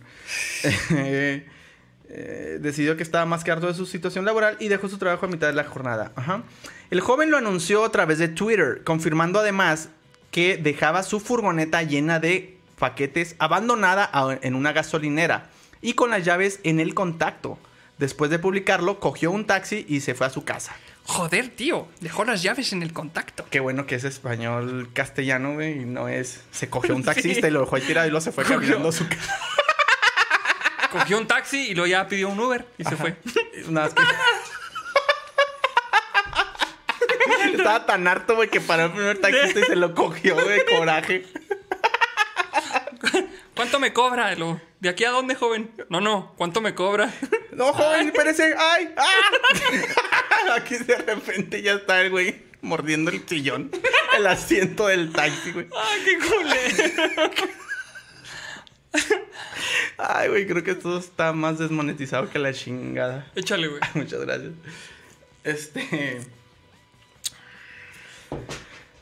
[0.91, 1.47] Eh,
[2.09, 5.26] eh, decidió que estaba más que harto de su situación laboral y dejó su trabajo
[5.26, 6.12] a mitad de la jornada.
[6.16, 6.43] Ajá.
[6.91, 9.89] El joven lo anunció a través de Twitter, confirmando además
[10.30, 14.11] que dejaba su furgoneta llena de paquetes abandonada
[14.43, 17.59] en una gasolinera y con las llaves en el contacto.
[17.99, 20.76] Después de publicarlo, cogió un taxi y se fue a su casa.
[21.05, 21.88] Joder, tío.
[22.01, 23.47] Dejó las llaves en el contacto.
[23.51, 26.42] Qué bueno que es español castellano, güey, y no es...
[26.51, 28.88] Se cogió un taxista y lo dejó ahí tirado y luego se fue Cogió- caminando
[28.88, 29.38] a su casa.
[30.92, 33.16] Cogió un taxi y luego ya pidió un Uber y se fue.
[33.68, 34.03] Nada más que...
[37.57, 41.25] Estaba tan harto, güey, que paró el primer taxista y se lo cogió de coraje.
[43.54, 44.34] ¿Cuánto me cobra?
[44.34, 45.68] Luego, ¿De aquí a dónde, joven?
[45.88, 46.33] No, no.
[46.37, 47.13] ¿Cuánto me cobra?
[47.50, 48.54] No, joven, espérese.
[48.57, 48.95] ¡Ay!
[48.99, 50.54] ¡Ah!
[50.57, 53.71] Aquí de repente ya está el güey mordiendo el sillón.
[54.17, 55.67] El asiento del taxi, güey.
[55.76, 57.30] ¡Ay, qué culero!
[59.96, 63.26] Ay, güey, creo que esto está más desmonetizado que la chingada.
[63.34, 63.80] Échale, güey.
[63.95, 64.53] Muchas gracias.
[65.42, 66.21] Este.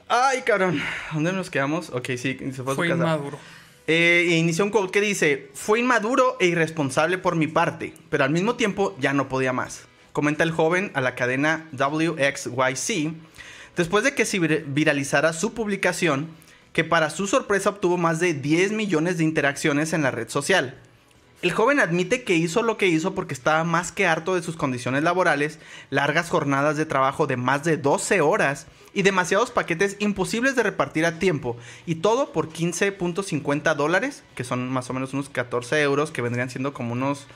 [0.09, 0.81] Ay, cabrón.
[1.13, 1.91] ¿Dónde nos quedamos?
[1.91, 3.03] Ok, sí, se fue a su Fue casa.
[3.03, 3.39] inmaduro.
[3.87, 8.25] Eh, e inició un quote que dice: Fue inmaduro e irresponsable por mi parte, pero
[8.25, 9.83] al mismo tiempo ya no podía más.
[10.13, 13.13] Comenta el joven a la cadena WXYC
[13.77, 16.29] después de que se vir- viralizara su publicación,
[16.73, 20.77] que para su sorpresa obtuvo más de 10 millones de interacciones en la red social.
[21.45, 24.57] El joven admite que hizo lo que hizo porque estaba más que harto de sus
[24.57, 25.59] condiciones laborales,
[25.91, 31.05] largas jornadas de trabajo de más de 12 horas y demasiados paquetes imposibles de repartir
[31.05, 31.59] a tiempo.
[31.85, 36.49] Y todo por 15.50 dólares, que son más o menos unos 14 euros, que vendrían
[36.49, 37.27] siendo como unos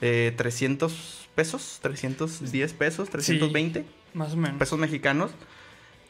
[0.00, 4.56] eh, 300 pesos, 310 pesos, 320 Más o menos.
[4.60, 5.32] pesos mexicanos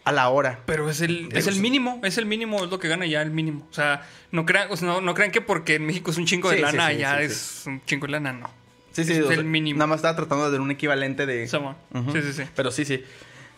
[0.05, 0.61] a la hora.
[0.66, 3.31] Pero es el, es el mínimo, es el mínimo, es lo que gana ya el
[3.31, 3.66] mínimo.
[3.70, 6.27] O sea, no crean, o sea, no, no crean que porque en México es un
[6.27, 8.51] chingo de Sí, lana, sí, ya sí, es un chingo de lana, no.
[8.93, 9.79] Sí, sí, Es o sea, el mínimo.
[9.79, 11.45] Nada más estaba tratando de dar un equivalente de...
[11.45, 12.12] Ujú.
[12.12, 12.43] Sí, sí, sí.
[12.55, 13.03] Pero sí, sí.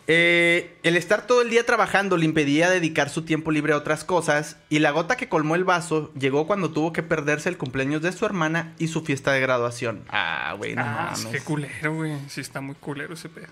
[0.06, 4.04] Eh, el estar todo el día trabajando le impedía dedicar su tiempo libre a otras
[4.04, 8.02] cosas y la gota que colmó el vaso llegó cuando tuvo que perderse el cumpleaños
[8.02, 10.04] de su hermana y su fiesta de graduación.
[10.10, 11.26] Ah, güey, no Ah, mames.
[11.32, 12.12] qué culero, güey.
[12.28, 13.46] Sí, está muy culero ese pedo.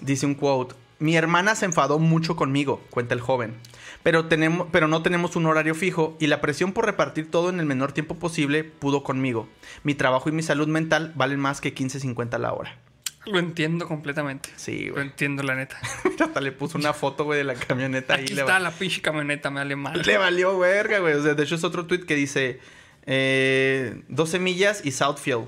[0.00, 0.74] Dice un quote.
[0.98, 3.54] Mi hermana se enfadó mucho conmigo, cuenta el joven.
[4.02, 7.58] Pero, tenemos, pero no tenemos un horario fijo y la presión por repartir todo en
[7.58, 9.48] el menor tiempo posible pudo conmigo.
[9.82, 12.78] Mi trabajo y mi salud mental valen más que 15.50 la hora.
[13.26, 14.50] Lo entiendo completamente.
[14.56, 15.06] Sí, Lo güey.
[15.06, 15.78] entiendo, la neta.
[16.20, 18.24] Hasta le puso una foto, güey, de la camioneta ahí.
[18.24, 20.02] Aquí le está va- la pinche camioneta, me vale mal.
[20.04, 21.14] Le valió verga, güey.
[21.14, 22.60] O sea, de hecho es otro tweet que dice
[23.06, 25.46] eh, 12 millas y Southfield.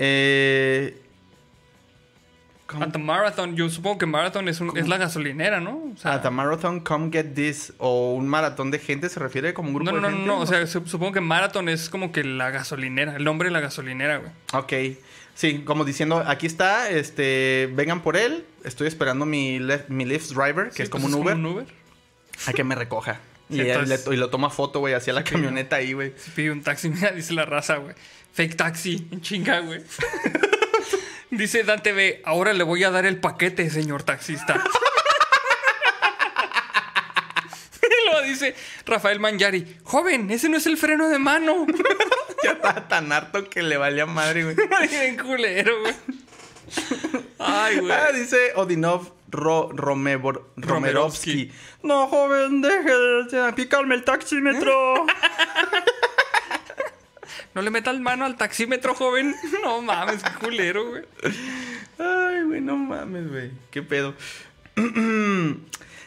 [0.00, 1.00] Eh,
[2.74, 2.84] ¿cómo?
[2.84, 5.76] At the Marathon, yo supongo que Marathon es, un- es la gasolinera, ¿no?
[5.94, 7.72] O sea, At a marathon, come get this.
[7.78, 10.26] O un maratón de gente se refiere como un grupo no, no, de no, gente.
[10.26, 13.52] no, o sea, su- supongo que Marathon es como que la gasolinera, el nombre de
[13.52, 14.30] la gasolinera, güey.
[14.52, 14.98] Ok.
[15.34, 18.44] Sí, como diciendo, aquí está, este, vengan por él.
[18.64, 21.66] Estoy esperando mi, mi Lyft driver, que Sí, es como pues un Uber, un Uber.
[22.46, 23.20] a que me recoja.
[23.50, 26.12] Sí, y, entonces- le- y lo toma foto, güey, hacia la Sí, camioneta ahí, güey.
[26.36, 27.94] Pide un taxi, mira, dice la raza, güey.
[28.32, 29.80] Fake taxi, en chinga, güey.
[31.36, 34.54] dice Dante B, ahora le voy a dar el paquete, señor taxista.
[37.82, 38.54] y luego dice
[38.86, 41.66] Rafael Manjari, joven, ese no es el freno de mano.
[42.42, 44.54] Ya estaba tan harto que le valía madre, güey.
[44.90, 45.94] Bien culero, güey.
[47.38, 47.90] Ay, güey.
[47.90, 50.42] Ah, dice Odinov Ro- Romerovsky.
[50.58, 51.52] Romerovsky.
[51.82, 52.90] No, joven, deje
[53.34, 55.06] de picarme el taxímetro.
[57.54, 59.34] No le metas mano al taxímetro, joven.
[59.62, 61.02] No mames, qué culero, güey.
[61.98, 63.50] Ay, güey, no mames, güey.
[63.70, 64.14] ¿Qué pedo?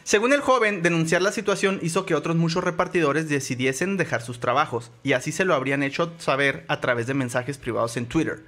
[0.04, 4.90] Según el joven, denunciar la situación hizo que otros muchos repartidores decidiesen dejar sus trabajos,
[5.02, 8.42] y así se lo habrían hecho saber a través de mensajes privados en Twitter.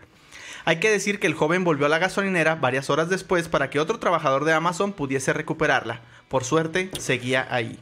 [0.64, 3.80] Hay que decir que el joven volvió a la gasolinera varias horas después para que
[3.80, 6.00] otro trabajador de Amazon pudiese recuperarla.
[6.28, 7.78] Por suerte, seguía ahí.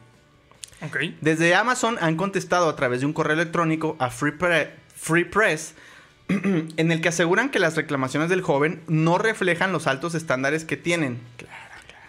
[1.21, 5.73] Desde Amazon han contestado a través de un correo electrónico a Free, Pre- Free Press
[6.27, 10.77] en el que aseguran que las reclamaciones del joven no reflejan los altos estándares que
[10.77, 11.19] tienen.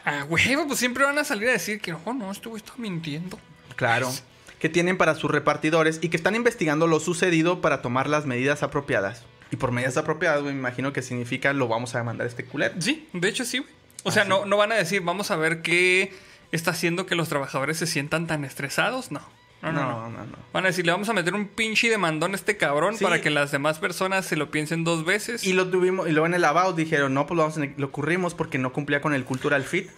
[0.05, 2.75] Ah, güey, pues siempre van a salir a decir que no, no, este güey está
[2.79, 3.39] mintiendo.
[3.77, 4.11] Claro.
[4.59, 8.63] Que tienen para sus repartidores y que están investigando lo sucedido para tomar las medidas
[8.63, 9.25] apropiadas.
[9.51, 12.45] Y por medidas apropiadas, güey, me imagino que significa lo vamos a demandar a este
[12.45, 12.75] culero.
[12.81, 13.71] Sí, de hecho sí, güey.
[14.03, 16.13] O sea, no, no van a decir, vamos a ver qué
[16.53, 19.11] está haciendo que los trabajadores se sientan tan estresados.
[19.11, 19.21] No.
[19.63, 20.25] No, no, no.
[20.25, 20.37] no.
[20.55, 23.05] Van a decir, le vamos a meter un pinche demandón a este cabrón Sí.
[23.05, 25.45] para que las demás personas se lo piensen dos veces.
[25.45, 27.87] Y lo tuvimos, y luego en el about dijeron, no, pues lo, vamos a- lo
[27.87, 29.91] ocurrimos porque no cumplía con el cultural fit.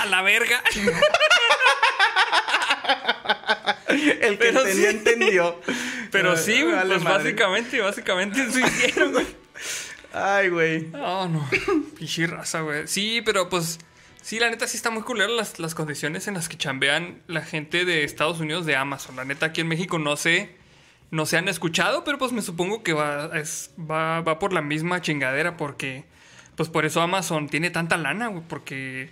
[0.00, 0.62] A la verga.
[3.88, 4.96] El que Pero entendió, sí.
[4.96, 5.60] entendió.
[6.10, 7.18] Pero sí, pues madre.
[7.18, 9.26] básicamente, básicamente eso hicieron, güey.
[10.12, 10.90] Ay, güey.
[10.94, 11.48] Oh, no.
[11.98, 12.86] Pinche raza, güey.
[12.86, 13.78] Sí, pero pues.
[14.22, 17.42] Sí, la neta sí está muy culero las, las condiciones en las que chambean la
[17.42, 19.16] gente de Estados Unidos de Amazon.
[19.16, 20.56] La neta aquí en México no sé.
[21.10, 24.60] No se han escuchado, pero pues me supongo que va, es, va, va por la
[24.60, 26.04] misma chingadera porque.
[26.56, 28.42] Pues por eso Amazon tiene tanta lana, güey.
[28.46, 29.10] Porque.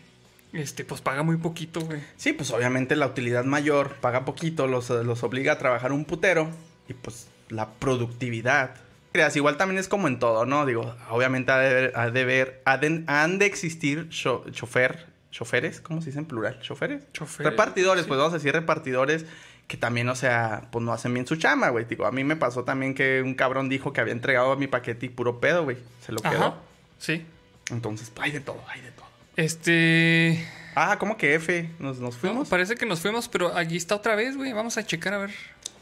[0.52, 2.00] Este, pues paga muy poquito, güey.
[2.16, 6.50] Sí, pues obviamente la utilidad mayor paga poquito, los, los obliga a trabajar un putero.
[6.88, 8.85] Y pues la productividad.
[9.16, 10.66] Creas, igual también es como en todo, ¿no?
[10.66, 15.06] Digo, obviamente ha de, ver- ha de ver, ha de- han de existir cho- chofer,
[15.30, 16.60] choferes, ¿cómo se dice en plural?
[16.60, 17.10] ¿Choferes?
[17.12, 18.08] Choferes, Repartidores, sí.
[18.08, 19.24] pues vamos a decir repartidores
[19.68, 21.86] que también, o sea, pues no hacen bien su chamba, güey.
[21.86, 25.06] Digo, a mí me pasó también que un cabrón dijo que había entregado mi paquete
[25.06, 25.78] y puro pedo, güey.
[26.04, 26.44] Se lo quedó.
[26.44, 26.54] Ajá.
[26.98, 27.24] Sí.
[27.70, 29.06] Entonces, hay de todo, hay de todo.
[29.36, 30.46] Este.
[30.74, 31.70] Ah, ¿cómo que F?
[31.78, 32.48] ¿Nos, nos No, fuimos?
[32.48, 34.52] parece que nos fuimos, pero aquí está otra vez, güey.
[34.52, 35.30] Vamos a checar a ver.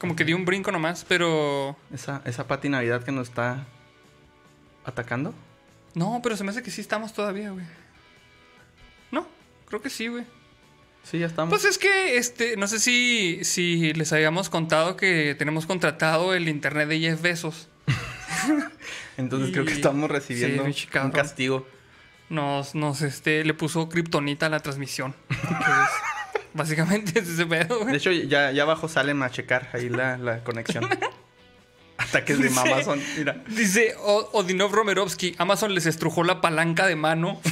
[0.05, 1.77] Como que dio un brinco nomás, pero.
[1.93, 3.67] Esa, esa Pati Navidad que nos está
[4.85, 5.35] atacando.
[5.95, 7.65] No, pero se me hace que sí estamos todavía, güey.
[9.11, 9.27] No,
[9.67, 10.25] creo que sí, güey.
[11.05, 11.51] Sí, ya estamos.
[11.51, 16.49] Pues es que, este, no sé si, si les habíamos contado que tenemos contratado el
[16.49, 17.69] internet de Jeff Bezos.
[19.17, 21.67] Entonces y- creo que estamos recibiendo sí, un castigo.
[22.29, 25.15] Nos, nos, este, le puso kriptonita a la transmisión.
[25.29, 26.14] Que es-
[26.55, 27.97] básicamente es ese pedo, De güey.
[27.97, 30.89] hecho, ya, ya abajo salen a checar ahí la, la conexión.
[31.99, 32.49] Ataques de.
[32.49, 33.01] Amazon.
[33.17, 33.43] Mira.
[33.49, 37.41] Dice O- Odinov Romerovsky, Amazon les estrujó la palanca de mano.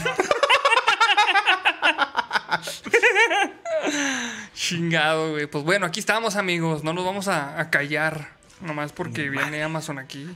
[4.55, 5.47] Chingado, güey.
[5.47, 6.85] Pues bueno, aquí estamos, amigos.
[6.85, 8.31] No nos vamos a, a callar.
[8.61, 10.29] Nomás porque viene Amazon aquí.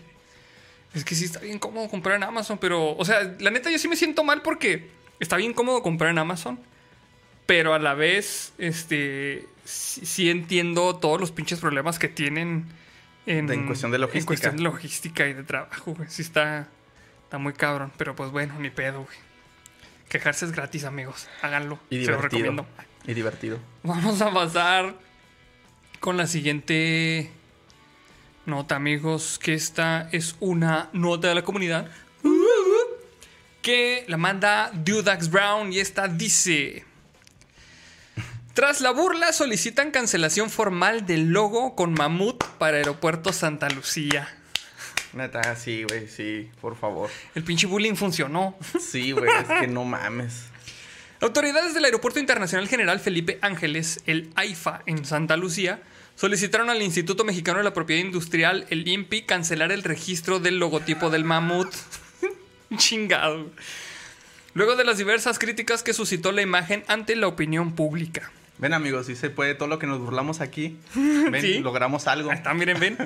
[0.94, 3.78] Es que sí está bien cómodo comprar en Amazon, pero, o sea, la neta yo
[3.78, 4.90] sí me siento mal porque
[5.20, 6.59] está bien cómodo comprar en Amazon,
[7.47, 12.66] pero a la vez, este, sí, sí entiendo todos los pinches problemas que tienen
[13.27, 14.27] En, en cuestión de En logística.
[14.27, 16.09] cuestión de logística y de trabajo, güey.
[16.10, 16.68] Sí está,
[17.24, 17.93] está muy cabrón.
[17.97, 19.16] Pero pues bueno, ni pedo, güey.
[20.09, 21.28] Quejarse es gratis, amigos.
[21.43, 21.78] Háganlo.
[21.90, 22.23] Y Se lo divertido.
[22.52, 22.66] recomiendo.
[23.06, 23.59] Y divertido.
[23.82, 24.94] Vamos a pasar
[26.01, 27.31] con la siguiente
[28.44, 29.39] nota, amigos.
[29.43, 31.90] Que esta es una nota de la comunidad.
[33.62, 36.85] Que la manda Dudax Brown y esta dice...
[38.57, 44.35] Tras la burla solicitan cancelación formal del logo con mamut para Aeropuerto Santa Lucía.
[45.12, 47.11] Neta, sí, güey, sí, por favor.
[47.35, 48.57] El pinche bullying funcionó.
[48.81, 50.47] Sí, güey, es que no mames.
[51.20, 55.83] Autoridades del Aeropuerto Internacional General Felipe Ángeles, el AIFA, en Santa Lucía,
[56.15, 61.11] solicitaron al Instituto Mexicano de la Propiedad Industrial, el INPI, cancelar el registro del logotipo
[61.11, 61.74] del mamut.
[62.78, 63.51] Chingado.
[64.55, 68.33] Luego de las diversas críticas que suscitó la imagen ante la opinión pública.
[68.59, 70.78] Ven, amigos, si se puede todo lo que nos burlamos aquí.
[70.95, 71.59] Ven, Sí.
[71.59, 72.31] logramos algo.
[72.31, 72.97] Ahí está, miren, ven.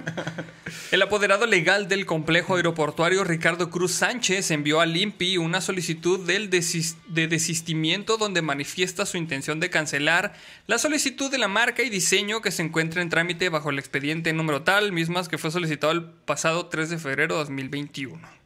[0.92, 6.50] El apoderado legal del complejo aeroportuario Ricardo Cruz Sánchez envió al INPI una solicitud del
[6.50, 10.34] de desistimiento donde manifiesta su intención de cancelar
[10.68, 14.32] la solicitud de la marca y diseño que se encuentra en trámite bajo el expediente
[14.32, 18.39] número tal, mismas que fue solicitado el pasado 3 de febrero de 2021.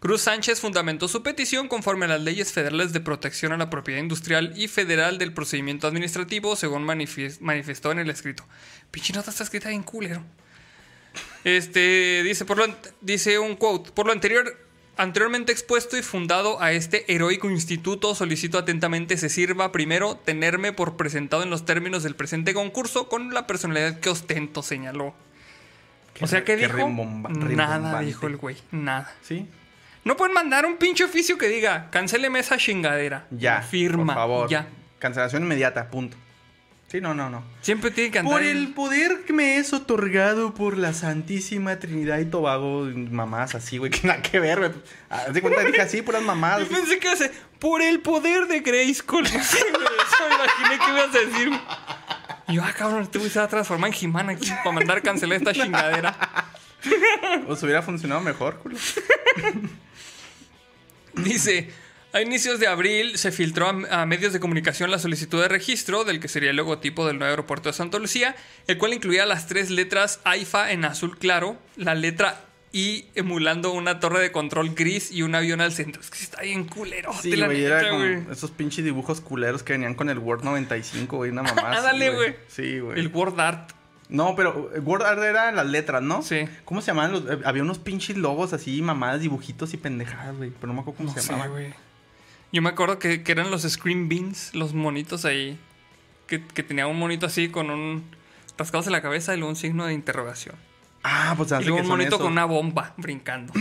[0.00, 4.00] Cruz Sánchez fundamentó su petición conforme a las leyes federales de protección a la propiedad
[4.00, 8.44] industrial y federal del procedimiento administrativo, según manifestó en el escrito.
[8.92, 10.22] Pinche nota está escrita bien culero.
[11.42, 12.66] Este dice, por lo,
[13.00, 14.56] dice un quote, por lo anterior,
[14.96, 20.96] anteriormente expuesto y fundado a este heroico instituto, solicito atentamente se sirva primero tenerme por
[20.96, 25.14] presentado en los términos del presente concurso con la personalidad que ostento, señaló.
[26.20, 26.88] O sea, ¿qué qué dijo?
[26.88, 29.14] Nada, dijo el güey, nada.
[29.22, 29.46] Sí,
[30.08, 33.26] No pueden mandar un pinche oficio que diga, cancéleme esa chingadera.
[33.30, 33.60] ya.
[33.60, 34.14] Firma.
[34.14, 34.48] Por favor.
[34.48, 34.66] Ya.
[34.98, 36.16] Cancelación inmediata, punto.
[36.86, 37.44] Sí, no, no, no.
[37.60, 38.32] Siempre tiene que andar.
[38.32, 43.76] Por el poder que me es otorgado por la Santísima Trinidad y Tobago, mamás así,
[43.76, 44.72] güey, que nada que ver, güey.
[45.10, 46.66] Haz de cuenta, dije así, puras mamadas.
[46.66, 51.18] Yo pensé que hace por el poder de güey, Eso me imaginé que ibas a
[51.18, 51.52] decir.
[52.48, 55.36] Y yo, ah, cabrón, este güey se a transformar en Jimán aquí para mandar cancelar
[55.36, 56.16] esta chingadera.
[57.46, 58.78] Os hubiera funcionado mejor, culo.
[61.24, 61.70] Dice,
[62.12, 66.20] a inicios de abril se filtró a, medios de comunicación la solicitud de registro del
[66.20, 68.34] que sería el logotipo del nuevo aeropuerto de Santa Lucía,
[68.66, 74.00] el cual incluía las tres letras AIFA en azul claro, la letra I emulando una
[74.00, 76.00] torre de control gris y un avión al centro.
[76.00, 77.12] Es que está bien culero.
[77.20, 81.30] Sí, güey, era como esos pinches dibujos culeros que venían con el Word 95, güey,
[81.30, 81.72] una mamá.
[81.76, 82.36] Ándale, güey.
[82.48, 82.98] Sí, güey.
[82.98, 83.77] El word art.
[84.08, 86.22] No, pero eh, Word Art era las letras, ¿no?
[86.22, 86.46] Sí.
[86.64, 87.12] ¿Cómo se llamaban?
[87.12, 90.50] Los, eh, había unos pinches logos así, mamadas, dibujitos y pendejadas, güey.
[90.50, 91.50] Pero no me acuerdo cómo No se sé, llamaban.
[91.52, 91.74] güey.
[92.52, 95.58] Yo me acuerdo que, que eran los Screen Beans, los monitos ahí.
[96.26, 98.04] Que, que tenía un monito así con un.
[98.56, 100.56] rascados en la cabeza y luego un signo de interrogación.
[101.10, 102.20] Ah, pues se Y hace que un son monito esos.
[102.20, 103.52] con una bomba brincando.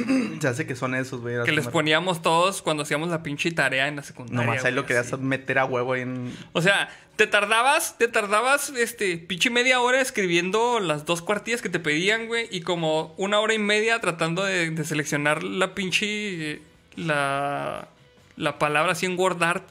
[0.41, 1.43] Se hace que son esos, güey.
[1.45, 4.45] que les poníamos todos cuando hacíamos la pinche tarea en la secundaria.
[4.45, 5.21] Nomás ahí lo güey, querías así.
[5.21, 6.35] meter a huevo en...
[6.53, 11.69] O sea, te tardabas, te tardabas, este, pinche media hora escribiendo las dos cuartillas que
[11.69, 16.61] te pedían, güey, y como una hora y media tratando de, de seleccionar la pinche,
[16.95, 17.87] la,
[18.35, 19.63] la palabra así en Word Art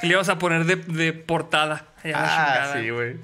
[0.00, 1.86] que le ibas a poner de, de portada.
[2.14, 3.16] Ah, sí, güey.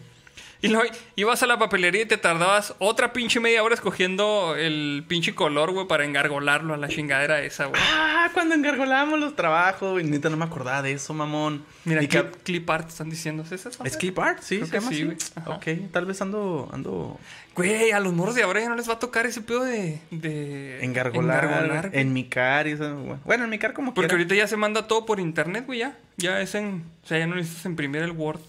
[0.64, 0.84] Y luego
[1.16, 5.72] ibas a la papelería y te tardabas otra pinche media hora escogiendo el pinche color,
[5.72, 7.80] güey, para engargolarlo a la chingadera esa, güey.
[7.84, 10.04] Ah, cuando engargolábamos los trabajos, güey.
[10.04, 11.64] Neta, no me acordaba de eso, mamón.
[11.84, 13.42] Mira, Y que- clip, art están diciendo.
[13.42, 13.70] ¿Es eso?
[13.84, 14.38] ¿Es clip art?
[14.42, 15.50] Sí, Creo se que llama sí, así?
[15.84, 16.68] Ok, tal vez ando...
[16.72, 17.18] ando...
[17.54, 20.00] Güey, a los morros de ahora ya no les va a tocar ese pedo de.
[20.10, 22.96] de Engargolar, engargolar, en mi car y eso.
[22.98, 23.16] güey.
[23.24, 24.14] Bueno, en mi car como Porque quiera.
[24.22, 25.96] ahorita ya se manda todo por internet, güey, ya.
[26.16, 26.82] Ya es en.
[27.04, 28.40] O sea, ya no necesitas imprimir el Word.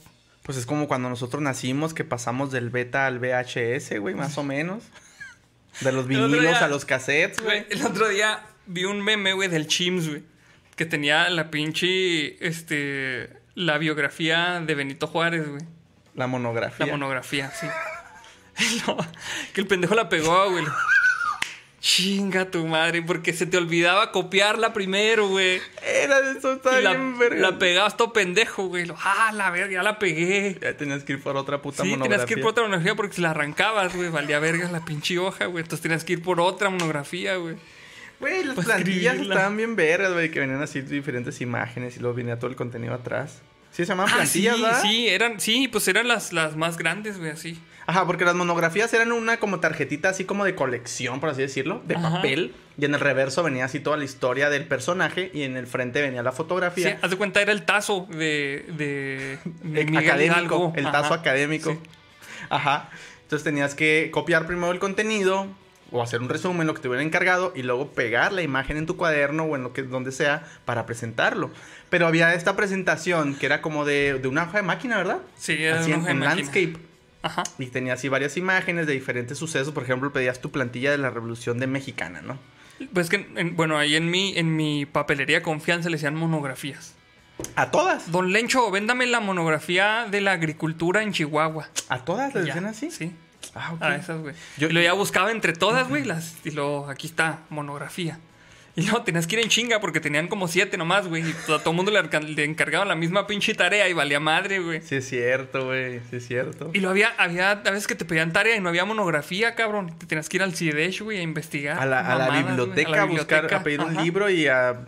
[0.46, 4.44] Pues es como cuando nosotros nacimos que pasamos del beta al VHS, güey, más o
[4.44, 4.84] menos.
[5.82, 7.64] De los vinilos día- a los cassettes, güey.
[7.64, 10.24] Güey, el otro día vi un meme, güey, del Chims, güey.
[10.76, 12.46] Que tenía la pinche.
[12.46, 13.30] Este.
[13.56, 15.62] La biografía de Benito Juárez, güey.
[16.14, 16.86] La monografía.
[16.86, 17.68] La monografía, sí.
[18.88, 18.96] No,
[19.54, 20.64] que el pendejo la pegó, güey.
[21.88, 25.62] Chinga tu madre, porque se te olvidaba copiarla primero, güey.
[25.86, 27.40] Era de eso, Y la, bien, verga.
[27.52, 28.91] la pegabas todo pendejo, güey.
[29.03, 30.57] Ah, la verga, ya la pegué.
[30.60, 32.10] Ya tenías que ir por otra puta Sí, monografía.
[32.18, 35.20] tenías que ir por otra monografía porque si la arrancabas, güey, valía verga la pinche
[35.20, 35.62] hoja, güey.
[35.62, 37.56] Entonces tenías que ir por otra monografía, güey.
[38.20, 39.36] Güey, las plantillas escribirla.
[39.36, 42.95] estaban bien vergas, güey, que venían así diferentes imágenes y luego venía todo el contenido
[42.95, 43.44] atrás.
[43.76, 44.82] ¿Sí se llamaban Ah, sí, plantillas, verdad?
[44.82, 47.60] sí, eran, sí, pues eran las, las más grandes, güey, así.
[47.88, 51.82] Ajá, porque las monografías eran una como tarjetita así como de colección, por así decirlo,
[51.86, 52.10] de Ajá.
[52.16, 52.56] papel.
[52.78, 56.02] Y en el reverso venía así toda la historia del personaje y en el frente
[56.02, 57.00] venía la Sí, fotografía.
[57.02, 59.40] haz de cuenta, era el tazo de, de,
[59.98, 61.16] académico, el tazo Ajá.
[61.16, 61.72] académico.
[61.72, 61.80] Sí.
[62.50, 62.90] Ajá.
[63.24, 65.48] Entonces tenías que copiar primero el contenido
[65.91, 68.86] o hacer un resumen, lo que te hubieran encargado, y luego pegar la imagen en
[68.86, 71.52] tu cuaderno o en lo que donde sea para presentarlo.
[71.90, 75.20] Pero había esta presentación que era como de, de una hoja de máquina, ¿verdad?
[75.38, 76.36] Sí, era Así una en, hoja de en máquina.
[76.36, 76.78] landscape.
[77.22, 77.44] Ajá.
[77.60, 79.74] Y tenía así varias imágenes de diferentes sucesos.
[79.74, 82.38] Por ejemplo, pedías tu plantilla de la Revolución de Mexicana, ¿no?
[82.94, 86.94] Pues que, en- bueno, ahí en mi, en mi papelería confianza le decían monografías.
[87.56, 88.12] A todas.
[88.12, 91.68] Don Lencho, véndame la monografía de la agricultura en Chihuahua.
[91.90, 92.91] A todas Ya, decían así.
[92.91, 93.12] Sí.
[93.56, 93.82] Ah, ok.
[93.82, 94.36] A esas, güey.
[94.57, 98.19] Yo- y lo ya buscaba entre todas, güey, las, y luego aquí está, monografía.
[98.77, 101.23] Y luego tenías que ir en chinga porque tenían como siete nomás, güey.
[101.26, 102.02] Y a todo el mundo le,
[102.34, 104.82] le encargaban la misma pinche tarea y valía madre, güey.
[104.82, 106.02] Sí es cierto, güey.
[106.10, 106.72] Sí es cierto.
[106.73, 109.98] Y lo había, había a veces que te pedían tarea y no había monografía, cabrón.
[109.98, 111.80] Te tenías que ir al CIDESH, güey, a investigar.
[111.80, 114.82] A la, a biblioteca, a la buscar, a pedir un libro y a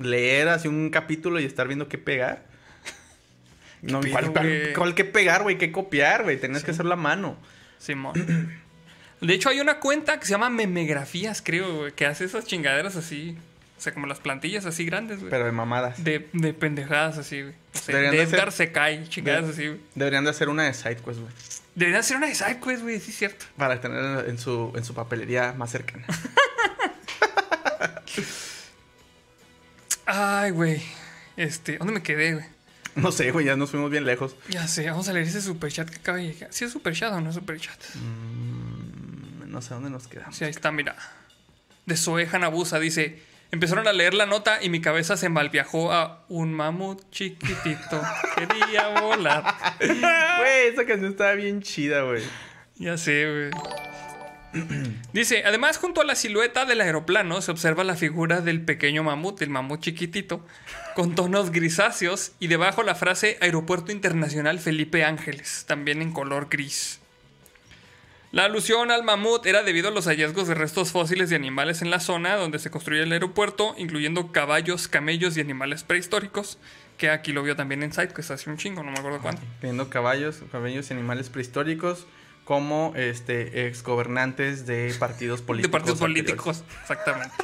[0.00, 2.44] leer así un capítulo y estar viendo qué pegar.
[3.82, 5.58] No, pedo, ¿cuál, cuál, cuál que pegar, güey?
[5.58, 6.38] ¿Qué copiar, güey?
[6.38, 7.36] Tenías que hacer la mano.
[7.82, 8.14] Simón.
[9.20, 12.96] De hecho, hay una cuenta que se llama Memegrafías, creo, güey, que hace esas chingaderas
[12.96, 13.36] así.
[13.78, 15.30] O sea, como las plantillas así grandes, güey.
[15.30, 16.02] Pero de mamadas.
[16.04, 17.54] De, de pendejadas así, güey.
[17.74, 19.80] O sea, de Edgar se cae, chingadas de- así, güey.
[19.96, 21.32] Deberían de hacer una de SideQuest, güey.
[21.74, 23.44] Deberían hacer una de SideQuest, güey, sí es cierto.
[23.56, 26.06] Para tener en su, en su papelería más cercana.
[30.06, 30.82] Ay, güey.
[31.36, 32.44] Este, ¿dónde me quedé, güey?
[32.96, 34.36] No sé, güey, ya nos fuimos bien lejos.
[34.48, 36.48] Ya sé, vamos a leer ese superchat que acaba de llegar.
[36.52, 37.78] ¿Sí es superchat o no es superchat?
[37.94, 40.36] Mm, No sé dónde nos quedamos.
[40.36, 40.96] Sí, ahí está, mira.
[41.86, 46.24] De Zoe Hanabusa dice: Empezaron a leer la nota y mi cabeza se malviajó a
[46.28, 48.00] un mamut chiquitito.
[48.36, 49.54] Quería volar.
[49.80, 52.22] Güey, esa canción estaba bien chida, güey.
[52.76, 53.50] Ya sé, güey.
[55.12, 59.40] Dice, además junto a la silueta del aeroplano se observa la figura del pequeño mamut,
[59.42, 60.44] el mamut chiquitito,
[60.94, 67.00] con tonos grisáceos y debajo la frase Aeropuerto Internacional Felipe Ángeles, también en color gris.
[68.30, 71.90] La alusión al mamut era debido a los hallazgos de restos fósiles de animales en
[71.90, 76.58] la zona donde se construye el aeropuerto, incluyendo caballos, camellos y animales prehistóricos,
[76.96, 79.20] que aquí lo vio también en Site, que está hace un chingo, no me acuerdo
[79.20, 79.42] cuándo.
[79.60, 82.06] Teniendo caballos, caballos y animales prehistóricos
[82.44, 85.70] como este exgobernantes de partidos políticos.
[85.70, 86.34] De partidos anteriores.
[86.34, 87.34] políticos, exactamente.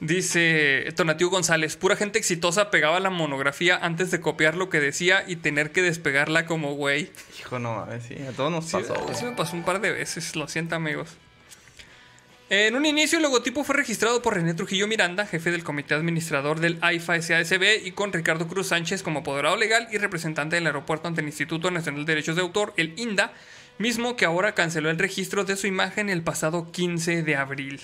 [0.00, 5.24] Dice Tonatiuh González, pura gente exitosa pegaba la monografía antes de copiar lo que decía
[5.26, 7.10] y tener que despegarla como güey.
[7.40, 10.36] Hijo, no, mames, sí, a todos nos Sí, pasó, me pasó un par de veces,
[10.36, 11.16] lo siento amigos.
[12.50, 16.60] En un inicio el logotipo fue registrado por René Trujillo Miranda, jefe del comité administrador
[16.60, 21.08] del AIFA SASB y con Ricardo Cruz Sánchez como apoderado legal y representante del aeropuerto
[21.08, 23.34] ante el Instituto Nacional de Derechos de Autor, el INDA,
[23.76, 27.80] mismo que ahora canceló el registro de su imagen el pasado 15 de abril.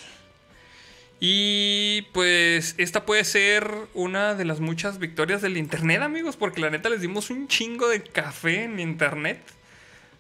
[1.21, 6.71] Y pues esta puede ser una de las muchas victorias del Internet, amigos, porque la
[6.71, 9.43] neta les dimos un chingo de café en Internet.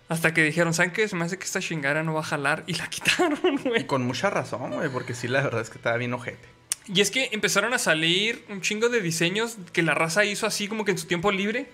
[0.08, 1.08] Hasta que dijeron, ¿saben qué?
[1.08, 2.64] Se me hace que esta chingada no va a jalar.
[2.66, 3.86] Y la quitaron, Y güey.
[3.86, 6.46] con mucha razón, güey, porque sí, la verdad es que estaba bien ojete.
[6.86, 10.68] Y es que empezaron a salir un chingo de diseños que la raza hizo así
[10.68, 11.66] como que en su tiempo libre.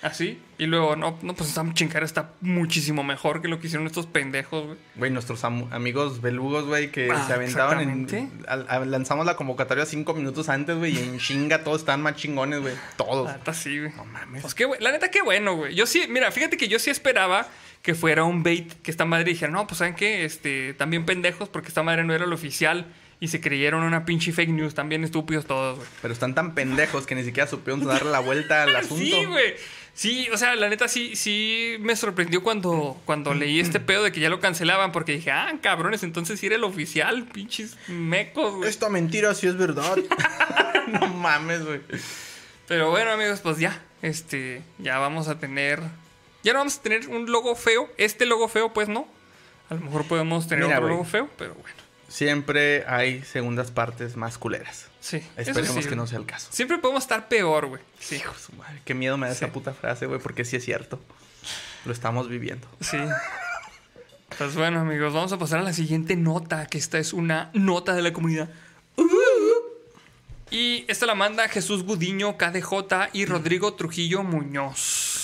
[0.00, 0.40] Así.
[0.58, 4.06] Y luego, no, no pues esta chingada está muchísimo mejor que lo que hicieron estos
[4.06, 4.78] pendejos, güey.
[4.94, 8.30] Güey, nuestros am- amigos belugos, güey, que Ah, se aventaban en...
[8.46, 12.60] al- lanzamos la convocatoria cinco minutos antes, güey, y en chinga todos estaban más chingones,
[12.60, 12.74] güey.
[12.96, 13.26] Todos.
[13.26, 13.92] La neta sí, güey.
[13.96, 14.42] No mames.
[14.42, 14.80] Pues qué güey.
[14.80, 15.74] La neta, qué bueno, güey.
[15.74, 17.48] Yo sí, mira, fíjate que yo sí esperaba
[17.82, 21.48] que fuera un bait que esta madre dijera, no, pues saben qué, este, también pendejos,
[21.48, 22.86] porque esta madre no era el oficial
[23.20, 25.88] y se creyeron una pinche fake news, también estúpidos todos, güey.
[26.02, 28.96] Pero están tan pendejos que ni siquiera supieron darle la vuelta al asunto.
[29.04, 29.54] Sí, güey.
[29.98, 34.12] Sí, o sea, la neta sí, sí me sorprendió cuando, cuando leí este pedo de
[34.12, 38.54] que ya lo cancelaban, porque dije, ah, cabrones, entonces sí era el oficial, pinches mecos,
[38.54, 38.70] güey.
[38.70, 39.96] Esta mentira sí es verdad.
[40.86, 41.80] no mames, güey.
[42.68, 45.82] Pero bueno, amigos, pues ya, este, ya vamos a tener,
[46.44, 49.08] ya no vamos a tener un logo feo, este logo feo, pues no.
[49.68, 51.87] A lo mejor podemos tener Mira, otro logo feo, pero bueno.
[52.08, 54.86] Siempre hay segundas partes más culeras.
[55.00, 56.48] Sí, Esperemos sí, que no sea el caso.
[56.50, 57.82] Siempre podemos estar peor, güey.
[58.00, 59.44] Sí, Hijo de su madre, qué miedo me da Sí.
[59.44, 60.98] esa puta frase, güey, porque sí es cierto.
[61.84, 62.66] Lo estamos viviendo.
[62.80, 62.98] sí.
[64.36, 67.94] Pues bueno, amigos, vamos a pasar a la siguiente nota, que esta es una nota
[67.94, 68.48] de la comunidad.
[70.50, 75.17] Y esta la manda Jesús Gudiño, KDJ y Rodrigo Trujillo Muñoz.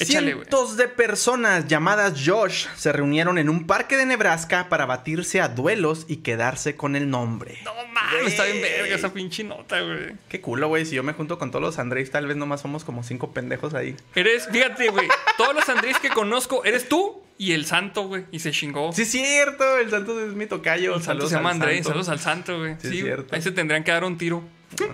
[0.00, 0.32] Échale.
[0.32, 5.48] Cientos de personas llamadas Josh se reunieron en un parque de Nebraska para batirse a
[5.48, 7.58] duelos y quedarse con el nombre.
[7.64, 10.14] No mames, está bien verga esa pinche nota, güey.
[10.28, 10.86] Qué culo, güey.
[10.86, 13.74] Si yo me junto con todos los Andrés, tal vez nomás somos como cinco pendejos
[13.74, 13.94] ahí.
[14.14, 18.24] Eres, fíjate, güey, todos los Andrés que conozco, eres tú y el santo, güey.
[18.32, 18.92] Y se chingó.
[18.92, 19.78] Sí, es cierto.
[19.78, 20.94] El Santos es mi tocayo.
[20.96, 21.88] el santo Saludos se llama Andrés, santo.
[21.90, 22.72] saludos al santo, güey.
[22.80, 23.34] Sí, es Sí, cierto.
[23.34, 24.42] ahí se tendrían que dar un tiro.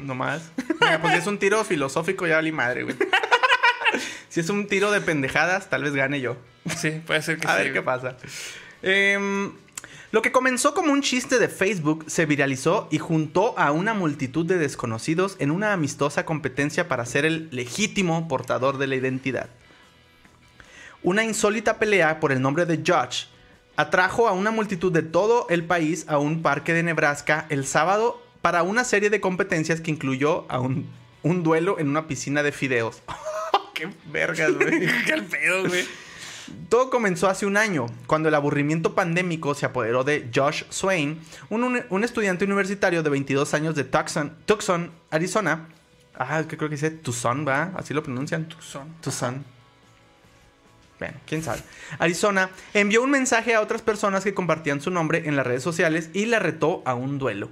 [0.02, 0.50] Nomás.
[0.80, 2.96] Mira, pues es un tiro filosófico, ya vali madre, güey.
[4.36, 6.36] Si es un tiro de pendejadas, tal vez gane yo.
[6.76, 7.62] Sí, puede ser que A sí.
[7.62, 8.18] ver qué pasa.
[8.82, 9.50] Em,
[10.12, 14.44] lo que comenzó como un chiste de Facebook se viralizó y juntó a una multitud
[14.44, 19.48] de desconocidos en una amistosa competencia para ser el legítimo portador de la identidad.
[21.02, 23.28] Una insólita pelea por el nombre de Josh
[23.76, 28.22] atrajo a una multitud de todo el país a un parque de Nebraska el sábado
[28.42, 30.90] para una serie de competencias que incluyó a un,
[31.22, 33.00] un duelo en una piscina de fideos.
[33.76, 34.80] ¡Qué vergas, güey!
[35.06, 35.84] Qué pedo, güey.
[36.68, 41.20] Todo comenzó hace un año, cuando el aburrimiento pandémico se apoderó de Josh Swain,
[41.50, 45.68] un, un- un estudiante universitario de 22 años de Tucson, Tucson, Arizona.
[46.18, 47.72] Ah, que creo que dice Tucson, ¿va?
[47.76, 48.48] Así lo pronuncian.
[48.60, 48.88] Son.
[49.02, 49.44] Tucson.
[50.98, 51.60] Bueno, quién sabe.
[51.98, 56.08] Arizona envió un mensaje a otras personas que compartían su nombre en las redes sociales
[56.14, 57.50] y la retó a un duelo.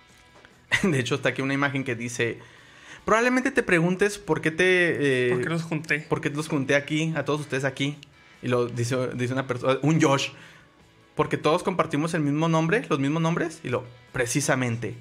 [0.82, 2.38] De hecho, está aquí una imagen que dice:
[3.10, 5.26] Probablemente te preguntes por qué te.
[5.26, 5.98] eh, ¿Por qué los junté?
[5.98, 7.98] ¿Por qué los junté aquí, a todos ustedes aquí?
[8.40, 10.28] Y lo dice, dice una persona, un Josh.
[11.16, 13.58] Porque todos compartimos el mismo nombre, los mismos nombres.
[13.64, 14.94] Y lo, precisamente.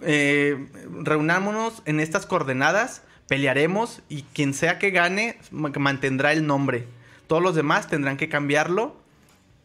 [0.00, 0.66] Eh,
[1.00, 6.88] reunámonos en estas coordenadas, pelearemos y quien sea que gane ma- mantendrá el nombre.
[7.28, 8.96] Todos los demás tendrán que cambiarlo.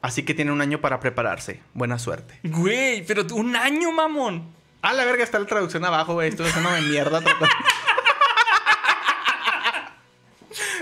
[0.04, 1.60] Así que tienen un año para prepararse.
[1.74, 2.40] Buena suerte.
[2.44, 4.56] Güey, pero un año, mamón.
[4.82, 6.30] A la verga está la traducción abajo, güey.
[6.30, 7.20] Estoy haciendo de mierda.
[7.22, 7.48] tratando-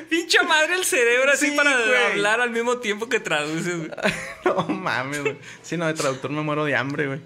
[0.09, 2.11] Pinche madre el cerebro así Sí, para güey.
[2.11, 3.91] hablar al mismo tiempo que traduces, güey.
[4.45, 5.37] No mames, güey.
[5.63, 7.19] Si no, de traductor me muero de hambre, güey.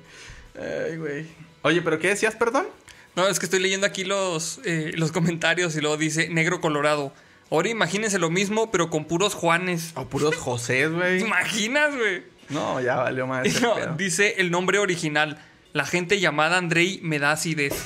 [0.57, 1.25] Ay, güey.
[1.63, 2.67] Oye, ¿pero qué decías, perdón?
[3.15, 7.13] No, es que estoy leyendo aquí los, eh, los comentarios y luego dice negro colorado.
[7.51, 9.91] Ahora imagínense lo mismo, pero con puros Juanes.
[9.95, 11.19] O puros José, ¿Te güey.
[11.21, 12.23] imaginas, güey?
[12.49, 13.45] No, ya valió más.
[13.45, 13.95] Ese no, pedo.
[13.95, 15.43] dice el nombre original.
[15.73, 17.73] La gente llamada Andrei me da acidez.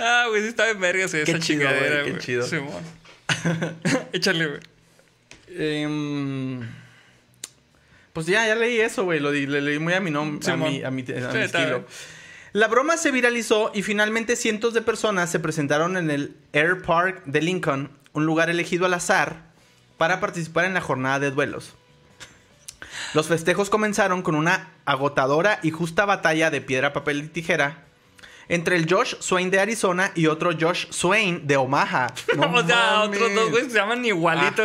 [0.00, 2.48] ah, güey, sí está en vergas esa Qué chido, chingadera, güey, qué güey.
[2.50, 2.68] chido.
[4.12, 4.60] Échale, güey.
[5.56, 6.60] Em,
[8.12, 9.20] pues ya, ya leí eso, güey.
[9.20, 11.12] Lo di- le leí muy a mi nombre, a mi, a mi, a mi Sí,
[11.12, 11.86] está estilo.
[12.52, 17.22] La broma se viralizó y finalmente cientos de personas se presentaron en el Air Park
[17.26, 19.46] de Lincoln, un lugar elegido al azar,
[19.98, 21.74] para participar en la jornada de duelos.
[23.14, 27.84] Los festejos comenzaron con una agotadora y justa batalla de piedra, papel y tijera
[28.48, 32.12] entre el Josh Swain de Arizona y otro Josh Swain de Omaha.
[32.36, 34.62] No o sea, otros dos güeyes se llaman igualito.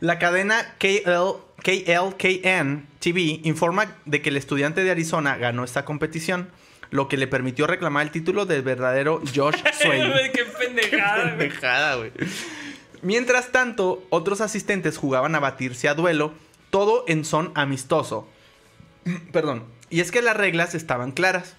[0.00, 6.50] La cadena KL, KLKN TV informa de que el estudiante de Arizona ganó esta competición,
[6.90, 10.12] lo que le permitió reclamar el título del verdadero Josh Swain.
[10.32, 11.38] Qué pendejada, güey.
[11.38, 12.12] Pendejada, güey.
[13.02, 16.32] Mientras tanto, otros asistentes jugaban a batirse a duelo,
[16.74, 18.26] todo en son amistoso.
[19.32, 19.62] Perdón.
[19.90, 21.54] Y es que las reglas estaban claras.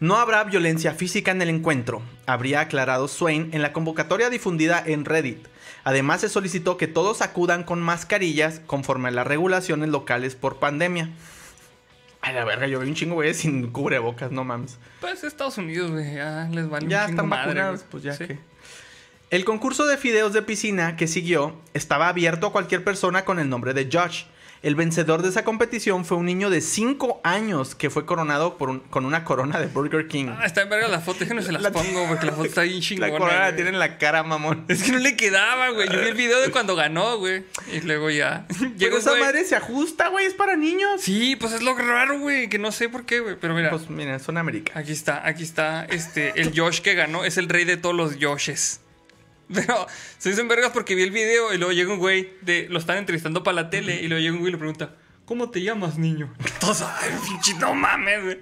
[0.00, 5.06] No habrá violencia física en el encuentro, habría aclarado Swain en la convocatoria difundida en
[5.06, 5.46] Reddit.
[5.82, 11.08] Además, se solicitó que todos acudan con mascarillas conforme a las regulaciones locales por pandemia.
[12.20, 14.78] A la verga, yo vi un chingo, güey, sin cubrebocas, no mames.
[15.00, 18.12] Pues Estados Unidos, güey, ya les vale Ya un chingo están madre, vacunados, pues ya
[18.12, 18.26] Sí.
[18.26, 18.49] que.
[19.30, 23.48] El concurso de fideos de piscina que siguió estaba abierto a cualquier persona con el
[23.48, 24.24] nombre de Josh.
[24.62, 28.68] El vencedor de esa competición fue un niño de 5 años que fue coronado por
[28.68, 30.26] un- con una corona de Burger King.
[30.36, 32.62] Ah, está en verga la foto, déjenme se las La- pongo, porque la foto está
[32.62, 33.06] bien chingona.
[33.12, 34.64] la corona la tiene en la cara, mamón.
[34.68, 35.88] Es que no le quedaba, güey.
[35.88, 37.44] Yo vi el video de cuando ganó, güey.
[37.72, 38.46] Y luego ya.
[38.48, 39.22] Pero Llegó, esa güey.
[39.22, 41.00] madre se ajusta, güey, es para niños.
[41.00, 42.48] Sí, pues es lo raro, güey.
[42.50, 43.36] Que no sé por qué, güey.
[43.40, 44.72] Pero mira, Pues miren, son América.
[44.78, 45.84] aquí está, aquí está.
[45.86, 48.80] Este, el Josh que ganó es el rey de todos los Joshes.
[49.54, 49.86] Pero
[50.18, 52.66] se dicen vergas porque vi el video y luego llega un güey de.
[52.70, 54.94] Lo están entrevistando para la tele y luego llega un güey y le pregunta.
[55.24, 56.32] ¿Cómo te llamas, niño?
[56.60, 58.38] Todos, ay, pinche, no mames, güey.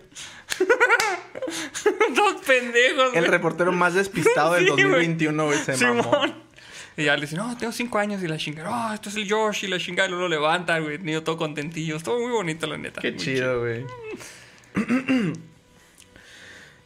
[2.14, 3.30] Dos pendejos, El güey.
[3.30, 4.82] reportero más despistado del Sí, güey.
[4.82, 6.02] 2021, güey, se mamó.
[6.02, 6.35] Simón.
[6.97, 9.30] Y ya le dice, no, tengo cinco años y la chingada, oh, esto es el
[9.30, 11.97] Josh y la chingada, y luego lo levanta, güey, niño todo contentillo.
[11.97, 13.01] Estuvo muy bonito, la neta.
[13.01, 13.85] Qué Muy chido, güey.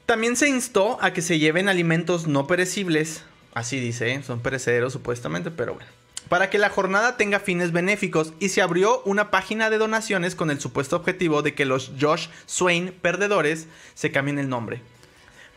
[0.07, 3.24] También se instó a que se lleven alimentos no perecibles.
[3.55, 4.23] Así dice, ¿eh?
[4.23, 5.89] son perecederos supuestamente, pero bueno.
[6.29, 10.51] Para que la jornada tenga fines benéficos y se abrió una página de donaciones con
[10.51, 14.81] el supuesto objetivo de que los Josh Swain perdedores se cambien el nombre.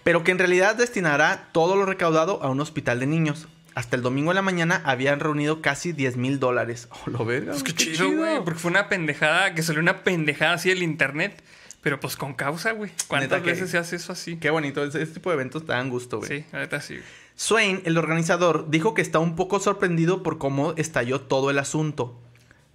[0.04, 3.48] Pero que en realidad destinará todo lo recaudado a un hospital de niños.
[3.76, 6.88] Hasta el domingo en la mañana habían reunido casi 10 mil dólares.
[7.08, 7.52] Oh, lo verga.
[7.52, 8.44] Pues qué, qué chido, güey.
[8.44, 11.42] Porque fue una pendejada, que salió una pendejada así del internet.
[11.82, 12.92] Pero pues con causa, güey.
[13.08, 14.38] ¿Cuántas que- veces se hace eso así?
[14.38, 14.84] Qué bonito.
[14.84, 16.30] Este tipo de eventos te dan gusto, güey.
[16.42, 16.96] Sí, la neta sí.
[16.96, 17.06] güey.
[17.36, 22.20] Swain, el organizador, dijo que está un poco sorprendido por cómo estalló todo el asunto.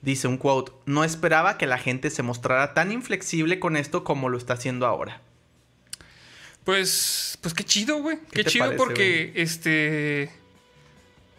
[0.03, 4.29] Dice un quote, no esperaba que la gente se mostrara tan inflexible con esto como
[4.29, 5.21] lo está haciendo ahora.
[6.65, 8.19] Pues, pues qué chido, güey.
[8.33, 10.31] ¿Qué chido parece, porque, este...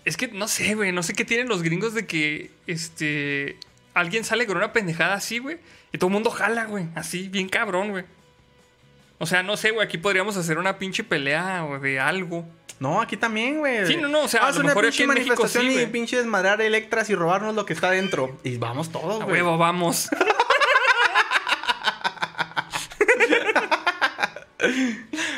[0.03, 0.91] Es que no sé, güey.
[0.91, 3.57] No sé qué tienen los gringos de que, este...
[3.93, 5.59] Alguien sale con una pendejada así, güey.
[5.91, 6.87] Y todo el mundo jala, güey.
[6.95, 8.05] Así, bien cabrón, güey.
[9.19, 9.85] O sea, no sé, güey.
[9.85, 12.47] Aquí podríamos hacer una pinche pelea o de algo.
[12.81, 13.85] No, aquí también, güey.
[13.85, 15.81] Sí, no, no, o sea, a Haz lo una mejor aquí en México manifestación sí,
[15.83, 18.35] y pinche desmadrar Electras y robarnos lo que está dentro.
[18.43, 19.35] Y vamos todos, A güey.
[19.35, 20.09] huevo, vamos.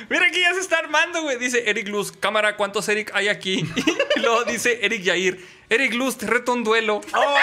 [0.10, 1.38] Mira aquí ya se está armando, güey.
[1.38, 3.70] Dice Eric Luz, cámara, ¿cuántos Eric hay aquí?
[4.16, 7.02] Y luego dice Eric Yair, Eric Luz, te reto un duelo.
[7.14, 7.36] ¡Oh!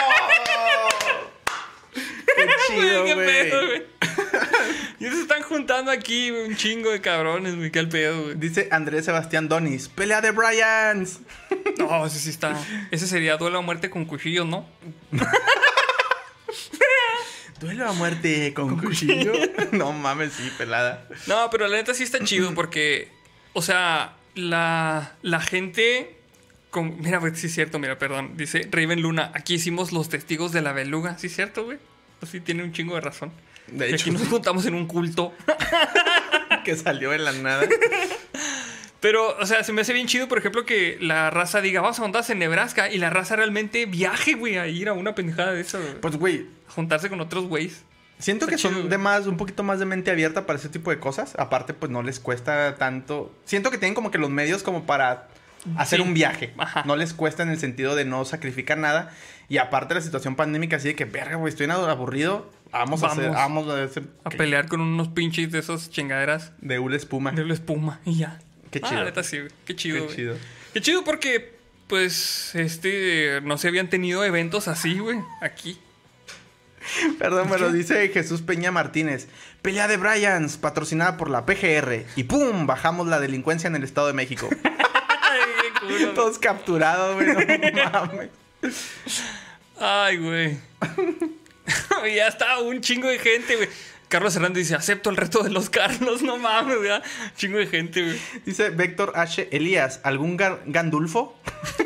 [1.95, 3.87] ¡Qué chido, güey!
[5.01, 7.71] Y se están juntando aquí, un chingo de cabrones, güey.
[7.71, 8.35] Qué al pedo, güey.
[8.35, 11.21] Dice Andrés Sebastián Donis, pelea de Bryans.
[11.79, 12.55] No, ese sí está.
[12.91, 14.67] Ese sería duelo a muerte con cuchillos, ¿no?
[17.61, 19.33] Duelo a muerte con, cuchillo.
[19.73, 21.07] no mames, sí, pelada.
[21.27, 23.09] No, pero la neta sí está chido porque,
[23.53, 26.17] o sea, la, la gente...
[26.71, 28.37] con- mira, güey, sí es cierto, mira, perdón.
[28.39, 31.19] Dice Raven Luna, aquí hicimos los testigos de la beluga.
[31.19, 31.79] ¿Sí es cierto, güey?
[32.19, 33.31] Pues sí, tiene un chingo de razón.
[33.73, 35.33] De hecho, aquí nos juntamos en un culto.
[36.65, 37.67] que salió de la nada.
[39.01, 41.99] Pero, o sea, se me hace bien chido, por ejemplo, que la raza diga, vamos
[41.99, 45.53] a juntarse en Nebraska y la raza realmente viaje, güey, a ir a una pendejada
[45.53, 45.79] de eso.
[46.03, 47.83] Pues, güey, A juntarse con otros güeyes.
[48.19, 48.91] siento Está que chido, son güey.
[48.91, 51.33] de más, un poquito más de mente abierta para ese tipo de cosas.
[51.39, 53.33] Aparte, pues no les cuesta tanto.
[53.47, 55.29] Siento que tienen como que los medios como para
[55.79, 56.07] hacer Sí.
[56.07, 56.53] un viaje.
[56.59, 56.83] Ajá.
[56.85, 59.15] No les cuesta en el sentido de no sacrificar nada.
[59.49, 62.51] Y aparte la situación pandémica, así de que, verga, güey, estoy aburrido.
[62.73, 63.69] Vamos, a hacer, Vamos.
[63.69, 67.33] a hacer A pelear con unos pinches de esas chingaderas de hule espuma.
[67.33, 68.39] de la espuma y ya.
[68.71, 69.01] Qué Ah, chido.
[69.01, 69.39] la neta sí.
[69.65, 70.17] Qué chido, Qué güey.
[70.17, 70.37] chido.
[70.73, 71.57] Qué chido porque,
[71.89, 75.79] pues, este, no se habían tenido eventos así, güey, aquí.
[77.19, 79.29] Perdón, me lo dice Jesús Peña Martínez.
[79.63, 82.07] Pelea de Bryans, patrocinada por la PGR.
[82.17, 82.67] Y ¡pum!
[82.67, 84.49] Bajamos la delincuencia en el Estado de México.
[84.65, 86.13] Ay.
[86.15, 87.27] Todos capturados, güey.
[87.73, 88.31] No mames.
[89.79, 90.59] Ay, güey.
[92.11, 93.69] Y ya está un chingo de gente, güey.
[94.09, 96.91] Carlos Hernández dice, acepto el reto de los Carlos, no mames, güey.
[97.37, 98.19] Chingo de gente, güey.
[98.45, 99.49] Dice Víctor H.
[99.53, 101.39] Elías, ¿algún Gandulfo?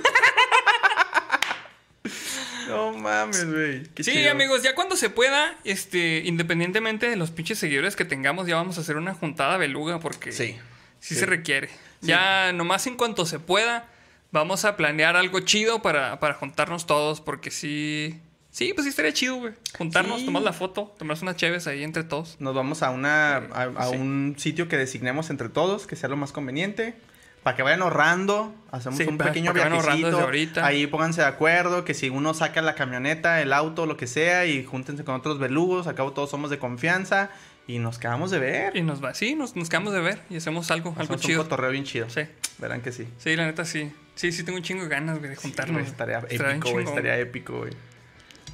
[2.68, 3.84] no mames, güey.
[3.96, 4.30] Sí, chido.
[4.30, 8.78] amigos, ya cuando se pueda, este, independientemente de los pinches seguidores que tengamos, ya vamos
[8.78, 10.56] a hacer una juntada beluga porque Sí.
[11.01, 11.20] sí, Sí.
[11.20, 11.68] se requiere.
[12.01, 13.88] Ya nomás en cuanto se pueda,
[14.30, 18.18] vamos a planear algo chido para, para juntarnos todos porque sí...
[18.55, 19.52] Sí, pues sí estaría chido, güey.
[19.76, 20.26] Juntarnos, Sí.
[20.26, 22.36] tomar la foto, tomarnos unas cheves ahí entre todos.
[22.39, 23.97] Nos vamos a una a, a Sí.
[23.97, 26.94] un sitio que designemos entre todos, que sea lo más conveniente.
[27.43, 30.20] Para que vayan ahorrando, hacemos Sí, un para- pequeño para viajecito.
[30.20, 30.64] ahorita.
[30.64, 34.47] Ahí pónganse de acuerdo, que si uno saca la camioneta, el auto, lo que sea,
[34.47, 37.31] y júntense con otros belugos, acabo todos somos de confianza
[37.66, 38.76] y nos quedamos de ver.
[38.76, 41.26] Y nos va, sí, nos, nos quedamos de ver y hacemos algo, algo Hacemos un
[41.26, 41.43] chido.
[41.43, 42.09] cotorreo bien chido.
[42.09, 42.20] Sí,
[42.59, 43.09] Verán que sí.
[43.18, 43.93] sí, la neta sí.
[44.14, 45.74] Sí, sí tengo un chingo de ganas, güey, de juntarnos.
[45.81, 46.18] Güey, estaría.
[46.20, 46.85] Estaría épico, güey.
[46.86, 47.72] Estaría épico, güey.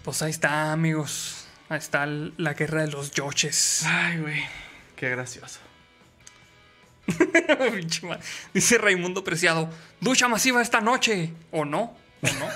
[0.05, 1.47] Pues ahí está, amigos.
[1.69, 3.83] Ahí está la guerra de los yoches.
[3.87, 4.43] Ay, güey.
[4.97, 5.61] Qué gracioso.
[8.55, 9.69] Dice Raimundo Preciado,
[10.01, 11.33] ducha masiva esta noche.
[11.51, 11.97] ¿O no?
[12.23, 12.49] ¿O no?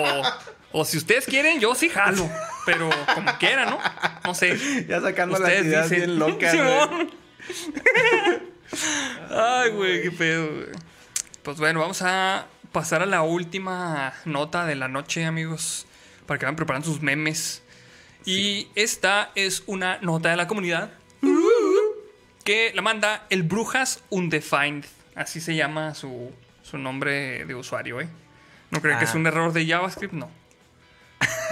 [0.00, 2.30] o, o si ustedes quieren, yo sí jalo.
[2.64, 3.78] Pero como quieran, ¿no?
[4.24, 4.86] No sé.
[4.86, 6.06] Ya sacando las ideas dicen.
[6.06, 6.54] bien locas.
[9.30, 10.66] Ay, güey, qué pedo, güey.
[11.42, 15.86] Pues bueno, vamos a pasar a la última nota de la noche, amigos.
[16.28, 17.62] Para que vayan preparando sus memes.
[18.24, 20.92] Y esta es una nota de la comunidad
[22.44, 24.84] que la manda el Brujas Undefined.
[25.14, 26.30] Así se llama su,
[26.62, 28.08] su nombre de usuario, ¿eh?
[28.70, 29.08] ¿No creen que Ah.
[29.08, 30.12] es un error de JavaScript?
[30.14, 30.30] No.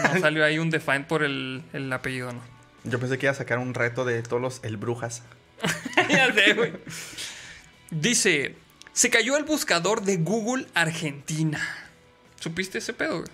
[0.03, 2.41] No salió ahí Undefined por el, el apellido, ¿no?
[2.85, 5.23] Yo pensé que iba a sacar un reto de todos los el brujas.
[6.09, 6.73] Ya sé, güey.
[7.91, 8.55] Dice,
[8.93, 11.61] se cayó el buscador de Google Argentina.
[12.39, 13.31] ¿Supiste ese pedo, güey?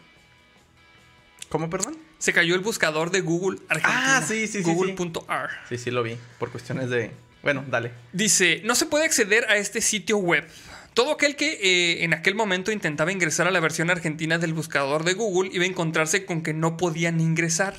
[1.52, 1.98] ¿Cómo, perdón?
[2.18, 4.16] Se cayó el buscador de Google Argentina.
[4.16, 5.50] Ah, sí, sí, sí, Google.ar.
[5.68, 6.16] Sí, sí lo vi.
[6.38, 7.10] Por cuestiones de.
[7.42, 7.90] Bueno, dale.
[8.14, 10.48] Dice, no se puede acceder a este sitio web.
[10.94, 15.04] Todo aquel que eh, en aquel momento intentaba ingresar a la versión argentina del buscador
[15.04, 17.74] de Google iba a encontrarse con que no podían ingresar.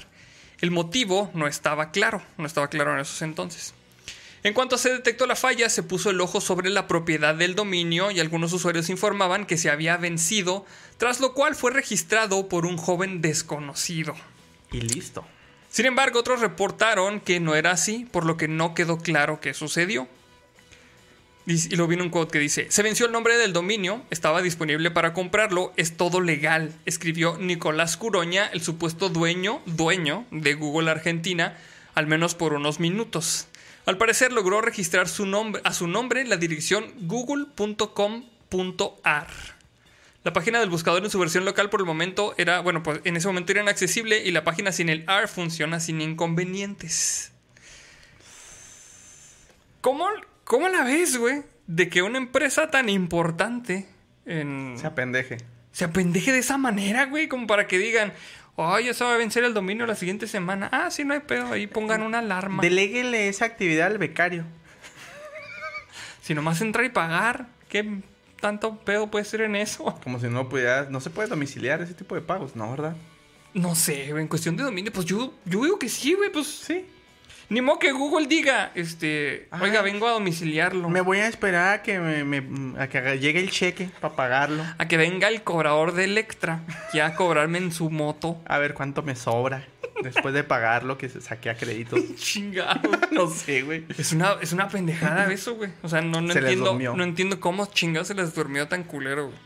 [0.62, 3.74] El motivo no estaba claro, no estaba claro en esos entonces.
[4.44, 8.11] En cuanto se detectó la falla, se puso el ojo sobre la propiedad del dominio
[8.11, 10.65] y algunos usuarios informaban que se había vencido,
[10.98, 14.15] tras lo cual fue registrado por un joven desconocido.
[14.72, 15.24] Y listo.
[15.70, 19.53] Sin embargo, otros reportaron que no era así, por lo que no quedó claro qué
[19.53, 20.10] sucedió.
[21.45, 24.91] Y lo vino un quote que dice, se venció el nombre del dominio, estaba disponible
[24.91, 31.57] para comprarlo, es todo legal, escribió Nicolás Curoña, el supuesto dueño, dueño de Google Argentina,
[31.95, 33.48] al menos por unos minutos.
[33.85, 37.93] Al parecer logró registrar su nombre, a su nombre la dirección google.com.ar.
[40.23, 43.18] La página del buscador en su versión local por el momento era, bueno, pues en
[43.18, 47.34] ese momento era inaccesible y la página sin el AR funciona sin inconvenientes.
[49.81, 50.07] ¿Cómo,
[50.45, 51.41] cómo la ves, güey?
[51.68, 53.85] De que una empresa tan importante
[54.26, 54.77] en...
[54.77, 55.39] Se apendeje.
[55.73, 58.14] se apendeje de esa manera, güey, como para que digan,
[58.57, 60.69] ay, ya se va a vencer el dominio la siguiente semana.
[60.71, 62.61] Ah, sí, no hay pedo, ahí pongan una alarma.
[62.61, 64.45] Deléguele esa actividad al becario.
[66.21, 68.01] Si nomás entrar y pagar, ¿qué
[68.39, 69.99] tanto pedo puede ser en eso?
[70.03, 72.95] Como si no pudiera, no se puede domiciliar ese tipo de pagos, ¿no, verdad?
[73.53, 76.85] No sé, en cuestión de dominio, pues yo, yo digo que sí, güey, pues Sí.
[77.49, 79.61] Ni modo que Google diga, este, Ay.
[79.70, 80.90] oiga, vengo a domiciliarlo.
[80.90, 84.64] Me voy a esperar a que me, me- a que llegue el cheque para pagarlo.
[84.78, 86.61] A que venga el cobrador de Electra,
[86.94, 88.41] ya a cobrarme en su moto.
[88.45, 89.68] A ver cuánto me sobra
[90.02, 91.99] después de pagar lo que saqué a créditos.
[92.15, 92.82] Chingado.
[93.11, 93.86] no sé, güey.
[93.98, 95.72] Es una, es una pendejada eso, güey.
[95.84, 96.78] O sea, no, no entiendo.
[96.95, 99.38] No entiendo cómo chingados se les durmió tan culero, güey.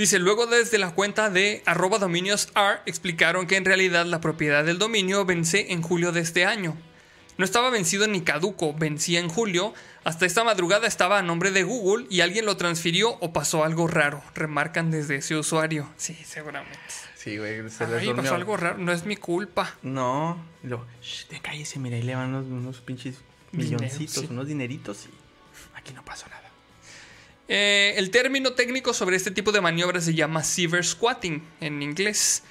[0.00, 4.64] Dice, luego desde la cuenta de arroba dominios R explicaron que en realidad la propiedad
[4.64, 6.74] del dominio vence en julio de este año.
[7.36, 9.74] No estaba vencido ni caduco, vencía en julio.
[10.02, 13.88] Hasta esta madrugada estaba a nombre de Google y alguien lo transfirió o pasó algo
[13.88, 14.22] raro.
[14.34, 15.86] Remarcan desde ese usuario.
[15.98, 16.78] Sí, seguramente.
[17.14, 18.22] Sí, güey, se les Ay, durmió.
[18.22, 18.78] pasó algo raro.
[18.78, 19.76] No es mi culpa.
[19.82, 20.42] No.
[20.62, 23.16] Luego, shh, de cállese, mira, ahí le van unos, unos pinches
[23.52, 24.28] Dinero, milloncitos, sí.
[24.30, 26.39] unos dineritos y aquí no pasó nada.
[27.52, 32.44] Eh, el término técnico sobre este tipo de maniobras se llama cyber squatting en inglés.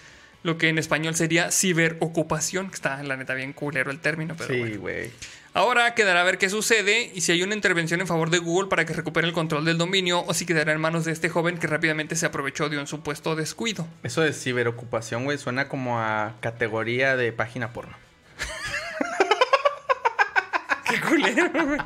[0.43, 2.67] Lo que en español sería ciberocupación.
[2.67, 4.79] que Está, la neta, bien culero el término, pero sí, bueno.
[4.81, 5.11] güey.
[5.53, 8.67] Ahora quedará a ver qué sucede y si hay una intervención en favor de Google
[8.67, 11.57] para que recupere el control del dominio o si quedará en manos de este joven
[11.57, 13.87] que rápidamente se aprovechó de un supuesto descuido.
[14.03, 17.95] Eso de ciberocupación, güey, suena como a categoría de página porno.
[20.89, 21.79] Qué culero, güey.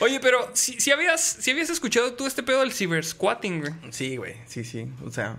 [0.00, 3.72] Oye, pero si, si habías, si habías escuchado tú este pedo del cyber squatting, güey.
[3.90, 4.86] Sí, güey, sí, sí.
[5.04, 5.36] O sea,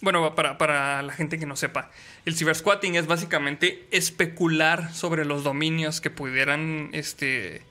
[0.00, 1.90] Bueno, para, para la gente que no sepa,
[2.24, 7.62] el cybersquatting es básicamente especular sobre los dominios que pudieran, este...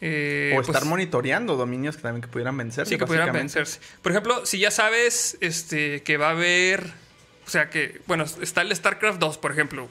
[0.00, 2.90] eh, o pues, estar monitoreando dominios que también que pudieran vencerse.
[2.90, 3.80] Sí, que pudieran vencerse.
[4.02, 6.92] Por ejemplo, si ya sabes este, que va a haber...
[7.46, 9.88] O sea, que, bueno, está el StarCraft 2, por ejemplo.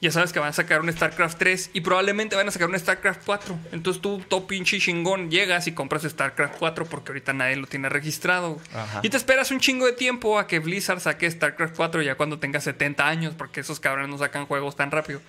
[0.00, 2.78] Ya sabes que van a sacar un StarCraft 3 y probablemente van a sacar un
[2.78, 3.58] StarCraft 4.
[3.72, 7.88] Entonces tú, todo pinche chingón, llegas y compras StarCraft 4 porque ahorita nadie lo tiene
[7.88, 8.60] registrado.
[8.72, 9.00] Ajá.
[9.02, 12.38] Y te esperas un chingo de tiempo a que Blizzard saque StarCraft 4 ya cuando
[12.38, 15.20] tenga 70 años, porque esos cabrones no sacan juegos tan rápido.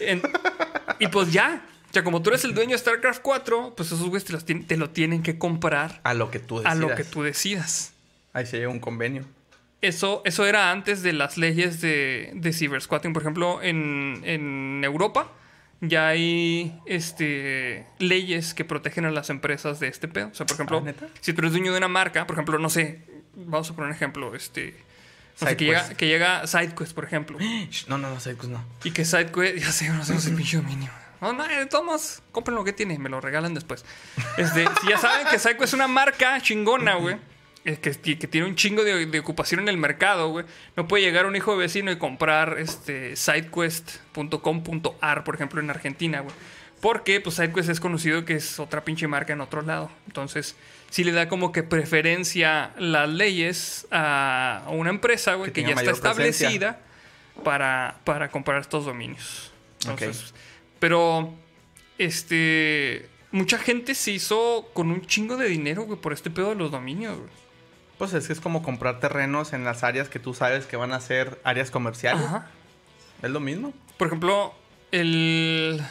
[0.00, 0.20] En-
[0.98, 1.64] y pues ya.
[1.88, 4.76] O sea, como tú eres el dueño de StarCraft 4, pues esos güeyes te, te
[4.76, 6.78] lo tienen que comprar A lo que tú a decidas.
[6.78, 7.92] lo que tú decidas.
[8.32, 9.24] Ahí se llega un convenio.
[9.80, 13.12] Eso, eso era antes de las leyes de, de cibersquatting.
[13.12, 15.30] Por ejemplo, en, en Europa
[15.80, 20.28] ya hay este, leyes que protegen a las empresas de este pedo.
[20.28, 22.68] O sea, por ejemplo, ¿Ah, si tú eres dueño de una marca, por ejemplo, no
[22.68, 23.02] sé,
[23.34, 24.74] vamos a poner un ejemplo, este...
[25.38, 25.60] Que, SideQuest.
[25.60, 27.38] llega, que llega SideQuest, por ejemplo.
[27.86, 28.64] No, no, no, pues no.
[28.82, 30.90] Y que SideQuest, ya sé, no sé, ese pinche dominio.
[31.20, 33.84] No, no, tomas, compren lo que tiene, me lo regalan después.
[34.36, 37.18] Este, si ya saben que SideQuest es una marca chingona, güey.
[37.68, 40.46] Eh, Que, que tiene un chingo de, de ocupación en el mercado, güey.
[40.76, 46.20] No puede llegar un hijo de vecino y comprar este sidequest.com.ar, por ejemplo, en Argentina,
[46.20, 46.34] güey.
[46.80, 49.90] Porque, pues, SideQuest es conocido que es otra pinche marca en otro lado.
[50.06, 50.54] Entonces,
[50.90, 55.74] sí le da como que preferencia las leyes a una empresa, güey, Que que, ya
[55.74, 56.80] está establecida
[57.42, 59.52] para, para comprar estos dominios.
[59.82, 60.34] Entonces,
[60.78, 61.34] Pero,
[61.98, 63.08] este.
[63.30, 66.70] Mucha gente se hizo con un chingo de dinero, güey, por este pedo de los
[66.70, 67.28] dominios, güey.
[67.98, 70.92] Pues es que es como comprar terrenos en las áreas que tú sabes que van
[70.92, 72.24] a ser áreas comerciales.
[72.24, 72.46] Ajá.
[73.22, 73.72] Es lo mismo.
[73.96, 74.54] Por ejemplo,
[74.92, 75.82] el.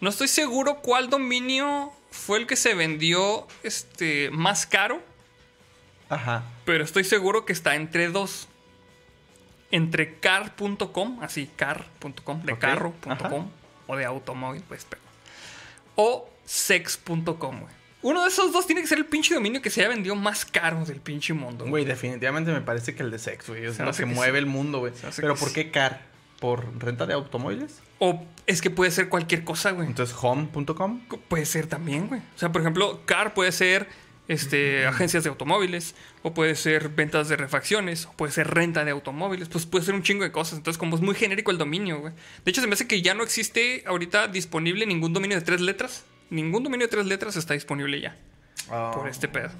[0.00, 5.02] No estoy seguro cuál dominio fue el que se vendió este, más caro,
[6.08, 6.44] Ajá.
[6.64, 8.48] pero estoy seguro que está entre dos.
[9.70, 13.50] Entre car.com, así, car.com, de carro.com,
[13.86, 15.02] o de automóvil, pues, pero.
[15.96, 17.83] O sex.com, güey.
[18.04, 20.44] Uno de esos dos tiene que ser el pinche dominio que se haya vendido más
[20.44, 21.64] caro del pinche mundo.
[21.66, 23.64] Güey, definitivamente me parece que el de sex, güey.
[23.64, 24.38] Es Se lo que que mueve sí.
[24.40, 24.92] el mundo, güey.
[25.16, 26.02] Pero ¿por qué car?
[26.38, 27.80] ¿Por renta de automóviles?
[28.00, 29.88] O es que puede ser cualquier cosa, güey.
[29.88, 31.00] Entonces, home.com.
[31.28, 32.20] Puede ser también, güey.
[32.20, 33.88] O sea, por ejemplo, car puede ser
[34.28, 38.90] este, agencias de automóviles, o puede ser ventas de refacciones, o puede ser renta de
[38.90, 40.58] automóviles, pues puede ser un chingo de cosas.
[40.58, 42.12] Entonces, como es muy genérico el dominio, güey.
[42.44, 45.62] De hecho, se me hace que ya no existe ahorita disponible ningún dominio de tres
[45.62, 46.04] letras.
[46.34, 48.16] Ningún dominio de tres letras está disponible ya
[48.92, 49.50] por este pedo.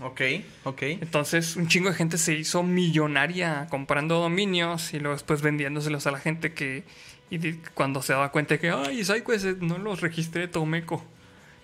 [0.00, 0.20] Ok,
[0.64, 0.82] ok.
[0.82, 6.10] Entonces, un chingo de gente se hizo millonaria comprando dominios y luego después vendiéndoselos a
[6.10, 6.84] la gente que
[7.30, 11.04] Y cuando se daba cuenta de que, ay, eh, no los registré, Tomeco.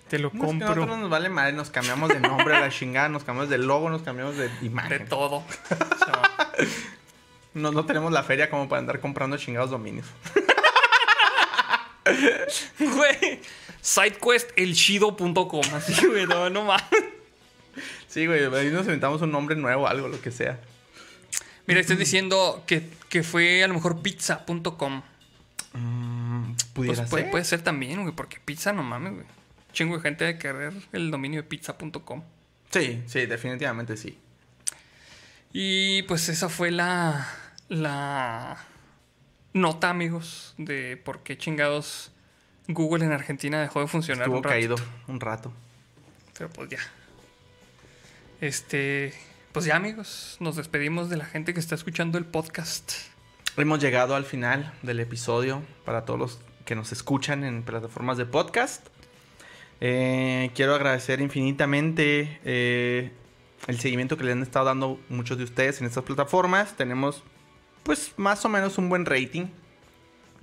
[0.09, 0.85] Te lo No, es que compro.
[0.97, 4.01] nos vale madre, nos cambiamos de nombre a la chingada, nos cambiamos de logo, nos
[4.01, 5.07] cambiamos de De imagen.
[5.07, 5.37] todo.
[5.71, 6.21] O sea,
[7.53, 10.07] No, no tenemos la feria como para andar comprando chingados dominios.
[12.79, 13.39] Güey,
[13.81, 15.61] sidequestelchido.com.
[15.73, 16.85] Así, güey, no, no mames.
[18.07, 20.59] Sí, güey, ahí nos inventamos un nombre nuevo, algo, lo que sea.
[21.67, 25.01] Mira, estás diciendo que, que fue a lo mejor pizza.com.
[25.73, 29.25] Mm, ¿Pudiera Pues puede, puede ser también, güey, porque pizza no mames, güey.
[29.71, 32.23] Chingo de gente de querer el dominio de pizza.com.
[32.71, 34.17] Sí, sí, definitivamente sí.
[35.53, 37.27] Y pues esa fue la,
[37.69, 38.57] la
[39.53, 42.11] nota, amigos, de por qué chingados
[42.67, 44.23] Google en Argentina dejó de funcionar.
[44.23, 44.53] Estuvo un rato.
[44.53, 44.75] caído
[45.07, 45.53] un rato.
[46.37, 46.79] Pero pues ya.
[48.39, 49.13] Este,
[49.51, 52.93] pues ya, amigos, nos despedimos de la gente que está escuchando el podcast.
[53.57, 58.25] Hemos llegado al final del episodio para todos los que nos escuchan en plataformas de
[58.25, 58.87] podcast.
[59.81, 63.11] Eh, quiero agradecer infinitamente eh,
[63.67, 66.77] el seguimiento que le han estado dando muchos de ustedes en estas plataformas.
[66.77, 67.23] Tenemos
[67.83, 69.47] pues más o menos un buen rating.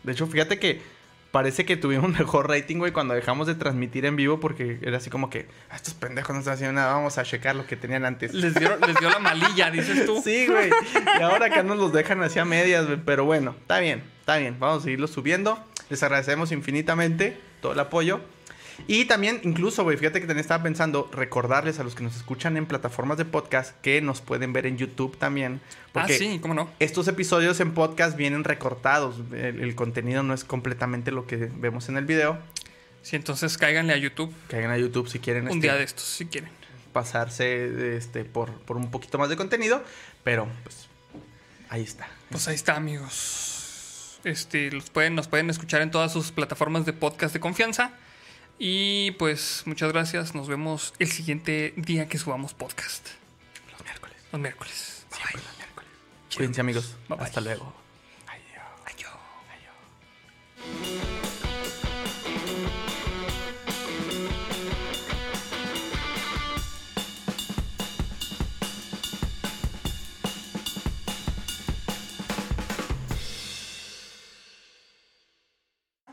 [0.03, 0.82] De hecho, fíjate que
[1.30, 5.10] parece que tuvimos mejor rating, güey, cuando dejamos de transmitir en vivo porque era así
[5.10, 8.05] como que, "Ah, estos pendejos no están haciendo nada, vamos a checar lo que tenían
[8.05, 8.34] antes.
[8.34, 10.20] Les dio, les dio la malilla, dices tú.
[10.22, 10.70] Sí, güey.
[11.18, 12.98] Y ahora acá nos los dejan así a medias, güey.
[13.05, 14.56] Pero bueno, está bien, está bien.
[14.59, 15.59] Vamos a seguirlo subiendo.
[15.90, 18.20] Les agradecemos infinitamente todo el apoyo.
[18.86, 22.56] Y también, incluso, güey, fíjate que también estaba pensando recordarles a los que nos escuchan
[22.56, 25.60] en plataformas de podcast que nos pueden ver en YouTube también.
[25.92, 26.70] Porque ah, sí, cómo no.
[26.78, 29.16] estos episodios en podcast vienen recortados.
[29.32, 32.38] El, el contenido no es completamente lo que vemos en el video.
[33.02, 36.05] Sí, entonces cáiganle a YouTube Caigan a YouTube si quieren un este, día de estos,
[36.05, 36.50] si quieren.
[36.92, 39.82] pasarse este, por, por un poquito más de contenido.
[40.24, 40.88] Pero, pues,
[41.68, 42.09] ahí está.
[42.30, 44.20] Pues ahí está, amigos.
[44.24, 47.92] Este, los pueden, nos pueden escuchar en todas sus plataformas de podcast de confianza.
[48.59, 50.35] Y pues muchas gracias.
[50.35, 53.06] Nos vemos el siguiente día que subamos podcast.
[53.72, 54.16] Los miércoles.
[54.32, 55.06] Los miércoles.
[55.10, 55.90] Siempre los miércoles.
[56.36, 56.97] Cuídense, amigos.
[57.09, 57.26] Bye, bye.
[57.26, 57.72] Hasta luego.
[58.26, 58.62] Adiós.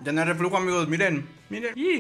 [0.04, 0.88] Ya no hay reflujo, amigos.
[0.88, 1.74] Miren, miren.
[1.78, 1.94] Y-